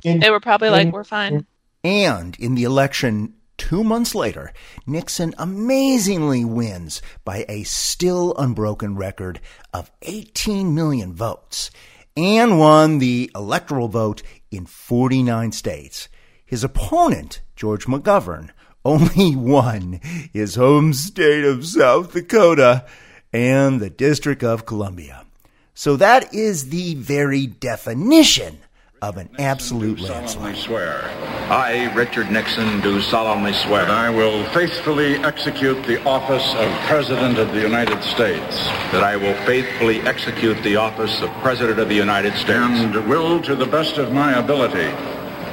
And, 0.06 0.22
they 0.22 0.30
were 0.30 0.40
probably 0.40 0.70
and, 0.70 0.86
like, 0.86 0.94
we're 0.94 1.04
fine. 1.04 1.46
And 1.84 2.38
in 2.40 2.56
the 2.56 2.64
election 2.64 3.34
Two 3.62 3.84
months 3.84 4.16
later, 4.16 4.54
Nixon 4.88 5.36
amazingly 5.38 6.44
wins 6.44 7.00
by 7.24 7.46
a 7.48 7.62
still 7.62 8.36
unbroken 8.36 8.96
record 8.96 9.40
of 9.72 9.92
18 10.02 10.74
million 10.74 11.14
votes 11.14 11.70
and 12.18 12.58
won 12.58 12.98
the 12.98 13.30
electoral 13.36 13.88
vote 13.88 14.24
in 14.50 14.66
49 14.66 15.52
states. 15.52 16.10
His 16.44 16.64
opponent, 16.64 17.42
George 17.56 17.86
McGovern, 17.86 18.50
only 18.84 19.36
won 19.36 20.02
his 20.34 20.56
home 20.56 20.92
state 20.92 21.46
of 21.46 21.68
South 21.68 22.14
Dakota 22.14 22.88
and 23.32 23.80
the 23.80 23.92
District 23.92 24.44
of 24.44 24.66
Columbia. 24.66 25.28
So 25.76 25.96
that 25.98 26.34
is 26.34 26.70
the 26.70 26.96
very 26.96 27.46
definition 27.46 28.58
of 29.02 29.18
an 29.18 29.28
absolute 29.40 30.00
landslide. 30.00 30.56
swear. 30.56 31.02
I, 31.50 31.92
Richard 31.96 32.30
Nixon, 32.30 32.82
do 32.82 33.02
solemnly 33.02 33.54
swear. 33.54 33.86
That 33.86 33.90
I 33.90 34.10
will 34.12 34.46
faithfully 34.50 35.16
execute 35.16 35.84
the 35.88 36.04
office 36.06 36.54
of 36.54 36.72
President 36.88 37.40
of 37.40 37.52
the 37.52 37.62
United 37.62 38.04
States. 38.04 38.58
That 38.92 39.04
I 39.04 39.16
will 39.18 39.34
faithfully 39.46 40.02
execute 40.02 40.62
the 40.64 40.76
office 40.76 41.20
of 41.22 41.32
President 41.42 41.80
of 41.80 41.90
the 41.90 41.96
United 41.96 42.34
States. 42.34 42.54
And 42.54 43.08
will, 43.08 43.42
to 43.42 43.56
the 43.56 43.66
best 43.66 43.98
of 43.98 44.14
my 44.14 44.34
ability, 44.34 44.94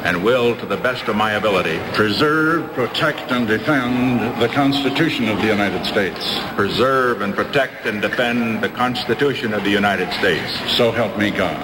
and 0.04 0.22
will, 0.22 0.54
to 0.56 0.66
the 0.66 0.76
best 0.76 1.08
of 1.08 1.16
my 1.16 1.32
ability, 1.32 1.80
preserve, 1.94 2.70
protect, 2.74 3.32
and 3.32 3.48
defend 3.48 4.40
the 4.42 4.48
Constitution 4.48 5.26
of 5.28 5.38
the 5.38 5.46
United 5.46 5.86
States. 5.86 6.38
Preserve 6.54 7.22
and 7.22 7.34
protect 7.34 7.86
and 7.86 8.02
defend 8.02 8.62
the 8.62 8.68
Constitution 8.68 9.54
of 9.54 9.64
the 9.64 9.70
United 9.70 10.12
States. 10.12 10.52
So 10.76 10.92
help 10.92 11.16
me 11.18 11.30
God. 11.30 11.56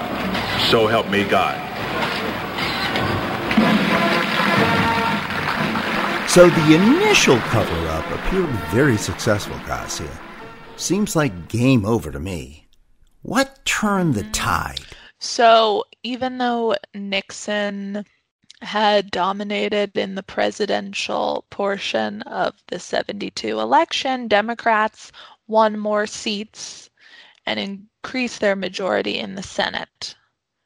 So 0.70 0.87
help 0.87 1.11
me 1.11 1.24
God. 1.24 1.74
So 6.35 6.51
the 6.51 6.74
initial 6.74 7.39
cover 7.39 7.89
up 7.91 8.11
appeared 8.11 8.51
very 8.72 8.97
successful, 8.97 9.55
Kassia. 9.59 10.11
Seems 10.74 11.14
like 11.14 11.47
game 11.47 11.85
over 11.85 12.11
to 12.11 12.18
me. 12.18 12.66
What 13.22 13.64
turned 13.64 14.14
the 14.14 14.24
tide? 14.24 14.80
So 15.20 15.85
even 16.03 16.39
though 16.39 16.74
Nixon 16.93 18.05
had 18.62 19.12
dominated 19.12 19.97
in 19.97 20.16
the 20.16 20.24
presidential 20.24 21.45
portion 21.51 22.22
of 22.22 22.55
the 22.66 22.80
72 22.80 23.61
election, 23.61 24.26
Democrats 24.26 25.12
won 25.47 25.78
more 25.78 26.05
seats 26.05 26.91
and 27.47 27.61
increased 27.61 28.41
their 28.41 28.57
majority 28.57 29.20
in 29.20 29.37
the 29.37 29.43
Senate. 29.45 30.16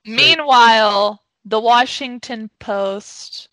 Meanwhile, 0.07 1.23
the 1.45 1.61
Washington 1.61 2.49
Post 2.59 3.51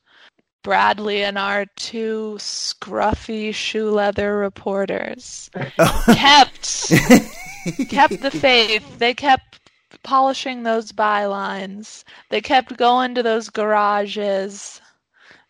Bradlee 0.66 1.20
and 1.20 1.38
our 1.38 1.68
two 1.76 2.38
scruffy 2.40 3.54
shoe 3.54 3.92
leather 3.92 4.36
reporters 4.36 5.52
kept 6.08 6.90
kept 7.88 8.20
the 8.20 8.32
faith. 8.32 8.98
They 8.98 9.14
kept 9.14 9.60
polishing 10.02 10.64
those 10.64 10.92
bylines. 10.92 12.04
They 12.30 12.42
kept 12.42 12.78
going 12.78 13.14
to 13.14 13.22
those 13.22 13.52
garages. 13.52 14.82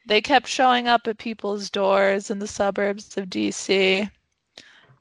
They 0.06 0.20
kept 0.20 0.48
showing 0.48 0.90
up 0.90 1.08
at 1.08 1.18
people's 1.18 1.70
doors 1.70 2.30
in 2.30 2.40
the 2.40 2.48
suburbs 2.48 3.16
of 3.16 3.30
DC, 3.30 4.12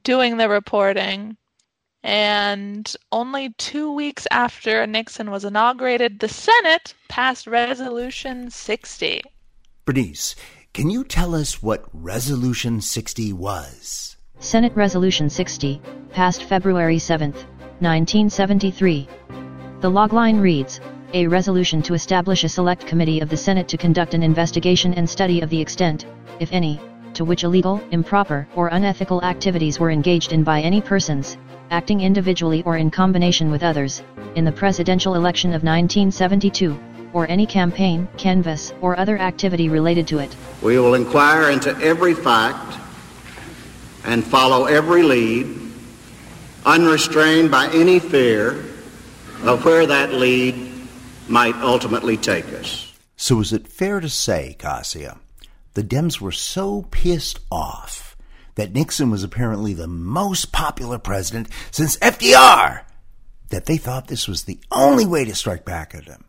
doing 0.05 0.37
the 0.37 0.47
reporting. 0.47 1.35
And 2.03 2.95
only 3.11 3.49
two 3.57 3.91
weeks 3.91 4.27
after 4.31 4.87
Nixon 4.87 5.29
was 5.29 5.43
inaugurated, 5.43 6.19
the 6.21 6.29
Senate 6.29 6.93
passed 7.09 7.47
Resolution 7.47 8.49
60 8.49 9.21
Bernice, 9.85 10.33
can 10.73 10.89
you 10.89 11.03
tell 11.03 11.35
us 11.35 11.61
what 11.61 11.85
Resolution 11.93 12.81
60 12.81 13.33
was? 13.33 14.17
Senate 14.39 14.73
Resolution 14.75 15.29
60, 15.29 15.79
passed 16.09 16.45
February 16.45 16.97
7, 16.97 17.31
1973. 17.31 19.07
The 19.81 19.91
logline 19.91 20.41
reads 20.41 20.81
A 21.13 21.27
resolution 21.27 21.83
to 21.83 21.93
establish 21.93 22.43
a 22.43 22.49
select 22.49 22.87
committee 22.87 23.19
of 23.19 23.29
the 23.29 23.37
Senate 23.37 23.67
to 23.67 23.77
conduct 23.77 24.15
an 24.15 24.23
investigation 24.23 24.95
and 24.95 25.07
study 25.07 25.41
of 25.41 25.51
the 25.51 25.61
extent, 25.61 26.07
if 26.39 26.51
any, 26.51 26.81
to 27.13 27.23
which 27.23 27.43
illegal, 27.43 27.79
improper, 27.91 28.47
or 28.55 28.69
unethical 28.69 29.23
activities 29.23 29.79
were 29.79 29.91
engaged 29.91 30.33
in 30.33 30.43
by 30.43 30.61
any 30.61 30.81
persons, 30.81 31.37
acting 31.69 32.01
individually 32.01 32.63
or 32.63 32.77
in 32.77 32.89
combination 32.89 33.51
with 33.51 33.61
others, 33.61 34.01
in 34.33 34.45
the 34.45 34.51
presidential 34.51 35.13
election 35.13 35.51
of 35.51 35.61
1972, 35.61 36.75
or 37.15 37.25
any 37.29 37.45
campaign, 37.45 38.09
canvass, 38.17 38.73
or 38.81 38.99
other 38.99 39.17
activity 39.17 39.69
related 39.69 40.05
to 40.05 40.19
it. 40.19 40.35
We 40.61 40.77
will 40.77 40.95
inquire 40.95 41.49
into 41.49 41.73
every 41.77 42.13
fact 42.13 42.77
and 44.03 44.21
follow 44.21 44.65
every 44.65 45.01
lead, 45.01 45.47
unrestrained 46.65 47.49
by 47.49 47.69
any 47.73 47.99
fear 47.99 48.49
of 49.43 49.63
where 49.63 49.85
that 49.85 50.11
lead 50.11 50.55
might 51.29 51.55
ultimately 51.55 52.17
take 52.17 52.51
us. 52.51 52.93
So, 53.15 53.39
is 53.39 53.53
it 53.53 53.69
fair 53.69 54.01
to 54.01 54.09
say, 54.09 54.57
Kassia, 54.59 55.17
the 55.73 55.83
Dems 55.83 56.19
were 56.19 56.33
so 56.33 56.85
pissed 56.91 57.39
off 57.49 58.17
that 58.55 58.73
Nixon 58.73 59.09
was 59.09 59.23
apparently 59.23 59.73
the 59.73 59.87
most 59.87 60.51
popular 60.51 60.99
president 60.99 61.47
since 61.71 61.97
FDR 61.99 62.81
that 63.51 63.67
they 63.67 63.77
thought 63.77 64.07
this 64.07 64.27
was 64.27 64.43
the 64.43 64.59
only 64.69 65.05
way 65.05 65.23
to 65.23 65.33
strike 65.33 65.63
back 65.63 65.95
at 65.95 66.05
him? 66.05 66.25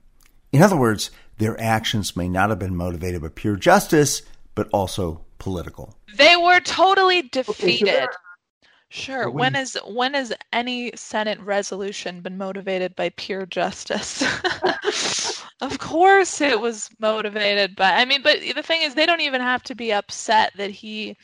In 0.53 0.63
other 0.63 0.77
words, 0.77 1.11
their 1.39 1.61
actions 1.61 2.17
may 2.17 2.29
not 2.29 2.51
have 2.51 2.59
been 2.59 2.77
motivated 2.77 3.23
by 3.23 3.29
pure 3.29 3.57
justice, 3.57 4.23
but 4.55 4.69
also 4.73 5.25
political. 5.39 5.97
They 6.17 6.37
were 6.37 6.61
totally 6.61 7.23
defeated. 7.23 8.09
Sure. 8.89 9.29
When 9.29 9.57
is 9.57 9.77
when 9.85 10.15
has 10.15 10.33
any 10.53 10.93
Senate 10.95 11.41
resolution 11.41 12.21
been 12.21 12.39
motivated 12.39 12.95
by 12.95 13.11
pure 13.11 13.45
justice? 13.45 14.23
of 15.61 15.79
course 15.79 16.41
it 16.41 16.61
was 16.61 16.89
motivated 17.01 17.75
by 17.75 17.91
I 17.91 18.05
mean, 18.05 18.23
but 18.23 18.39
the 18.55 18.63
thing 18.63 18.83
is 18.83 18.95
they 18.95 19.07
don't 19.07 19.21
even 19.21 19.41
have 19.41 19.63
to 19.65 19.75
be 19.75 19.93
upset 19.93 20.53
that 20.57 20.71
he 20.71 21.17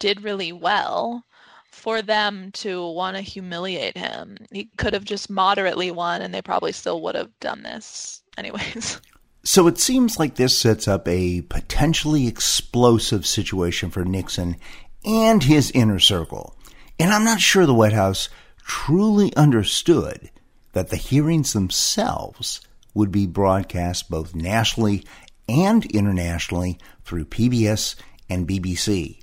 did 0.00 0.24
really 0.24 0.52
well 0.52 1.24
for 1.70 2.00
them 2.00 2.50
to 2.52 2.88
want 2.88 3.16
to 3.16 3.22
humiliate 3.22 3.98
him. 3.98 4.38
He 4.50 4.70
could 4.78 4.94
have 4.94 5.04
just 5.04 5.28
moderately 5.28 5.90
won 5.90 6.22
and 6.22 6.34
they 6.34 6.42
probably 6.42 6.72
still 6.72 7.02
would 7.02 7.14
have 7.14 7.38
done 7.40 7.62
this 7.62 8.23
anyways. 8.36 9.00
So 9.44 9.66
it 9.66 9.78
seems 9.78 10.18
like 10.18 10.36
this 10.36 10.56
sets 10.56 10.88
up 10.88 11.06
a 11.06 11.42
potentially 11.42 12.26
explosive 12.26 13.26
situation 13.26 13.90
for 13.90 14.04
Nixon 14.04 14.56
and 15.04 15.42
his 15.42 15.70
inner 15.72 15.98
circle. 15.98 16.56
And 16.98 17.12
I'm 17.12 17.24
not 17.24 17.40
sure 17.40 17.66
the 17.66 17.74
White 17.74 17.92
House 17.92 18.30
truly 18.58 19.34
understood 19.36 20.30
that 20.72 20.88
the 20.88 20.96
hearings 20.96 21.52
themselves 21.52 22.60
would 22.94 23.12
be 23.12 23.26
broadcast 23.26 24.08
both 24.08 24.34
nationally 24.34 25.04
and 25.48 25.84
internationally 25.86 26.78
through 27.04 27.26
PBS 27.26 27.96
and 28.30 28.48
BBC. 28.48 29.18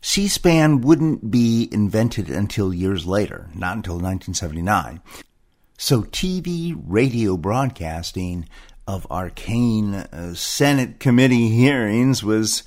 C 0.00 0.28
SPAN 0.28 0.82
wouldn't 0.82 1.30
be 1.30 1.68
invented 1.72 2.28
until 2.28 2.74
years 2.74 3.06
later, 3.06 3.48
not 3.54 3.76
until 3.76 3.94
1979. 3.94 5.00
So 5.76 6.02
TV 6.02 6.74
radio 6.86 7.36
broadcasting 7.36 8.48
of 8.86 9.06
arcane 9.10 9.94
uh, 9.94 10.34
Senate 10.34 11.00
committee 11.00 11.48
hearings 11.48 12.22
was 12.22 12.62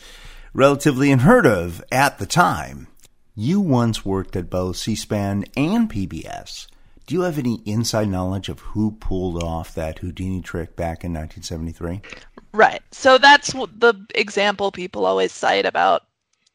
relatively 0.54 1.12
unheard 1.12 1.46
of 1.46 1.84
at 1.92 2.18
the 2.18 2.26
time. 2.26 2.88
You 3.36 3.62
once 3.62 4.04
worked 4.04 4.36
at 4.36 4.50
both 4.50 4.78
C 4.78 4.96
SPAN 4.96 5.46
and 5.56 5.90
PBS. 5.90 6.68
Do 7.06 7.16
you 7.16 7.22
have 7.22 7.38
any 7.38 7.62
inside 7.66 8.10
knowledge 8.10 8.50
of 8.50 8.60
who 8.60 8.92
pulled 8.92 9.42
off 9.42 9.74
that 9.76 10.00
Houdini 10.00 10.42
trick 10.42 10.76
back 10.76 11.06
in 11.06 11.14
1973? 11.14 12.02
Right. 12.52 12.82
So 12.92 13.18
that's 13.18 13.54
the 13.54 13.94
example 14.16 14.72
people 14.72 15.06
always 15.06 15.32
cite 15.32 15.66
about 15.66 16.04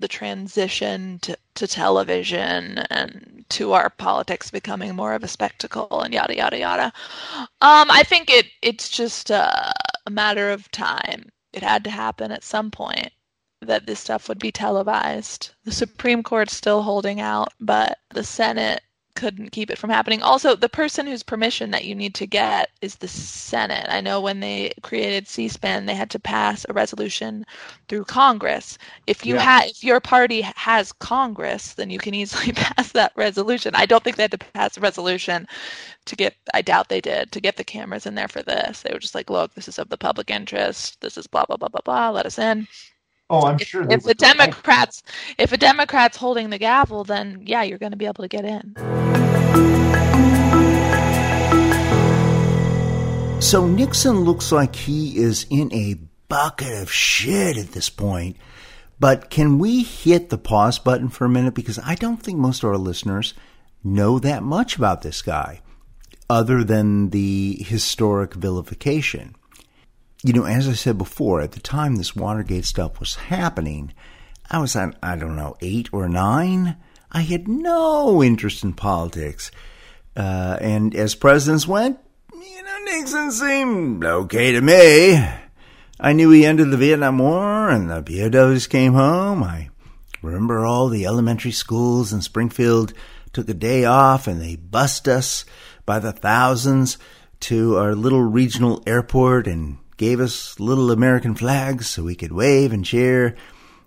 the 0.02 0.08
transition 0.08 1.18
to, 1.20 1.38
to 1.54 1.66
television 1.66 2.78
and 2.90 3.46
to 3.48 3.72
our 3.72 3.88
politics 3.88 4.50
becoming 4.50 4.94
more 4.94 5.14
of 5.14 5.22
a 5.22 5.28
spectacle 5.28 6.02
and 6.02 6.12
yada 6.12 6.36
yada 6.36 6.58
yada. 6.58 6.92
Um, 7.62 7.88
I 7.90 8.02
think 8.02 8.28
it 8.28 8.46
it's 8.60 8.90
just 8.90 9.30
a, 9.30 9.72
a 10.04 10.10
matter 10.10 10.50
of 10.50 10.70
time. 10.72 11.30
It 11.52 11.62
had 11.62 11.84
to 11.84 11.90
happen 11.90 12.32
at 12.32 12.42
some 12.44 12.70
point 12.70 13.12
that 13.60 13.86
this 13.86 14.00
stuff 14.00 14.28
would 14.28 14.40
be 14.40 14.50
televised. 14.50 15.50
The 15.64 15.72
Supreme 15.72 16.22
Court's 16.24 16.56
still 16.56 16.82
holding 16.82 17.20
out, 17.20 17.52
but 17.60 17.98
the 18.10 18.24
Senate 18.24 18.82
couldn't 19.22 19.50
keep 19.50 19.70
it 19.70 19.78
from 19.78 19.88
happening. 19.88 20.20
Also, 20.20 20.56
the 20.56 20.68
person 20.68 21.06
whose 21.06 21.22
permission 21.22 21.70
that 21.70 21.84
you 21.84 21.94
need 21.94 22.12
to 22.12 22.26
get 22.26 22.70
is 22.80 22.96
the 22.96 23.06
Senate. 23.06 23.86
I 23.88 24.00
know 24.00 24.20
when 24.20 24.40
they 24.40 24.72
created 24.82 25.28
C-SPAN, 25.28 25.86
they 25.86 25.94
had 25.94 26.10
to 26.10 26.18
pass 26.18 26.66
a 26.68 26.72
resolution 26.72 27.46
through 27.86 28.06
Congress. 28.06 28.78
If 29.06 29.24
you 29.24 29.36
yeah. 29.36 29.62
if 29.66 29.84
your 29.84 30.00
party 30.00 30.40
has 30.40 30.90
Congress, 30.90 31.74
then 31.74 31.88
you 31.88 32.00
can 32.00 32.14
easily 32.14 32.50
pass 32.66 32.90
that 32.90 33.12
resolution. 33.14 33.76
I 33.76 33.86
don't 33.86 34.02
think 34.02 34.16
they 34.16 34.24
had 34.24 34.32
to 34.32 34.38
pass 34.38 34.76
a 34.76 34.80
resolution 34.80 35.46
to 36.06 36.16
get. 36.16 36.34
I 36.52 36.60
doubt 36.60 36.88
they 36.88 37.00
did 37.00 37.30
to 37.30 37.40
get 37.40 37.56
the 37.56 37.62
cameras 37.62 38.06
in 38.06 38.16
there 38.16 38.26
for 38.26 38.42
this. 38.42 38.82
They 38.82 38.92
were 38.92 38.98
just 38.98 39.14
like, 39.14 39.30
look, 39.30 39.54
this 39.54 39.68
is 39.68 39.78
of 39.78 39.88
the 39.88 39.96
public 39.96 40.30
interest. 40.32 41.00
This 41.00 41.16
is 41.16 41.28
blah 41.28 41.44
blah 41.44 41.58
blah 41.58 41.68
blah 41.68 41.82
blah. 41.84 42.10
Let 42.10 42.26
us 42.26 42.40
in. 42.40 42.66
Oh, 43.32 43.46
I'm 43.46 43.56
sure. 43.56 43.84
If, 43.84 43.90
if 43.90 44.02
the 44.02 44.14
Democrats, 44.14 45.02
if 45.38 45.52
a 45.52 45.56
Democrat's 45.56 46.18
holding 46.18 46.50
the 46.50 46.58
gavel, 46.58 47.02
then 47.02 47.42
yeah, 47.46 47.62
you're 47.62 47.78
going 47.78 47.92
to 47.92 47.96
be 47.96 48.04
able 48.04 48.22
to 48.22 48.28
get 48.28 48.44
in. 48.44 48.74
So 53.40 53.66
Nixon 53.66 54.20
looks 54.20 54.52
like 54.52 54.76
he 54.76 55.16
is 55.16 55.46
in 55.48 55.72
a 55.72 55.94
bucket 56.28 56.82
of 56.82 56.92
shit 56.92 57.56
at 57.56 57.72
this 57.72 57.88
point. 57.88 58.36
But 59.00 59.30
can 59.30 59.58
we 59.58 59.82
hit 59.82 60.28
the 60.28 60.36
pause 60.36 60.78
button 60.78 61.08
for 61.08 61.24
a 61.24 61.30
minute? 61.30 61.54
Because 61.54 61.78
I 61.78 61.94
don't 61.94 62.22
think 62.22 62.38
most 62.38 62.62
of 62.62 62.68
our 62.68 62.76
listeners 62.76 63.32
know 63.82 64.18
that 64.18 64.42
much 64.42 64.76
about 64.76 65.00
this 65.00 65.22
guy, 65.22 65.62
other 66.28 66.62
than 66.62 67.08
the 67.10 67.56
historic 67.62 68.34
vilification 68.34 69.36
you 70.24 70.32
know, 70.32 70.44
as 70.44 70.68
I 70.68 70.74
said 70.74 70.98
before, 70.98 71.40
at 71.40 71.52
the 71.52 71.60
time 71.60 71.96
this 71.96 72.14
Watergate 72.14 72.64
stuff 72.64 73.00
was 73.00 73.16
happening, 73.16 73.92
I 74.50 74.58
was 74.58 74.76
on, 74.76 74.94
I 75.02 75.16
don't 75.16 75.36
know, 75.36 75.56
eight 75.60 75.88
or 75.92 76.08
nine. 76.08 76.76
I 77.10 77.22
had 77.22 77.48
no 77.48 78.22
interest 78.22 78.62
in 78.62 78.74
politics. 78.74 79.50
Uh, 80.16 80.58
and 80.60 80.94
as 80.94 81.14
presidents 81.14 81.66
went, 81.66 81.98
you 82.32 82.62
know, 82.62 82.78
Nixon 82.84 83.32
seemed 83.32 84.04
okay 84.04 84.52
to 84.52 84.60
me. 84.60 85.16
I 85.98 86.12
knew 86.12 86.30
he 86.30 86.44
ended 86.44 86.70
the 86.70 86.76
Vietnam 86.76 87.18
War 87.18 87.70
and 87.70 87.90
the 87.90 88.02
POWs 88.02 88.66
came 88.66 88.92
home. 88.94 89.42
I 89.42 89.70
remember 90.20 90.64
all 90.64 90.88
the 90.88 91.06
elementary 91.06 91.52
schools 91.52 92.12
in 92.12 92.22
Springfield 92.22 92.92
took 93.32 93.48
a 93.48 93.54
day 93.54 93.84
off 93.84 94.26
and 94.26 94.40
they 94.40 94.56
bussed 94.56 95.08
us 95.08 95.44
by 95.86 95.98
the 95.98 96.12
thousands 96.12 96.98
to 97.40 97.76
our 97.76 97.94
little 97.94 98.22
regional 98.22 98.82
airport 98.86 99.46
and 99.46 99.78
gave 100.02 100.18
us 100.18 100.58
little 100.58 100.90
American 100.90 101.32
flags 101.32 101.88
so 101.88 102.02
we 102.02 102.16
could 102.16 102.32
wave 102.32 102.72
and 102.72 102.84
cheer 102.84 103.36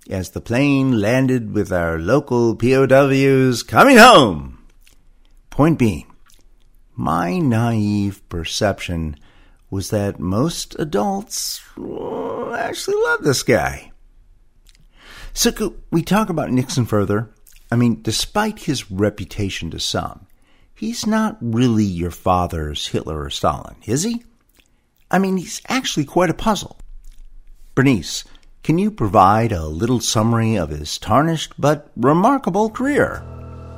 as 0.09 0.29
the 0.29 0.39
plane 0.39 1.01
landed 1.01 1.53
with 1.53 1.73
our 1.73 1.99
local 1.99 2.55
POWs 2.55 3.63
coming 3.63 3.97
home. 3.97 4.65
Point 5.49 5.77
being, 5.77 6.09
my 6.95 7.37
naive 7.37 8.21
perception 8.29 9.17
was 9.69 9.89
that 9.89 10.17
most 10.17 10.73
adults 10.79 11.61
oh, 11.77 12.53
actually 12.53 12.95
love 12.95 13.21
this 13.21 13.43
guy. 13.43 13.91
So 15.33 15.51
could 15.51 15.81
we 15.91 16.01
talk 16.01 16.29
about 16.29 16.49
Nixon 16.49 16.85
further? 16.85 17.29
I 17.69 17.75
mean, 17.75 18.01
despite 18.01 18.59
his 18.59 18.89
reputation 18.89 19.69
to 19.71 19.81
some, 19.81 20.27
he's 20.73 21.05
not 21.05 21.35
really 21.41 21.83
your 21.83 22.11
father's 22.11 22.87
Hitler 22.87 23.21
or 23.21 23.29
Stalin, 23.29 23.75
is 23.85 24.03
he? 24.03 24.23
I 25.15 25.17
mean, 25.17 25.37
he's 25.37 25.61
actually 25.69 26.03
quite 26.03 26.29
a 26.29 26.33
puzzle. 26.33 26.77
Bernice, 27.73 28.25
can 28.63 28.77
you 28.77 28.91
provide 28.91 29.53
a 29.53 29.65
little 29.65 30.01
summary 30.01 30.57
of 30.57 30.71
his 30.71 30.97
tarnished 30.97 31.53
but 31.57 31.89
remarkable 31.95 32.69
career? 32.69 33.23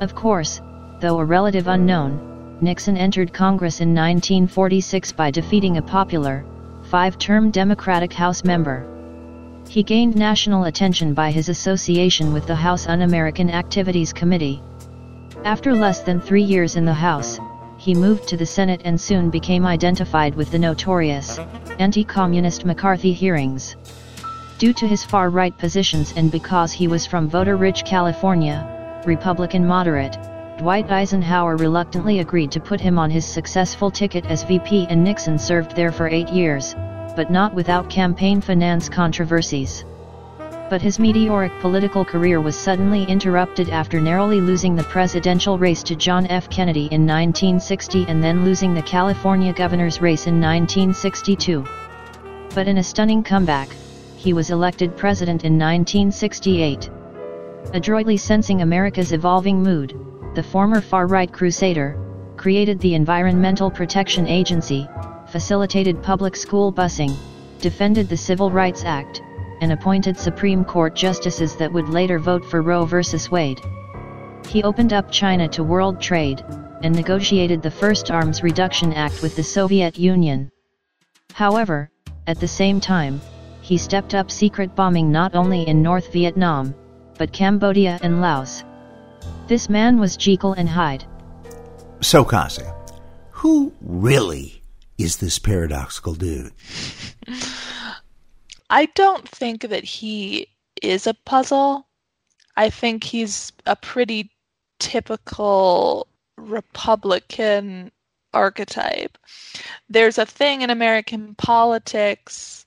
Of 0.00 0.16
course, 0.16 0.60
though 0.98 1.20
a 1.20 1.24
relative 1.24 1.68
unknown, 1.68 2.58
Nixon 2.60 2.96
entered 2.96 3.32
Congress 3.32 3.80
in 3.80 3.94
1946 3.94 5.12
by 5.12 5.30
defeating 5.30 5.76
a 5.76 5.82
popular, 5.82 6.44
five 6.90 7.16
term 7.18 7.52
Democratic 7.52 8.12
House 8.12 8.42
member. 8.42 8.84
He 9.68 9.84
gained 9.84 10.16
national 10.16 10.64
attention 10.64 11.14
by 11.14 11.30
his 11.30 11.48
association 11.48 12.32
with 12.32 12.48
the 12.48 12.56
House 12.56 12.88
Un 12.88 13.02
American 13.02 13.48
Activities 13.48 14.12
Committee. 14.12 14.60
After 15.44 15.72
less 15.72 16.00
than 16.00 16.20
three 16.20 16.42
years 16.42 16.74
in 16.74 16.84
the 16.84 16.94
House, 16.94 17.38
he 17.78 17.94
moved 17.94 18.28
to 18.28 18.36
the 18.36 18.44
Senate 18.44 18.82
and 18.84 19.00
soon 19.00 19.30
became 19.30 19.64
identified 19.64 20.34
with 20.34 20.50
the 20.50 20.58
notorious, 20.58 21.38
anti-communist 21.78 22.64
McCarthy 22.64 23.12
hearings. 23.12 23.76
Due 24.58 24.72
to 24.72 24.86
his 24.86 25.04
far 25.04 25.30
right 25.30 25.56
positions 25.56 26.12
and 26.16 26.32
because 26.32 26.72
he 26.72 26.88
was 26.88 27.06
from 27.06 27.28
voter 27.28 27.56
rich 27.56 27.84
California, 27.84 29.02
Republican 29.06 29.64
moderate, 29.64 30.18
Dwight 30.58 30.90
Eisenhower 30.90 31.56
reluctantly 31.56 32.18
agreed 32.18 32.50
to 32.50 32.60
put 32.60 32.80
him 32.80 32.98
on 32.98 33.10
his 33.10 33.24
successful 33.24 33.92
ticket 33.92 34.26
as 34.26 34.42
VP, 34.42 34.88
and 34.90 35.04
Nixon 35.04 35.38
served 35.38 35.76
there 35.76 35.92
for 35.92 36.08
eight 36.08 36.28
years, 36.28 36.74
but 37.14 37.30
not 37.30 37.54
without 37.54 37.88
campaign 37.88 38.40
finance 38.40 38.88
controversies. 38.88 39.84
But 40.70 40.82
his 40.82 40.98
meteoric 40.98 41.52
political 41.60 42.04
career 42.04 42.42
was 42.42 42.54
suddenly 42.54 43.04
interrupted 43.04 43.70
after 43.70 44.00
narrowly 44.00 44.42
losing 44.42 44.76
the 44.76 44.84
presidential 44.84 45.56
race 45.56 45.82
to 45.84 45.96
John 45.96 46.26
F. 46.26 46.50
Kennedy 46.50 46.88
in 46.90 47.06
1960 47.06 48.04
and 48.06 48.22
then 48.22 48.44
losing 48.44 48.74
the 48.74 48.82
California 48.82 49.52
governor's 49.54 50.02
race 50.02 50.26
in 50.26 50.40
1962. 50.40 51.64
But 52.54 52.68
in 52.68 52.76
a 52.76 52.82
stunning 52.82 53.22
comeback, 53.22 53.70
he 54.16 54.34
was 54.34 54.50
elected 54.50 54.94
president 54.94 55.44
in 55.44 55.54
1968. 55.54 56.90
Adroitly 57.72 58.18
sensing 58.18 58.60
America's 58.60 59.12
evolving 59.12 59.62
mood, 59.62 59.98
the 60.34 60.42
former 60.42 60.82
far-right 60.82 61.32
crusader, 61.32 61.98
created 62.36 62.78
the 62.80 62.94
Environmental 62.94 63.70
Protection 63.70 64.26
Agency, 64.26 64.86
facilitated 65.28 66.02
public 66.02 66.36
school 66.36 66.72
busing, 66.72 67.14
defended 67.58 68.08
the 68.08 68.16
Civil 68.16 68.50
Rights 68.50 68.84
Act, 68.84 69.22
and 69.60 69.72
appointed 69.72 70.18
Supreme 70.18 70.64
Court 70.64 70.94
justices 70.94 71.56
that 71.56 71.72
would 71.72 71.88
later 71.88 72.18
vote 72.18 72.44
for 72.44 72.62
Roe 72.62 72.84
v. 72.84 73.02
Wade. 73.30 73.60
He 74.48 74.62
opened 74.62 74.92
up 74.92 75.10
China 75.10 75.48
to 75.48 75.62
world 75.62 76.00
trade, 76.00 76.44
and 76.82 76.94
negotiated 76.94 77.62
the 77.62 77.70
first 77.70 78.10
Arms 78.10 78.42
Reduction 78.42 78.92
Act 78.92 79.22
with 79.22 79.36
the 79.36 79.42
Soviet 79.42 79.98
Union. 79.98 80.50
However, 81.32 81.90
at 82.26 82.40
the 82.40 82.48
same 82.48 82.80
time, 82.80 83.20
he 83.60 83.76
stepped 83.76 84.14
up 84.14 84.30
secret 84.30 84.74
bombing 84.74 85.10
not 85.10 85.34
only 85.34 85.66
in 85.66 85.82
North 85.82 86.12
Vietnam, 86.12 86.74
but 87.18 87.32
Cambodia 87.32 87.98
and 88.02 88.20
Laos. 88.20 88.64
This 89.46 89.68
man 89.68 89.98
was 89.98 90.16
Jekyll 90.16 90.52
and 90.52 90.68
Hyde. 90.68 91.04
So, 92.00 92.24
Kasi, 92.24 92.64
who 93.30 93.72
really 93.80 94.62
is 94.98 95.16
this 95.16 95.38
paradoxical 95.38 96.14
dude? 96.14 96.52
I 98.70 98.86
don't 98.94 99.28
think 99.28 99.62
that 99.62 99.84
he 99.84 100.48
is 100.82 101.06
a 101.06 101.14
puzzle. 101.14 101.86
I 102.56 102.70
think 102.70 103.04
he's 103.04 103.52
a 103.66 103.76
pretty 103.76 104.30
typical 104.78 106.08
Republican 106.36 107.90
archetype. 108.32 109.18
There's 109.88 110.18
a 110.18 110.26
thing 110.26 110.62
in 110.62 110.70
American 110.70 111.34
politics 111.34 112.66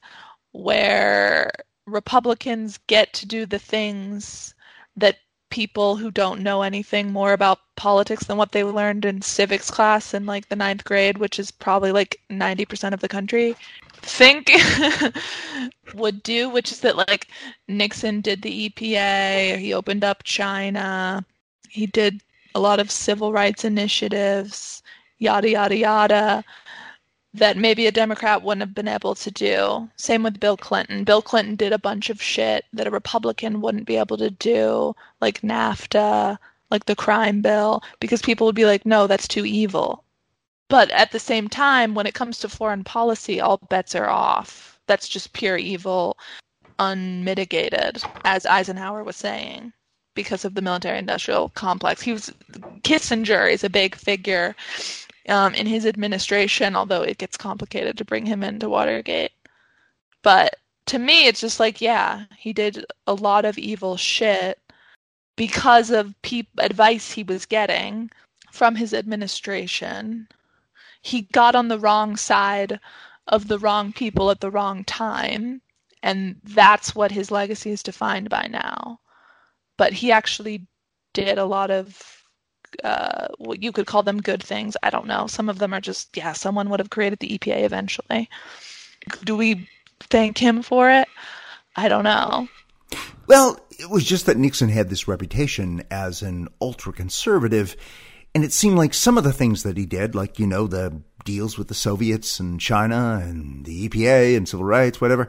where 0.51 1.51
Republicans 1.85 2.79
get 2.87 3.13
to 3.13 3.25
do 3.25 3.45
the 3.45 3.59
things 3.59 4.53
that 4.95 5.17
people 5.49 5.97
who 5.97 6.09
don't 6.09 6.41
know 6.41 6.61
anything 6.61 7.11
more 7.11 7.33
about 7.33 7.59
politics 7.75 8.23
than 8.25 8.37
what 8.37 8.53
they 8.53 8.63
learned 8.63 9.05
in 9.05 9.21
civics 9.21 9.69
class 9.69 10.13
in 10.13 10.25
like 10.25 10.47
the 10.49 10.55
ninth 10.55 10.83
grade, 10.83 11.17
which 11.17 11.37
is 11.39 11.51
probably 11.51 11.91
like 11.91 12.19
90% 12.29 12.93
of 12.93 13.01
the 13.01 13.09
country, 13.09 13.55
think 14.01 14.51
would 15.93 16.23
do, 16.23 16.49
which 16.49 16.71
is 16.71 16.79
that 16.81 16.97
like 16.97 17.27
Nixon 17.67 18.21
did 18.21 18.41
the 18.41 18.69
EPA, 18.69 19.57
he 19.57 19.73
opened 19.73 20.03
up 20.03 20.23
China, 20.23 21.25
he 21.69 21.85
did 21.87 22.21
a 22.55 22.59
lot 22.59 22.79
of 22.79 22.91
civil 22.91 23.31
rights 23.31 23.63
initiatives, 23.63 24.83
yada, 25.19 25.49
yada, 25.49 25.75
yada 25.75 26.43
that 27.33 27.57
maybe 27.57 27.87
a 27.87 27.91
Democrat 27.91 28.41
wouldn't 28.41 28.61
have 28.61 28.75
been 28.75 28.87
able 28.87 29.15
to 29.15 29.31
do. 29.31 29.89
Same 29.95 30.23
with 30.23 30.39
Bill 30.39 30.57
Clinton. 30.57 31.03
Bill 31.03 31.21
Clinton 31.21 31.55
did 31.55 31.71
a 31.71 31.79
bunch 31.79 32.09
of 32.09 32.21
shit 32.21 32.65
that 32.73 32.87
a 32.87 32.91
Republican 32.91 33.61
wouldn't 33.61 33.87
be 33.87 33.95
able 33.95 34.17
to 34.17 34.29
do, 34.29 34.93
like 35.21 35.41
NAFTA, 35.41 36.37
like 36.69 36.85
the 36.85 36.95
crime 36.95 37.41
bill, 37.41 37.81
because 37.99 38.21
people 38.21 38.45
would 38.47 38.55
be 38.55 38.65
like, 38.65 38.85
no, 38.85 39.07
that's 39.07 39.27
too 39.27 39.45
evil. 39.45 40.03
But 40.71 40.89
at 40.91 41.11
the 41.11 41.19
same 41.19 41.49
time, 41.49 41.95
when 41.95 42.07
it 42.07 42.13
comes 42.13 42.39
to 42.39 42.47
foreign 42.47 42.85
policy, 42.85 43.41
all 43.41 43.57
bets 43.57 43.93
are 43.93 44.07
off. 44.09 44.79
That's 44.87 45.09
just 45.09 45.33
pure 45.33 45.57
evil, 45.57 46.17
unmitigated, 46.79 48.01
as 48.23 48.45
Eisenhower 48.45 49.03
was 49.03 49.17
saying, 49.17 49.73
because 50.15 50.45
of 50.45 50.55
the 50.55 50.61
military 50.61 50.97
industrial 50.97 51.49
complex. 51.49 52.01
He 52.01 52.13
was 52.13 52.31
Kissinger 52.83 53.51
is 53.51 53.65
a 53.65 53.69
big 53.69 53.95
figure 53.95 54.55
um, 55.27 55.53
in 55.55 55.67
his 55.67 55.85
administration, 55.85 56.77
although 56.77 57.01
it 57.01 57.17
gets 57.17 57.35
complicated 57.35 57.97
to 57.97 58.05
bring 58.05 58.25
him 58.25 58.41
into 58.41 58.69
Watergate. 58.69 59.33
But 60.21 60.55
to 60.85 60.99
me, 60.99 61.27
it's 61.27 61.41
just 61.41 61.59
like, 61.59 61.81
yeah, 61.81 62.23
he 62.37 62.53
did 62.53 62.85
a 63.07 63.13
lot 63.13 63.43
of 63.43 63.57
evil 63.57 63.97
shit 63.97 64.57
because 65.35 65.91
of 65.91 66.15
pe- 66.21 66.43
advice 66.59 67.11
he 67.11 67.23
was 67.23 67.45
getting 67.45 68.09
from 68.53 68.75
his 68.75 68.93
administration. 68.93 70.29
He 71.01 71.23
got 71.33 71.55
on 71.55 71.67
the 71.67 71.79
wrong 71.79 72.15
side 72.15 72.79
of 73.27 73.47
the 73.47 73.59
wrong 73.59 73.93
people 73.93 74.31
at 74.31 74.39
the 74.39 74.51
wrong 74.51 74.83
time, 74.83 75.61
and 76.03 76.37
that's 76.43 76.95
what 76.95 77.11
his 77.11 77.31
legacy 77.31 77.71
is 77.71 77.83
defined 77.83 78.29
by 78.29 78.47
now. 78.47 78.99
But 79.77 79.93
he 79.93 80.11
actually 80.11 80.67
did 81.13 81.37
a 81.37 81.45
lot 81.45 81.71
of 81.71 82.21
uh, 82.83 83.27
what 83.37 83.61
you 83.61 83.71
could 83.71 83.85
call 83.85 84.03
them 84.03 84.21
good 84.21 84.41
things. 84.41 84.77
I 84.83 84.89
don't 84.89 85.07
know. 85.07 85.27
Some 85.27 85.49
of 85.49 85.59
them 85.59 85.73
are 85.73 85.81
just 85.81 86.15
yeah. 86.15 86.33
Someone 86.33 86.69
would 86.69 86.79
have 86.79 86.89
created 86.89 87.19
the 87.19 87.37
EPA 87.37 87.63
eventually. 87.63 88.29
Do 89.23 89.35
we 89.35 89.67
thank 89.99 90.37
him 90.37 90.61
for 90.61 90.89
it? 90.89 91.07
I 91.75 91.87
don't 91.87 92.03
know. 92.03 92.47
Well, 93.27 93.59
it 93.79 93.89
was 93.89 94.03
just 94.03 94.25
that 94.25 94.37
Nixon 94.37 94.69
had 94.69 94.89
this 94.89 95.07
reputation 95.07 95.83
as 95.89 96.21
an 96.21 96.49
ultra 96.59 96.91
conservative, 96.91 97.75
and 98.33 98.43
it 98.43 98.53
seemed 98.53 98.77
like 98.77 98.93
some 98.93 99.17
of 99.17 99.23
the 99.23 99.33
things 99.33 99.63
that 99.63 99.77
he 99.77 99.85
did, 99.85 100.15
like, 100.15 100.39
you 100.39 100.47
know, 100.47 100.67
the 100.67 101.01
deals 101.25 101.57
with 101.57 101.67
the 101.67 101.73
Soviets 101.73 102.39
and 102.39 102.59
China 102.59 103.19
and 103.21 103.65
the 103.65 103.87
EPA 103.87 104.37
and 104.37 104.47
civil 104.47 104.65
rights, 104.65 105.01
whatever, 105.01 105.27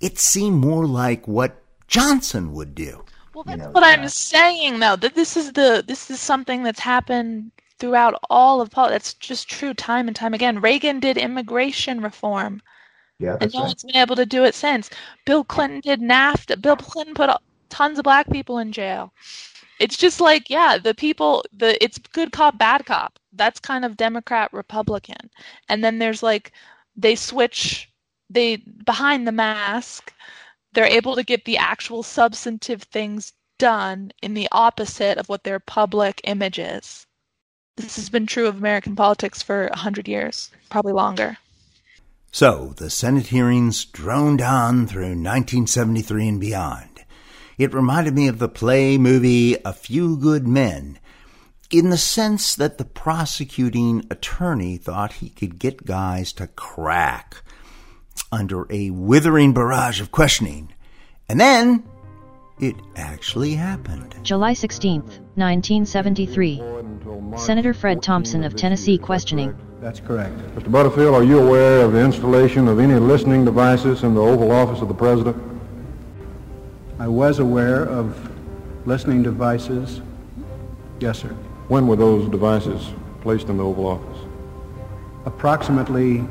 it 0.00 0.18
seemed 0.18 0.56
more 0.56 0.86
like 0.86 1.28
what 1.28 1.62
Johnson 1.86 2.52
would 2.52 2.74
do. 2.74 3.04
Well, 3.34 3.44
that's 3.44 3.58
you 3.58 3.64
know, 3.64 3.70
what 3.70 3.84
I'm 3.84 4.04
uh, 4.04 4.08
saying, 4.08 4.80
though. 4.80 4.96
That 4.96 5.14
this 5.14 5.36
is 5.36 5.52
the 5.52 5.84
this 5.86 6.10
is 6.10 6.20
something 6.20 6.64
that's 6.64 6.80
happened 6.80 7.52
throughout 7.78 8.20
all 8.30 8.60
of 8.60 8.70
politics. 8.70 9.12
That's 9.12 9.14
just 9.14 9.48
true, 9.48 9.74
time 9.74 10.08
and 10.08 10.16
time 10.16 10.34
again. 10.34 10.60
Reagan 10.60 10.98
did 10.98 11.16
immigration 11.16 12.00
reform. 12.00 12.60
Yeah, 13.20 13.36
and 13.40 13.52
no 13.52 13.60
right. 13.60 13.66
one's 13.68 13.84
been 13.84 13.96
able 13.96 14.16
to 14.16 14.26
do 14.26 14.44
it 14.44 14.54
since. 14.54 14.90
Bill 15.24 15.44
Clinton 15.44 15.80
did 15.80 16.00
NAFTA. 16.00 16.60
Bill 16.60 16.76
Clinton 16.76 17.14
put 17.14 17.30
tons 17.68 17.98
of 17.98 18.04
black 18.04 18.28
people 18.30 18.58
in 18.58 18.72
jail. 18.72 19.12
It's 19.80 19.96
just 19.96 20.20
like, 20.20 20.50
yeah, 20.50 20.78
the 20.78 20.94
people, 20.94 21.44
the 21.52 21.82
it's 21.82 21.98
good 21.98 22.32
cop, 22.32 22.58
bad 22.58 22.86
cop. 22.86 23.18
That's 23.32 23.60
kind 23.60 23.84
of 23.84 23.96
Democrat 23.96 24.52
Republican. 24.52 25.30
And 25.68 25.84
then 25.84 25.98
there's 25.98 26.22
like, 26.22 26.52
they 26.96 27.14
switch, 27.14 27.90
they 28.28 28.56
behind 28.56 29.26
the 29.26 29.32
mask 29.32 30.12
they're 30.72 30.86
able 30.86 31.16
to 31.16 31.24
get 31.24 31.44
the 31.44 31.56
actual 31.56 32.02
substantive 32.02 32.82
things 32.82 33.32
done 33.58 34.12
in 34.22 34.34
the 34.34 34.48
opposite 34.52 35.18
of 35.18 35.28
what 35.28 35.44
their 35.44 35.58
public 35.58 36.20
image 36.24 36.58
is. 36.58 37.06
This 37.76 37.96
has 37.96 38.08
been 38.08 38.26
true 38.26 38.46
of 38.46 38.56
American 38.56 38.94
politics 38.94 39.42
for 39.42 39.66
a 39.68 39.76
hundred 39.76 40.08
years, 40.08 40.50
probably 40.68 40.92
longer. 40.92 41.38
So 42.30 42.74
the 42.76 42.90
Senate 42.90 43.28
hearings 43.28 43.84
droned 43.86 44.42
on 44.42 44.86
through 44.86 45.16
1973 45.16 46.28
and 46.28 46.40
beyond. 46.40 46.97
It 47.58 47.74
reminded 47.74 48.14
me 48.14 48.28
of 48.28 48.38
the 48.38 48.48
play 48.48 48.96
movie 48.98 49.56
A 49.64 49.72
Few 49.72 50.16
Good 50.16 50.46
Men, 50.46 51.00
in 51.72 51.90
the 51.90 51.98
sense 51.98 52.54
that 52.54 52.78
the 52.78 52.84
prosecuting 52.84 54.06
attorney 54.10 54.76
thought 54.76 55.14
he 55.14 55.28
could 55.28 55.58
get 55.58 55.84
guys 55.84 56.32
to 56.34 56.46
crack 56.46 57.42
under 58.30 58.66
a 58.70 58.90
withering 58.90 59.54
barrage 59.54 60.00
of 60.00 60.12
questioning. 60.12 60.72
And 61.28 61.40
then 61.40 61.82
it 62.60 62.76
actually 62.94 63.54
happened. 63.54 64.14
July 64.22 64.52
16, 64.52 65.00
1973. 65.34 66.62
Senator 67.36 67.74
Fred 67.74 68.04
Thompson 68.04 68.44
of 68.44 68.54
Tennessee 68.54 68.98
questioning. 68.98 69.52
That's 69.80 69.98
correct. 69.98 70.36
Mr. 70.54 70.70
Butterfield, 70.70 71.14
are 71.14 71.24
you 71.24 71.40
aware 71.40 71.80
of 71.80 71.92
the 71.92 72.04
installation 72.04 72.68
of 72.68 72.78
any 72.78 72.94
listening 72.94 73.44
devices 73.44 74.04
in 74.04 74.14
the 74.14 74.22
Oval 74.22 74.52
Office 74.52 74.80
of 74.80 74.86
the 74.86 74.94
President? 74.94 75.36
I 76.98 77.06
was 77.06 77.38
aware 77.38 77.84
of 77.84 78.30
listening 78.84 79.22
devices. 79.22 80.00
Yes, 80.98 81.20
sir. 81.20 81.28
When 81.68 81.86
were 81.86 81.94
those 81.94 82.28
devices 82.28 82.90
placed 83.20 83.48
in 83.48 83.58
the 83.58 83.64
Oval 83.64 83.86
Office? 83.86 84.18
Approximately 85.24 86.24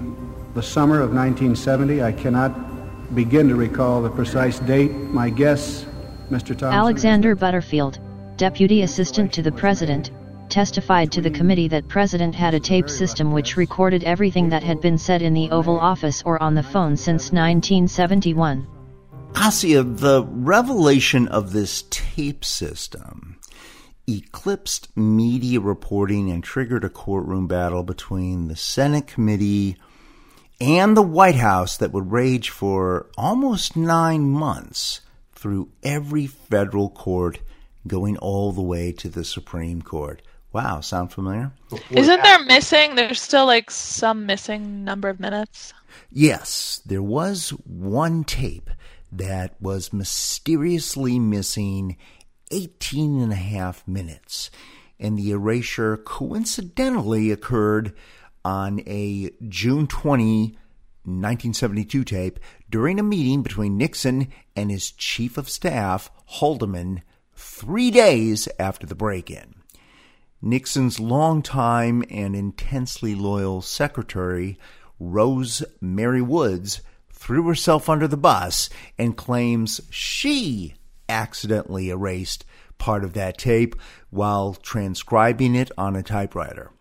the 0.55 0.63
summer 0.63 0.95
of 0.95 1.13
1970. 1.13 2.03
I 2.03 2.11
cannot 2.11 3.15
begin 3.15 3.47
to 3.47 3.55
recall 3.55 4.01
the 4.01 4.09
precise 4.09 4.59
date. 4.59 4.91
My 4.91 5.29
guess, 5.29 5.85
Mr. 6.29 6.47
Thompson. 6.47 6.73
Alexander 6.73 7.35
Butterfield, 7.35 7.99
Deputy 8.35 8.81
Assistant 8.81 9.31
to 9.33 9.41
the 9.41 9.51
President, 9.51 10.11
testified 10.49 11.11
to 11.11 11.21
the 11.21 11.29
committee 11.29 11.67
that 11.67 11.87
President 11.87 12.35
had 12.35 12.53
a 12.53 12.59
tape 12.59 12.89
system 12.89 13.31
which 13.31 13.55
recorded 13.55 14.03
everything 14.03 14.49
that 14.49 14.63
had 14.63 14.81
been 14.81 14.97
said 14.97 15.21
in 15.21 15.33
the 15.33 15.49
Oval 15.51 15.79
Office 15.79 16.23
or 16.25 16.41
on 16.41 16.55
the 16.55 16.63
phone 16.63 16.97
since 16.97 17.31
1971. 17.31 18.67
Kassia, 19.37 19.83
the 19.83 20.23
revelation 20.23 21.27
of 21.27 21.53
this 21.53 21.83
tape 21.91 22.43
system 22.43 23.37
eclipsed 24.07 24.95
media 24.97 25.59
reporting 25.59 26.31
and 26.31 26.43
triggered 26.43 26.83
a 26.83 26.89
courtroom 26.89 27.45
battle 27.45 27.83
between 27.83 28.47
the 28.47 28.55
Senate 28.55 29.05
committee 29.05 29.77
and 30.59 30.97
the 30.97 31.03
White 31.03 31.35
House 31.35 31.77
that 31.77 31.91
would 31.91 32.11
rage 32.11 32.49
for 32.49 33.11
almost 33.15 33.75
nine 33.75 34.27
months 34.27 35.01
through 35.33 35.69
every 35.83 36.25
federal 36.25 36.89
court, 36.89 37.39
going 37.85 38.17
all 38.17 38.51
the 38.51 38.61
way 38.63 38.91
to 38.93 39.07
the 39.07 39.23
Supreme 39.23 39.83
Court. 39.83 40.23
Wow, 40.51 40.79
sound 40.79 41.11
familiar? 41.11 41.51
Isn't 41.91 42.23
there 42.23 42.43
missing? 42.45 42.95
There's 42.95 43.21
still 43.21 43.45
like 43.45 43.69
some 43.69 44.25
missing 44.25 44.83
number 44.83 45.09
of 45.09 45.19
minutes. 45.19 45.75
Yes, 46.11 46.81
there 46.87 47.03
was 47.03 47.49
one 47.65 48.23
tape 48.23 48.71
that 49.11 49.55
was 49.61 49.93
mysteriously 49.93 51.19
missing 51.19 51.97
18 52.51 53.21
and 53.21 53.31
a 53.31 53.35
half 53.35 53.87
minutes. 53.87 54.49
And 54.99 55.17
the 55.17 55.31
erasure 55.31 55.97
coincidentally 55.97 57.31
occurred 57.31 57.93
on 58.43 58.81
a 58.87 59.31
June 59.47 59.87
20, 59.87 60.57
1972 61.03 62.03
tape 62.03 62.39
during 62.69 62.99
a 62.99 63.03
meeting 63.03 63.43
between 63.43 63.77
Nixon 63.77 64.27
and 64.55 64.71
his 64.71 64.91
chief 64.91 65.37
of 65.37 65.49
staff, 65.49 66.11
Haldeman, 66.25 67.01
three 67.33 67.91
days 67.91 68.47
after 68.59 68.85
the 68.85 68.95
break 68.95 69.29
in. 69.29 69.55
Nixon's 70.41 70.99
longtime 70.99 72.03
and 72.09 72.35
intensely 72.35 73.15
loyal 73.15 73.61
secretary, 73.61 74.57
Rose 74.99 75.63
Mary 75.79 76.21
Woods, 76.21 76.81
threw 77.17 77.47
herself 77.47 77.89
under 77.89 78.07
the 78.07 78.17
bus 78.17 78.69
and 78.97 79.17
claims 79.17 79.81
she 79.89 80.75
accidentally 81.09 81.89
erased 81.89 82.45
part 82.77 83.03
of 83.03 83.13
that 83.13 83.37
tape 83.37 83.75
while 84.09 84.53
transcribing 84.53 85.55
it 85.55 85.71
on 85.77 85.95
a 85.95 86.03
typewriter. 86.03 86.71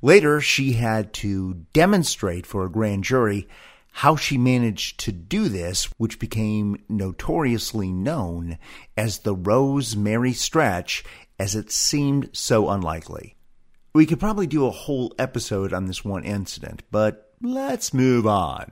Later, 0.00 0.40
she 0.40 0.72
had 0.74 1.12
to 1.14 1.66
demonstrate 1.72 2.46
for 2.46 2.64
a 2.64 2.70
grand 2.70 3.04
jury 3.04 3.48
how 3.92 4.14
she 4.14 4.38
managed 4.38 5.00
to 5.00 5.12
do 5.12 5.48
this, 5.48 5.86
which 5.98 6.20
became 6.20 6.76
notoriously 6.88 7.90
known 7.90 8.58
as 8.96 9.18
the 9.18 9.34
Rose 9.34 9.96
Mary 9.96 10.32
Stretch, 10.32 11.02
as 11.38 11.56
it 11.56 11.72
seemed 11.72 12.30
so 12.32 12.70
unlikely. 12.70 13.34
We 13.94 14.06
could 14.06 14.20
probably 14.20 14.46
do 14.46 14.66
a 14.66 14.70
whole 14.70 15.12
episode 15.18 15.72
on 15.72 15.86
this 15.86 16.04
one 16.04 16.22
incident, 16.22 16.84
but 16.92 17.32
let's 17.42 17.92
move 17.92 18.26
on. 18.26 18.70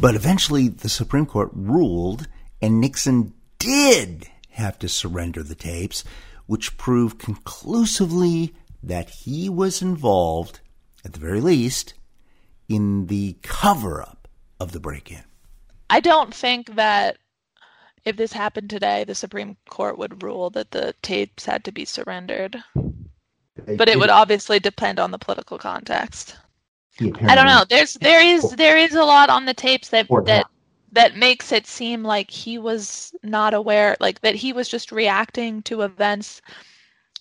But 0.00 0.14
eventually, 0.14 0.68
the 0.68 0.88
Supreme 0.88 1.26
Court 1.26 1.50
ruled, 1.52 2.26
and 2.62 2.80
Nixon 2.80 3.34
did 3.58 4.28
have 4.52 4.78
to 4.78 4.88
surrender 4.88 5.42
the 5.42 5.54
tapes, 5.54 6.04
which 6.46 6.78
proved 6.78 7.18
conclusively 7.18 8.54
that 8.82 9.10
he 9.10 9.50
was 9.50 9.82
involved, 9.82 10.60
at 11.04 11.12
the 11.12 11.20
very 11.20 11.40
least, 11.40 11.92
in 12.66 13.08
the 13.08 13.36
cover 13.42 14.00
up 14.00 14.26
of 14.58 14.72
the 14.72 14.80
break 14.80 15.10
in. 15.10 15.22
I 15.90 16.00
don't 16.00 16.32
think 16.34 16.76
that 16.76 17.18
if 18.06 18.16
this 18.16 18.32
happened 18.32 18.70
today, 18.70 19.04
the 19.04 19.14
Supreme 19.14 19.58
Court 19.68 19.98
would 19.98 20.22
rule 20.22 20.48
that 20.50 20.70
the 20.70 20.94
tapes 21.02 21.44
had 21.44 21.64
to 21.64 21.72
be 21.72 21.84
surrendered. 21.84 22.56
But 23.76 23.90
it 23.90 23.98
would 23.98 24.08
obviously 24.08 24.58
depend 24.58 24.98
on 24.98 25.10
the 25.10 25.18
political 25.18 25.58
context. 25.58 26.36
I 27.00 27.34
don't 27.34 27.46
know. 27.46 27.64
There's 27.68 27.94
there 27.94 28.22
is 28.22 28.50
there 28.52 28.76
is 28.76 28.94
a 28.94 29.04
lot 29.04 29.30
on 29.30 29.46
the 29.46 29.54
tapes 29.54 29.88
that 29.88 30.06
that 30.26 30.46
that 30.92 31.16
makes 31.16 31.52
it 31.52 31.66
seem 31.66 32.02
like 32.02 32.30
he 32.30 32.58
was 32.58 33.14
not 33.22 33.54
aware, 33.54 33.96
like 34.00 34.20
that 34.20 34.34
he 34.34 34.52
was 34.52 34.68
just 34.68 34.92
reacting 34.92 35.62
to 35.62 35.82
events 35.82 36.42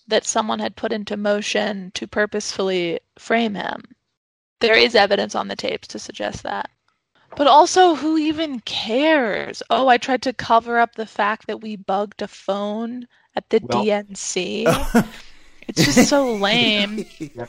that 0.08 0.26
someone 0.26 0.60
had 0.60 0.76
put 0.76 0.92
into 0.92 1.16
motion 1.16 1.92
to 1.94 2.08
purposefully 2.08 3.00
frame 3.18 3.56
him. 3.56 3.84
There 4.60 4.76
is 4.76 4.96
evidence 4.96 5.36
on 5.36 5.48
the 5.48 5.56
tapes 5.56 5.88
to 5.90 6.00
suggest 6.00 6.44
that. 6.44 6.70
But 7.36 7.48
also, 7.48 7.96
who 7.96 8.18
even 8.18 8.60
cares? 8.62 9.62
Oh, 9.70 9.88
I 9.88 9.98
tried 9.98 10.24
to 10.24 10.34
cover 10.34 10.80
up 10.80 10.96
the 10.96 11.06
fact 11.06 11.46
that 11.48 11.62
we 11.62 11.76
bugged 11.76 12.24
a 12.24 12.28
phone 12.28 13.08
at 13.36 13.48
the 13.50 13.62
well, 13.64 13.86
DNC. 13.86 15.08
it's 15.68 15.86
just 15.86 16.10
so 16.10 16.34
lame. 16.34 17.06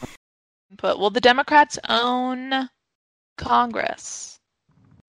But 0.77 0.99
well, 1.01 1.11
the 1.11 1.21
Democrats 1.21 1.79
own 1.89 2.71
Congress. 3.37 4.39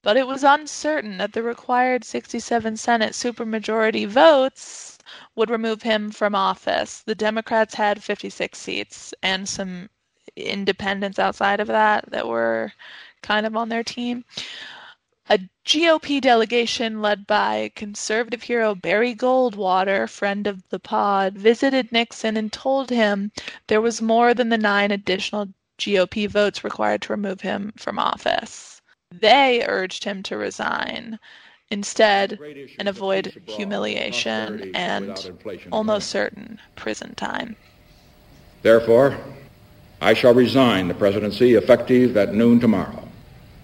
But 0.03 0.17
it 0.17 0.25
was 0.25 0.43
uncertain 0.43 1.17
that 1.19 1.33
the 1.33 1.43
required 1.43 2.03
67 2.03 2.77
Senate 2.77 3.13
supermajority 3.13 4.07
votes 4.07 4.97
would 5.35 5.51
remove 5.51 5.83
him 5.83 6.09
from 6.11 6.33
office. 6.33 7.03
The 7.03 7.13
Democrats 7.13 7.75
had 7.75 8.03
56 8.03 8.57
seats 8.57 9.13
and 9.21 9.47
some 9.47 9.89
independents 10.35 11.19
outside 11.19 11.59
of 11.59 11.67
that 11.67 12.09
that 12.09 12.27
were 12.27 12.73
kind 13.21 13.45
of 13.45 13.55
on 13.55 13.69
their 13.69 13.83
team. 13.83 14.25
A 15.31 15.39
GOP 15.65 16.19
delegation 16.19 17.01
led 17.01 17.25
by 17.25 17.71
conservative 17.73 18.43
hero 18.43 18.75
Barry 18.75 19.15
Goldwater, 19.15 20.09
friend 20.09 20.45
of 20.45 20.61
the 20.67 20.77
pod, 20.77 21.37
visited 21.37 21.89
Nixon 21.89 22.35
and 22.35 22.51
told 22.51 22.89
him 22.89 23.31
there 23.67 23.79
was 23.79 24.01
more 24.01 24.33
than 24.33 24.49
the 24.49 24.57
nine 24.57 24.91
additional 24.91 25.47
GOP 25.79 26.27
votes 26.27 26.65
required 26.65 27.03
to 27.03 27.13
remove 27.13 27.39
him 27.39 27.71
from 27.77 27.97
office. 27.97 28.81
They 29.09 29.63
urged 29.65 30.03
him 30.03 30.21
to 30.23 30.35
resign 30.35 31.17
instead 31.69 32.37
and 32.77 32.89
avoid 32.89 33.41
humiliation 33.45 34.75
and 34.75 35.31
almost 35.71 36.09
certain 36.09 36.59
prison 36.75 37.15
time. 37.15 37.55
Therefore, 38.63 39.17
I 40.01 40.13
shall 40.13 40.33
resign 40.33 40.89
the 40.89 40.93
presidency 40.93 41.53
effective 41.53 42.17
at 42.17 42.33
noon 42.33 42.59
tomorrow. 42.59 43.07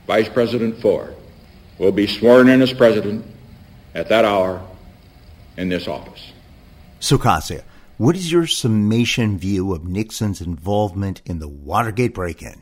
Vice 0.05 0.29
President 0.29 0.79
Ford 0.79 1.16
will 1.77 1.91
be 1.91 2.07
sworn 2.07 2.49
in 2.49 2.61
as 2.61 2.73
president 2.73 3.25
at 3.93 4.09
that 4.09 4.25
hour 4.25 4.65
in 5.57 5.69
this 5.69 5.87
office. 5.87 6.31
So, 6.99 7.17
Kassia, 7.17 7.63
what 7.97 8.15
is 8.15 8.31
your 8.31 8.47
summation 8.47 9.37
view 9.37 9.73
of 9.73 9.85
Nixon's 9.85 10.41
involvement 10.41 11.21
in 11.25 11.39
the 11.39 11.47
Watergate 11.47 12.13
break 12.13 12.41
in? 12.41 12.61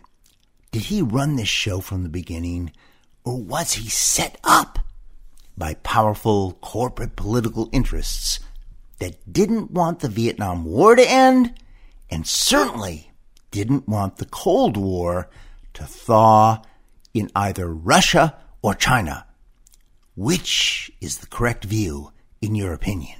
Did 0.71 0.83
he 0.83 1.01
run 1.01 1.35
this 1.35 1.47
show 1.47 1.79
from 1.79 2.03
the 2.03 2.09
beginning, 2.09 2.71
or 3.23 3.37
was 3.37 3.73
he 3.73 3.89
set 3.89 4.37
up 4.43 4.79
by 5.57 5.75
powerful 5.75 6.53
corporate 6.61 7.15
political 7.15 7.69
interests 7.71 8.39
that 8.99 9.31
didn't 9.31 9.71
want 9.71 9.99
the 9.99 10.09
Vietnam 10.09 10.65
War 10.65 10.95
to 10.95 11.09
end 11.09 11.53
and 12.09 12.27
certainly 12.27 13.11
didn't 13.51 13.87
want 13.87 14.17
the 14.17 14.25
Cold 14.25 14.77
War 14.77 15.29
to 15.73 15.83
thaw 15.83 16.61
in 17.13 17.29
either 17.35 17.73
Russia 17.73 18.37
or 18.65 18.73
China? 18.73 19.27
Which 20.15 20.91
is 20.99 21.19
the 21.19 21.27
correct 21.27 21.65
view, 21.65 22.11
in 22.41 22.55
your 22.55 22.73
opinion? 22.73 23.19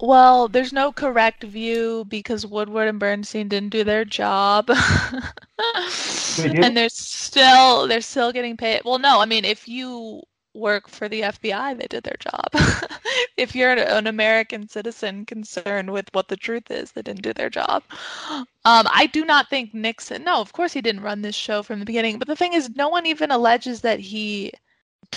Well, 0.00 0.48
there's 0.48 0.72
no 0.72 0.92
correct 0.92 1.44
view 1.44 2.06
because 2.08 2.46
Woodward 2.46 2.88
and 2.88 2.98
Bernstein 2.98 3.48
didn't 3.48 3.68
do 3.68 3.84
their 3.84 4.06
job. 4.06 4.70
and 6.38 6.74
they're 6.74 6.88
still 6.88 7.86
they're 7.86 8.00
still 8.00 8.32
getting 8.32 8.56
paid. 8.56 8.80
Well, 8.84 8.98
no, 8.98 9.20
I 9.20 9.26
mean 9.26 9.44
if 9.44 9.68
you 9.68 10.22
work 10.58 10.88
for 10.88 11.08
the 11.08 11.22
FBI, 11.22 11.78
they 11.78 11.86
did 11.86 12.04
their 12.04 12.16
job. 12.18 12.48
if 13.36 13.54
you're 13.54 13.72
an 13.72 14.06
American 14.06 14.68
citizen 14.68 15.24
concerned 15.24 15.92
with 15.92 16.08
what 16.12 16.28
the 16.28 16.36
truth 16.36 16.70
is, 16.70 16.92
they 16.92 17.02
didn't 17.02 17.22
do 17.22 17.32
their 17.32 17.50
job. 17.50 17.82
Um, 18.30 18.46
I 18.64 19.08
do 19.12 19.24
not 19.24 19.48
think 19.48 19.72
Nixon. 19.72 20.24
No, 20.24 20.40
of 20.40 20.52
course 20.52 20.72
he 20.72 20.80
didn't 20.80 21.02
run 21.02 21.22
this 21.22 21.34
show 21.34 21.62
from 21.62 21.78
the 21.78 21.86
beginning. 21.86 22.18
But 22.18 22.28
the 22.28 22.36
thing 22.36 22.52
is, 22.52 22.70
no 22.76 22.88
one 22.88 23.06
even 23.06 23.30
alleges 23.30 23.80
that 23.82 24.00
he 24.00 24.52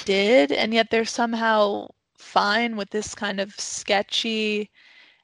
did, 0.05 0.51
and 0.51 0.73
yet 0.73 0.89
they're 0.89 1.05
somehow 1.05 1.87
fine 2.17 2.77
with 2.77 2.89
this 2.91 3.15
kind 3.15 3.39
of 3.39 3.53
sketchy, 3.55 4.69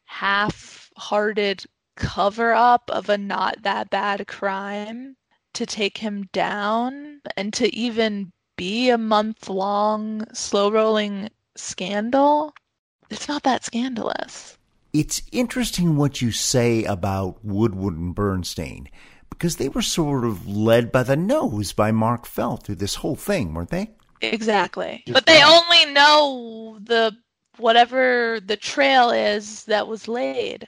half 0.05 0.89
hearted 0.97 1.63
cover 1.95 2.53
up 2.53 2.89
of 2.89 3.09
a 3.09 3.17
not 3.17 3.61
that 3.63 3.89
bad 3.89 4.27
crime 4.27 5.15
to 5.53 5.65
take 5.65 5.97
him 5.97 6.23
down 6.33 7.19
and 7.35 7.53
to 7.53 7.73
even 7.75 8.31
be 8.57 8.89
a 8.89 8.97
month 8.97 9.47
long 9.47 10.25
slow 10.33 10.69
rolling 10.69 11.29
scandal. 11.55 12.53
It's 13.09 13.27
not 13.27 13.43
that 13.43 13.63
scandalous. 13.63 14.57
It's 14.91 15.21
interesting 15.31 15.95
what 15.95 16.21
you 16.21 16.31
say 16.31 16.83
about 16.83 17.43
Woodward 17.45 17.95
and 17.95 18.13
Bernstein 18.13 18.89
because 19.29 19.57
they 19.57 19.69
were 19.69 19.81
sort 19.81 20.25
of 20.25 20.47
led 20.47 20.91
by 20.91 21.03
the 21.03 21.15
nose 21.15 21.71
by 21.71 21.91
Mark 21.91 22.25
Felt 22.25 22.63
through 22.63 22.75
this 22.75 22.95
whole 22.95 23.15
thing, 23.15 23.53
weren't 23.53 23.69
they? 23.69 23.91
Exactly. 24.21 25.03
But 25.07 25.27
they 25.27 25.43
only 25.43 25.85
know 25.93 26.79
the 26.81 27.15
whatever 27.57 28.39
the 28.39 28.57
trail 28.57 29.11
is 29.11 29.65
that 29.65 29.87
was 29.87 30.07
laid. 30.07 30.67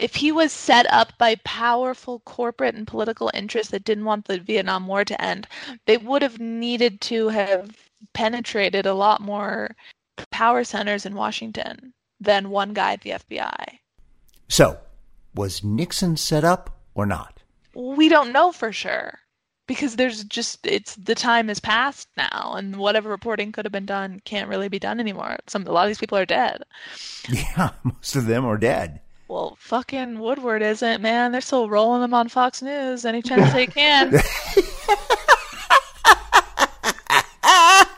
If 0.00 0.14
he 0.14 0.32
was 0.32 0.52
set 0.52 0.90
up 0.90 1.16
by 1.18 1.34
powerful 1.44 2.20
corporate 2.20 2.74
and 2.74 2.86
political 2.86 3.30
interests 3.34 3.70
that 3.70 3.84
didn't 3.84 4.06
want 4.06 4.24
the 4.24 4.38
Vietnam 4.38 4.86
War 4.86 5.04
to 5.04 5.22
end, 5.22 5.46
they 5.86 5.98
would 5.98 6.22
have 6.22 6.40
needed 6.40 7.00
to 7.02 7.28
have 7.28 7.76
penetrated 8.14 8.86
a 8.86 8.94
lot 8.94 9.20
more 9.20 9.76
power 10.30 10.64
centers 10.64 11.04
in 11.04 11.14
Washington 11.14 11.92
than 12.18 12.50
one 12.50 12.72
guy 12.72 12.94
at 12.94 13.02
the 13.02 13.10
FBI. 13.10 13.78
So, 14.48 14.78
was 15.34 15.62
Nixon 15.62 16.16
set 16.16 16.44
up 16.44 16.78
or 16.94 17.06
not? 17.06 17.42
We 17.74 18.08
don't 18.08 18.32
know 18.32 18.52
for 18.52 18.72
sure 18.72 19.20
because 19.66 19.96
there's 19.96 20.24
just 20.24 20.66
it's 20.66 20.96
the 20.96 21.14
time 21.14 21.46
has 21.46 21.60
passed 21.60 22.08
now 22.16 22.54
and 22.56 22.76
whatever 22.76 23.08
reporting 23.08 23.52
could 23.52 23.64
have 23.64 23.70
been 23.70 23.86
done 23.86 24.20
can't 24.24 24.48
really 24.48 24.68
be 24.68 24.80
done 24.80 24.98
anymore. 24.98 25.36
Some 25.46 25.66
a 25.66 25.70
lot 25.70 25.84
of 25.84 25.88
these 25.88 25.98
people 25.98 26.18
are 26.18 26.26
dead. 26.26 26.64
Yeah, 27.28 27.70
most 27.84 28.16
of 28.16 28.26
them 28.26 28.44
are 28.44 28.58
dead. 28.58 29.00
Well, 29.30 29.56
fucking 29.60 30.18
Woodward 30.18 30.60
isn't, 30.60 31.00
man. 31.00 31.30
They're 31.30 31.40
still 31.40 31.70
rolling 31.70 32.00
them 32.00 32.12
on 32.12 32.28
Fox 32.28 32.62
News 32.62 33.04
any 33.04 33.22
chance 33.22 33.52
they 33.52 33.68
can. 33.68 34.08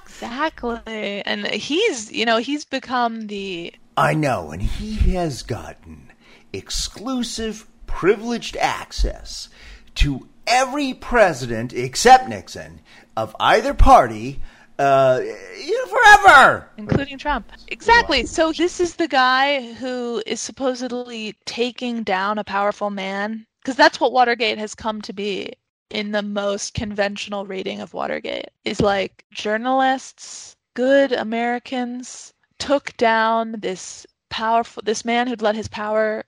exactly. 0.04 1.22
And 1.24 1.46
he's, 1.46 2.12
you 2.12 2.26
know, 2.26 2.36
he's 2.36 2.66
become 2.66 3.28
the 3.28 3.72
I 3.96 4.12
know, 4.12 4.50
and 4.50 4.60
he 4.60 5.14
has 5.14 5.42
gotten 5.42 6.12
exclusive, 6.52 7.66
privileged 7.86 8.58
access 8.58 9.48
to 9.94 10.28
every 10.46 10.92
president 10.92 11.72
except 11.72 12.28
Nixon 12.28 12.80
of 13.16 13.34
either 13.40 13.72
party 13.72 14.42
uh, 14.82 15.20
forever, 15.92 16.68
including 16.76 17.18
Trump. 17.18 17.52
Exactly. 17.68 18.26
So 18.26 18.52
this 18.52 18.80
is 18.80 18.96
the 18.96 19.08
guy 19.08 19.72
who 19.74 20.22
is 20.26 20.40
supposedly 20.40 21.34
taking 21.44 22.02
down 22.02 22.38
a 22.38 22.44
powerful 22.44 22.90
man, 22.90 23.46
because 23.60 23.76
that's 23.76 24.00
what 24.00 24.12
Watergate 24.12 24.58
has 24.58 24.74
come 24.74 25.00
to 25.02 25.12
be 25.12 25.52
in 25.90 26.12
the 26.12 26.22
most 26.22 26.74
conventional 26.74 27.46
reading 27.46 27.80
of 27.80 27.94
Watergate. 27.94 28.48
Is 28.64 28.80
like 28.80 29.24
journalists, 29.32 30.56
good 30.74 31.12
Americans 31.12 32.32
took 32.58 32.96
down 32.96 33.56
this 33.58 34.06
powerful 34.30 34.82
this 34.84 35.04
man 35.04 35.26
who'd 35.26 35.42
let 35.42 35.54
his 35.54 35.68
power 35.68 36.24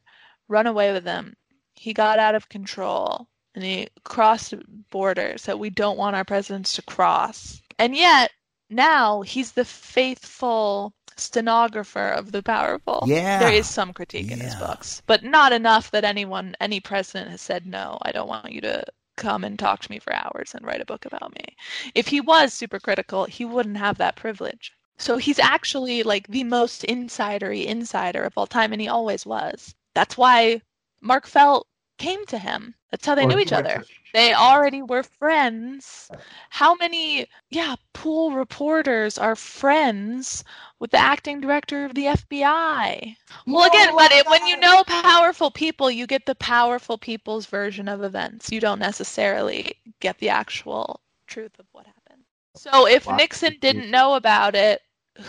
run 0.48 0.66
away 0.66 0.92
with 0.92 1.04
him. 1.04 1.34
He 1.74 1.92
got 1.92 2.18
out 2.18 2.34
of 2.34 2.48
control 2.48 3.28
and 3.54 3.64
he 3.64 3.88
crossed 4.04 4.54
borders 4.90 5.44
that 5.44 5.58
we 5.58 5.70
don't 5.70 5.98
want 5.98 6.16
our 6.16 6.24
presidents 6.24 6.74
to 6.74 6.82
cross. 6.82 7.60
And 7.78 7.96
yet, 7.96 8.30
now 8.70 9.22
he's 9.22 9.52
the 9.52 9.64
faithful 9.64 10.92
stenographer 11.16 12.08
of 12.08 12.32
the 12.32 12.42
powerful. 12.42 13.04
Yeah. 13.06 13.38
There 13.38 13.52
is 13.52 13.68
some 13.68 13.92
critique 13.92 14.30
in 14.30 14.40
his 14.40 14.54
books, 14.56 15.02
but 15.06 15.22
not 15.22 15.52
enough 15.52 15.90
that 15.92 16.04
anyone, 16.04 16.56
any 16.60 16.80
president 16.80 17.30
has 17.30 17.40
said, 17.40 17.66
no, 17.66 17.98
I 18.02 18.12
don't 18.12 18.28
want 18.28 18.52
you 18.52 18.60
to 18.62 18.84
come 19.16 19.44
and 19.44 19.58
talk 19.58 19.80
to 19.80 19.90
me 19.90 20.00
for 20.00 20.12
hours 20.12 20.54
and 20.54 20.66
write 20.66 20.80
a 20.80 20.86
book 20.86 21.04
about 21.06 21.34
me. 21.34 21.56
If 21.94 22.08
he 22.08 22.20
was 22.20 22.52
super 22.52 22.80
critical, 22.80 23.26
he 23.26 23.44
wouldn't 23.44 23.76
have 23.76 23.98
that 23.98 24.16
privilege. 24.16 24.72
So 24.96 25.16
he's 25.16 25.38
actually 25.38 26.02
like 26.02 26.26
the 26.28 26.44
most 26.44 26.82
insidery 26.82 27.64
insider 27.64 28.24
of 28.24 28.32
all 28.36 28.46
time, 28.46 28.72
and 28.72 28.80
he 28.80 28.88
always 28.88 29.24
was. 29.24 29.74
That's 29.94 30.16
why 30.16 30.62
Mark 31.00 31.26
Felt 31.26 31.66
came 31.98 32.24
to 32.26 32.38
him. 32.38 32.74
That's 32.90 33.06
how 33.06 33.14
they 33.14 33.24
Or 33.24 33.28
knew 33.28 33.38
each 33.38 33.52
other. 33.52 33.84
They 34.12 34.32
already 34.32 34.82
were 34.82 35.02
friends. 35.02 36.10
How 36.50 36.74
many, 36.74 37.26
yeah, 37.50 37.74
pool 37.92 38.32
reporters 38.32 39.18
are 39.18 39.34
friends 39.34 40.44
with 40.78 40.90
the 40.92 40.98
acting 40.98 41.40
director 41.40 41.84
of 41.84 41.94
the 41.94 42.06
FBI? 42.06 43.16
Well, 43.46 43.66
again, 43.66 43.94
when 43.94 44.46
you 44.46 44.56
know 44.56 44.84
powerful 44.84 45.50
people, 45.50 45.90
you 45.90 46.06
get 46.06 46.26
the 46.26 46.34
powerful 46.36 46.96
people's 46.98 47.46
version 47.46 47.88
of 47.88 48.02
events. 48.04 48.52
You 48.52 48.60
don't 48.60 48.78
necessarily 48.78 49.72
get 50.00 50.18
the 50.18 50.28
actual 50.28 51.00
truth 51.26 51.58
of 51.58 51.66
what 51.72 51.86
happened. 51.86 52.24
So 52.56 52.86
if 52.86 53.06
Wow. 53.06 53.16
Nixon 53.16 53.56
didn't 53.60 53.90
know 53.90 54.14
about 54.14 54.54
it, 54.54 54.80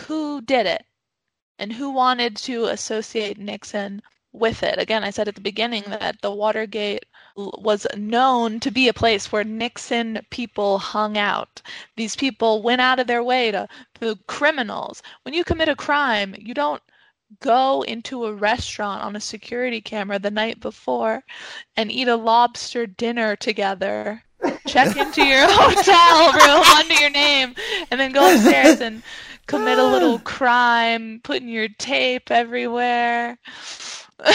who 0.06 0.40
did 0.42 0.66
it? 0.66 0.84
And 1.58 1.72
who 1.72 1.90
wanted 1.90 2.36
to 2.38 2.66
associate 2.66 3.38
Nixon 3.38 4.02
with 4.38 4.62
it? 4.62 4.78
Again, 4.78 5.04
I 5.04 5.10
said 5.10 5.28
at 5.28 5.34
the 5.34 5.40
beginning 5.40 5.82
mm-hmm. 5.84 5.92
that 5.92 6.22
the 6.22 6.30
Watergate 6.30 7.06
was 7.36 7.86
known 7.96 8.60
to 8.60 8.70
be 8.70 8.88
a 8.88 8.94
place 8.94 9.30
where 9.30 9.44
Nixon 9.44 10.20
people 10.30 10.78
hung 10.78 11.18
out. 11.18 11.60
These 11.96 12.16
people 12.16 12.62
went 12.62 12.80
out 12.80 12.98
of 12.98 13.06
their 13.06 13.22
way 13.22 13.50
to 13.50 13.68
the 14.00 14.18
criminals. 14.26 15.02
When 15.22 15.34
you 15.34 15.44
commit 15.44 15.68
a 15.68 15.76
crime, 15.76 16.34
you 16.38 16.54
don't 16.54 16.82
go 17.40 17.82
into 17.82 18.24
a 18.24 18.32
restaurant 18.32 19.02
on 19.02 19.16
a 19.16 19.20
security 19.20 19.80
camera 19.80 20.18
the 20.18 20.30
night 20.30 20.60
before 20.60 21.24
and 21.76 21.90
eat 21.90 22.08
a 22.08 22.16
lobster 22.16 22.86
dinner 22.86 23.36
together. 23.36 24.22
Check 24.66 24.96
into 24.96 25.24
your 25.24 25.46
hotel 25.48 26.32
room 26.32 26.62
under 26.62 26.94
your 26.94 27.10
name 27.10 27.54
and 27.90 27.98
then 27.98 28.12
go 28.12 28.32
upstairs 28.32 28.80
and 28.80 29.02
commit 29.46 29.78
a 29.78 29.86
little 29.86 30.18
crime, 30.24 31.20
putting 31.22 31.48
your 31.48 31.68
tape 31.68 32.30
everywhere. 32.30 33.38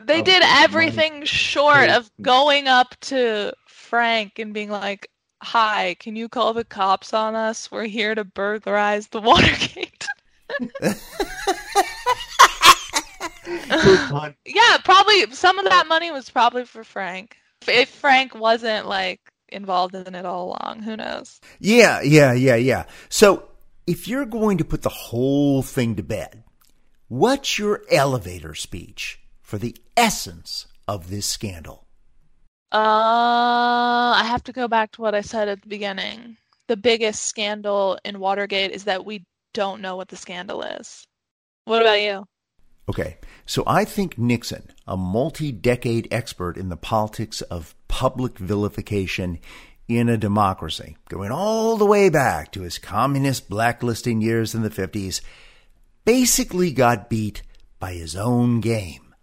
they 0.00 0.20
oh, 0.20 0.24
did 0.24 0.42
everything 0.44 1.24
short 1.24 1.88
of 1.88 2.10
going 2.20 2.68
up 2.68 2.94
to 3.00 3.52
Frank 3.66 4.38
and 4.38 4.52
being 4.52 4.70
like, 4.70 5.08
Hi, 5.42 5.96
can 5.98 6.16
you 6.16 6.28
call 6.28 6.52
the 6.52 6.64
cops 6.64 7.14
on 7.14 7.34
us? 7.34 7.70
We're 7.70 7.86
here 7.86 8.14
to 8.14 8.24
burglarize 8.24 9.08
the 9.08 9.20
Watergate. 9.22 10.06
yeah, 14.44 14.76
probably 14.84 15.30
some 15.32 15.58
of 15.58 15.64
that 15.66 15.86
money 15.88 16.10
was 16.10 16.28
probably 16.28 16.64
for 16.64 16.84
Frank. 16.84 17.36
If 17.66 17.88
Frank 17.88 18.34
wasn't 18.34 18.86
like 18.86 19.20
involved 19.48 19.94
in 19.94 20.14
it 20.14 20.26
all 20.26 20.48
along, 20.48 20.82
who 20.82 20.96
knows? 20.96 21.40
Yeah, 21.58 22.00
yeah, 22.02 22.32
yeah, 22.32 22.56
yeah. 22.56 22.84
So, 23.08 23.48
if 23.86 24.06
you're 24.06 24.26
going 24.26 24.58
to 24.58 24.64
put 24.64 24.82
the 24.82 24.88
whole 24.88 25.62
thing 25.62 25.96
to 25.96 26.02
bed, 26.02 26.44
what's 27.10 27.58
your 27.58 27.82
elevator 27.90 28.54
speech 28.54 29.20
for 29.42 29.58
the 29.58 29.76
essence 29.96 30.68
of 30.86 31.10
this 31.10 31.26
scandal? 31.26 31.84
Uh, 32.72 34.14
I 34.14 34.22
have 34.26 34.44
to 34.44 34.52
go 34.52 34.68
back 34.68 34.92
to 34.92 35.02
what 35.02 35.14
I 35.14 35.20
said 35.20 35.48
at 35.48 35.60
the 35.60 35.68
beginning. 35.68 36.36
The 36.68 36.76
biggest 36.76 37.22
scandal 37.22 37.98
in 38.04 38.20
Watergate 38.20 38.70
is 38.70 38.84
that 38.84 39.04
we 39.04 39.24
don't 39.52 39.82
know 39.82 39.96
what 39.96 40.08
the 40.08 40.16
scandal 40.16 40.62
is. 40.62 41.04
What 41.64 41.82
about 41.82 42.00
you? 42.00 42.24
Okay, 42.88 43.18
so 43.44 43.64
I 43.66 43.84
think 43.84 44.16
Nixon, 44.16 44.70
a 44.86 44.96
multi 44.96 45.50
decade 45.50 46.06
expert 46.12 46.56
in 46.56 46.68
the 46.68 46.76
politics 46.76 47.40
of 47.42 47.74
public 47.88 48.38
vilification 48.38 49.40
in 49.88 50.08
a 50.08 50.16
democracy, 50.16 50.96
going 51.08 51.32
all 51.32 51.76
the 51.76 51.84
way 51.84 52.08
back 52.08 52.52
to 52.52 52.60
his 52.60 52.78
communist 52.78 53.50
blacklisting 53.50 54.20
years 54.20 54.54
in 54.54 54.62
the 54.62 54.70
50s, 54.70 55.20
basically 56.10 56.72
got 56.72 57.08
beat 57.08 57.40
by 57.78 57.92
his 57.92 58.16
own 58.16 58.58
game. 58.60 59.14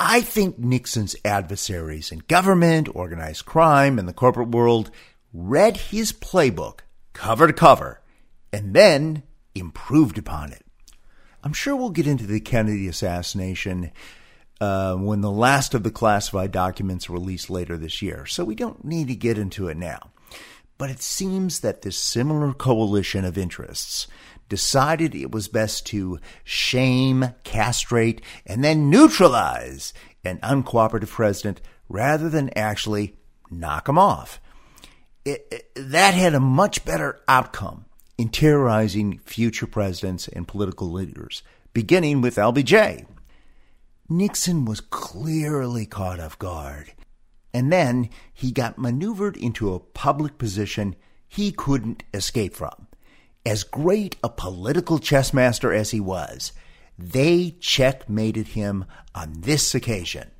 I 0.00 0.20
think 0.20 0.58
Nixon's 0.58 1.14
adversaries 1.24 2.10
in 2.10 2.24
government, 2.26 2.88
organized 2.92 3.46
crime, 3.46 4.00
and 4.00 4.08
the 4.08 4.12
corporate 4.12 4.48
world 4.48 4.90
read 5.32 5.76
his 5.76 6.12
playbook 6.12 6.80
cover 7.12 7.46
to 7.46 7.52
cover 7.52 8.00
and 8.52 8.74
then 8.74 9.22
improved 9.54 10.18
upon 10.18 10.50
it. 10.50 10.66
I'm 11.44 11.52
sure 11.52 11.76
we'll 11.76 11.90
get 11.90 12.08
into 12.08 12.26
the 12.26 12.40
Kennedy 12.40 12.88
assassination 12.88 13.92
uh, 14.60 14.96
when 14.96 15.20
the 15.20 15.30
last 15.30 15.72
of 15.72 15.84
the 15.84 15.92
classified 15.92 16.50
documents 16.50 17.08
are 17.08 17.12
released 17.12 17.48
later 17.48 17.76
this 17.76 18.02
year, 18.02 18.26
so 18.26 18.44
we 18.44 18.56
don't 18.56 18.84
need 18.84 19.06
to 19.06 19.14
get 19.14 19.38
into 19.38 19.68
it 19.68 19.76
now. 19.76 20.10
But 20.78 20.90
it 20.90 21.00
seems 21.00 21.60
that 21.60 21.82
this 21.82 21.96
similar 21.96 22.52
coalition 22.52 23.24
of 23.24 23.38
interests 23.38 24.08
decided 24.54 25.14
it 25.14 25.32
was 25.32 25.48
best 25.48 25.84
to 25.86 26.18
shame, 26.44 27.26
castrate, 27.42 28.20
and 28.46 28.62
then 28.62 28.88
neutralize 28.90 29.92
an 30.24 30.38
uncooperative 30.42 31.08
president 31.10 31.60
rather 31.88 32.28
than 32.30 32.50
actually 32.56 33.16
knock 33.50 33.88
him 33.88 33.98
off. 33.98 34.40
It, 35.24 35.46
it- 35.50 35.70
that 35.90 36.14
had 36.14 36.34
a 36.34 36.40
much 36.40 36.84
better 36.84 37.20
outcome 37.26 37.86
in 38.16 38.28
terrorizing 38.28 39.18
future 39.24 39.66
presidents 39.66 40.28
and 40.28 40.46
political 40.46 40.88
leaders, 40.92 41.42
beginning 41.72 42.20
with 42.20 42.36
LBJ. 42.36 43.06
Nixon 44.08 44.64
was 44.64 44.80
clearly 44.80 45.84
caught 45.86 46.20
off 46.20 46.38
guard, 46.38 46.92
and 47.52 47.72
then 47.72 48.08
he 48.32 48.52
got 48.52 48.78
maneuvered 48.78 49.36
into 49.36 49.72
a 49.74 49.80
public 49.80 50.38
position 50.38 50.94
he 51.26 51.50
couldn't 51.50 52.04
escape 52.12 52.54
from. 52.54 52.86
As 53.46 53.62
great 53.62 54.16
a 54.24 54.28
political 54.28 54.98
chess 54.98 55.34
master 55.34 55.72
as 55.72 55.90
he 55.90 56.00
was, 56.00 56.52
they 56.98 57.56
checkmated 57.60 58.48
him 58.48 58.86
on 59.14 59.40
this 59.40 59.74
occasion. 59.74 60.30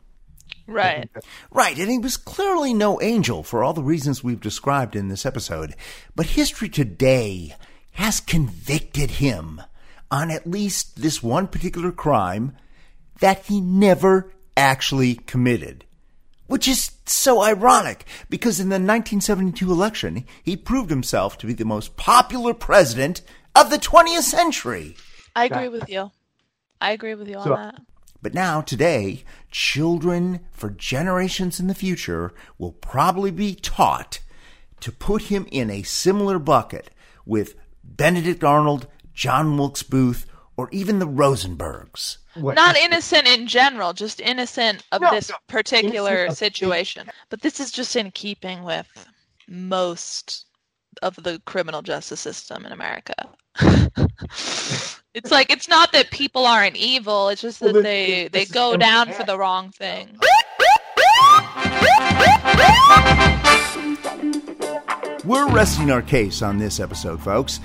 Right. 0.67 1.11
Right, 1.51 1.79
and 1.79 1.91
he 1.91 1.99
was 1.99 2.17
clearly 2.17 2.73
no 2.73 3.01
angel 3.03 3.43
for 3.43 3.63
all 3.63 3.75
the 3.75 3.83
reasons 3.83 4.25
we've 4.25 4.41
described 4.41 4.97
in 4.97 5.09
this 5.09 5.27
episode. 5.27 5.75
But 6.17 6.27
history 6.27 6.69
today 6.71 7.55
has 7.93 8.21
convicted 8.21 9.13
him 9.13 9.61
on 10.11 10.31
at 10.31 10.47
least 10.47 11.03
this 11.03 11.23
one 11.23 11.49
particular 11.49 11.93
crime 11.93 12.57
that 13.21 13.45
he 13.47 13.61
never 13.61 14.33
actually 14.57 15.15
committed. 15.15 15.85
Which 16.47 16.69
is 16.69 16.93
so 17.07 17.43
ironic 17.43 18.05
because 18.29 18.61
in 18.61 18.69
the 18.69 18.75
1972 18.75 19.71
election, 19.71 20.25
he 20.43 20.57
proved 20.57 20.91
himself 20.91 21.39
to 21.39 21.47
be 21.47 21.55
the 21.55 21.65
most 21.65 21.97
popular 21.97 22.53
president 22.53 23.23
of 23.55 23.71
the 23.71 23.79
20th 23.79 24.23
century. 24.23 24.97
I 25.35 25.47
agree 25.47 25.69
with 25.69 25.89
you. 25.89 26.11
I 26.81 26.93
agree 26.93 27.15
with 27.15 27.29
you 27.29 27.41
So- 27.43 27.55
on 27.55 27.63
that. 27.63 27.81
But 28.21 28.33
now, 28.33 28.63
today, 28.63 29.23
children 29.51 30.41
for 30.51 30.71
generations 30.71 31.61
in 31.61 31.67
the 31.67 31.75
future 31.75 32.33
will 32.57 32.73
probably 32.73 33.31
be 33.31 33.55
taught 33.55 34.21
to 34.81 34.91
put 34.91 35.25
him 35.25 35.47
in 35.51 35.71
a 35.71 35.83
similar 35.83 36.39
bucket 36.39 36.89
with 37.27 37.55
Benedict 37.85 38.43
Arnold, 38.43 38.87
John 39.13 39.59
Wilkes 39.59 39.83
Booth, 39.83 40.25
or 40.57 40.69
even 40.73 40.99
the 40.99 41.07
Rosenbergs. 41.07 42.19
Not 42.37 42.77
innocent 42.77 43.27
in 43.29 43.47
general, 43.47 43.93
just 43.93 44.21
innocent 44.21 44.83
of 44.93 45.01
No, 45.03 45.11
this 45.11 45.31
no. 45.31 45.37
particular 45.49 46.25
Innocent 46.25 46.31
of- 46.31 46.37
situation. 46.37 47.09
But 47.31 47.43
this 47.43 47.61
is 47.61 47.71
just 47.71 47.95
in 47.97 48.11
keeping 48.11 48.63
with 48.65 48.87
most 49.49 50.47
of 51.03 51.17
the 51.17 51.41
criminal 51.45 51.83
justice 51.83 52.21
system 52.21 52.65
in 52.67 52.73
America. 52.73 53.15
it's 55.15 55.31
like 55.31 55.51
it's 55.51 55.69
not 55.69 55.93
that 55.93 56.11
people 56.11 56.45
aren't 56.45 56.77
evil, 56.77 57.29
it's 57.29 57.43
just 57.43 57.61
that 57.61 57.83
they 57.83 58.29
they 58.33 58.45
go 58.47 58.77
down 58.77 59.13
for 59.13 59.23
the 59.25 59.39
wrong 59.39 59.71
thing. 59.71 60.19
We're 65.25 65.49
resting 65.49 65.91
our 65.91 66.03
case 66.03 66.43
on 66.43 66.59
this 66.59 66.79
episode, 66.81 67.21
folks. 67.23 67.59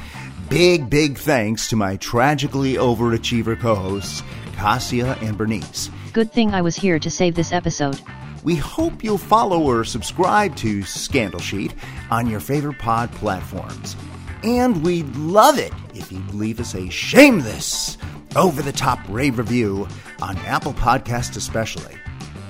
Big, 0.50 0.89
big 0.89 1.20
thanks 1.20 1.68
to 1.68 1.76
my 1.76 1.95
tragically 1.97 2.74
overachiever 2.74 3.60
co 3.60 3.76
hosts, 3.76 4.24
Kassia 4.54 5.22
and 5.22 5.38
Bernice. 5.38 5.91
Good 6.12 6.32
thing 6.32 6.56
I 6.56 6.62
was 6.64 6.76
here 6.76 6.97
to 6.97 7.12
save 7.12 7.36
this 7.36 7.52
episode. 7.52 8.02
We 8.43 8.56
hope 8.56 9.04
you'll 9.04 9.20
follow 9.20 9.62
or 9.62 9.84
subscribe 9.84 10.56
to 10.56 10.82
Scandal 10.82 11.39
Sheet 11.39 11.76
on 12.10 12.26
your 12.26 12.39
favorite 12.39 12.80
pod 12.80 13.12
platforms. 13.12 13.95
And 14.41 14.84
we'd 14.84 15.16
love 15.18 15.60
it 15.60 15.74
if 15.93 16.12
you'd 16.12 16.34
leave 16.34 16.60
us 16.60 16.74
a 16.74 16.89
shameless, 16.89 18.00
over 18.36 18.64
the 18.64 18.72
top 18.72 19.00
rave 19.08 19.38
review 19.38 19.88
on 20.20 20.36
Apple 20.38 20.74
Podcasts, 20.74 21.38
especially. 21.38 21.95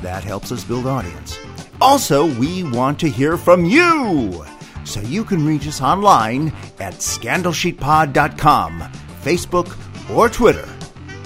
That 0.03 0.23
helps 0.23 0.53
us 0.53 0.63
build 0.63 0.87
audience. 0.87 1.37
Also, 1.81 2.33
we 2.39 2.63
want 2.63 2.97
to 3.01 3.09
hear 3.09 3.35
from 3.35 3.65
you! 3.65 4.45
So 4.89 5.01
you 5.01 5.23
can 5.23 5.45
reach 5.45 5.67
us 5.67 5.81
online 5.81 6.51
at 6.79 6.95
scandalsheetpod.com, 6.95 8.81
Facebook, 9.21 9.77
or 10.09 10.29
Twitter. 10.29 10.67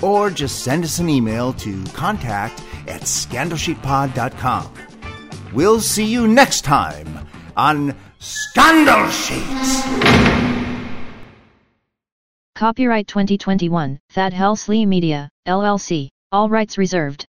Or 0.02 0.30
just 0.30 0.66
send 0.66 0.84
us 0.84 1.00
an 1.00 1.08
email 1.08 1.54
to 1.54 1.82
contact 1.94 2.62
at 2.90 3.04
scandalsheetpod.com. 3.04 4.74
We'll 5.54 5.80
see 5.80 6.04
you 6.04 6.28
next 6.28 6.66
time 6.66 7.08
on 7.56 7.96
Scandal 8.20 9.10
Sheets! 9.10 9.84
Copyright 12.56 13.08
2021, 13.08 14.00
Thad 14.10 14.34
Helsley 14.34 14.86
Media, 14.86 15.30
LLC. 15.48 16.10
All 16.34 16.50
rights 16.50 16.78
reserved. 16.78 17.26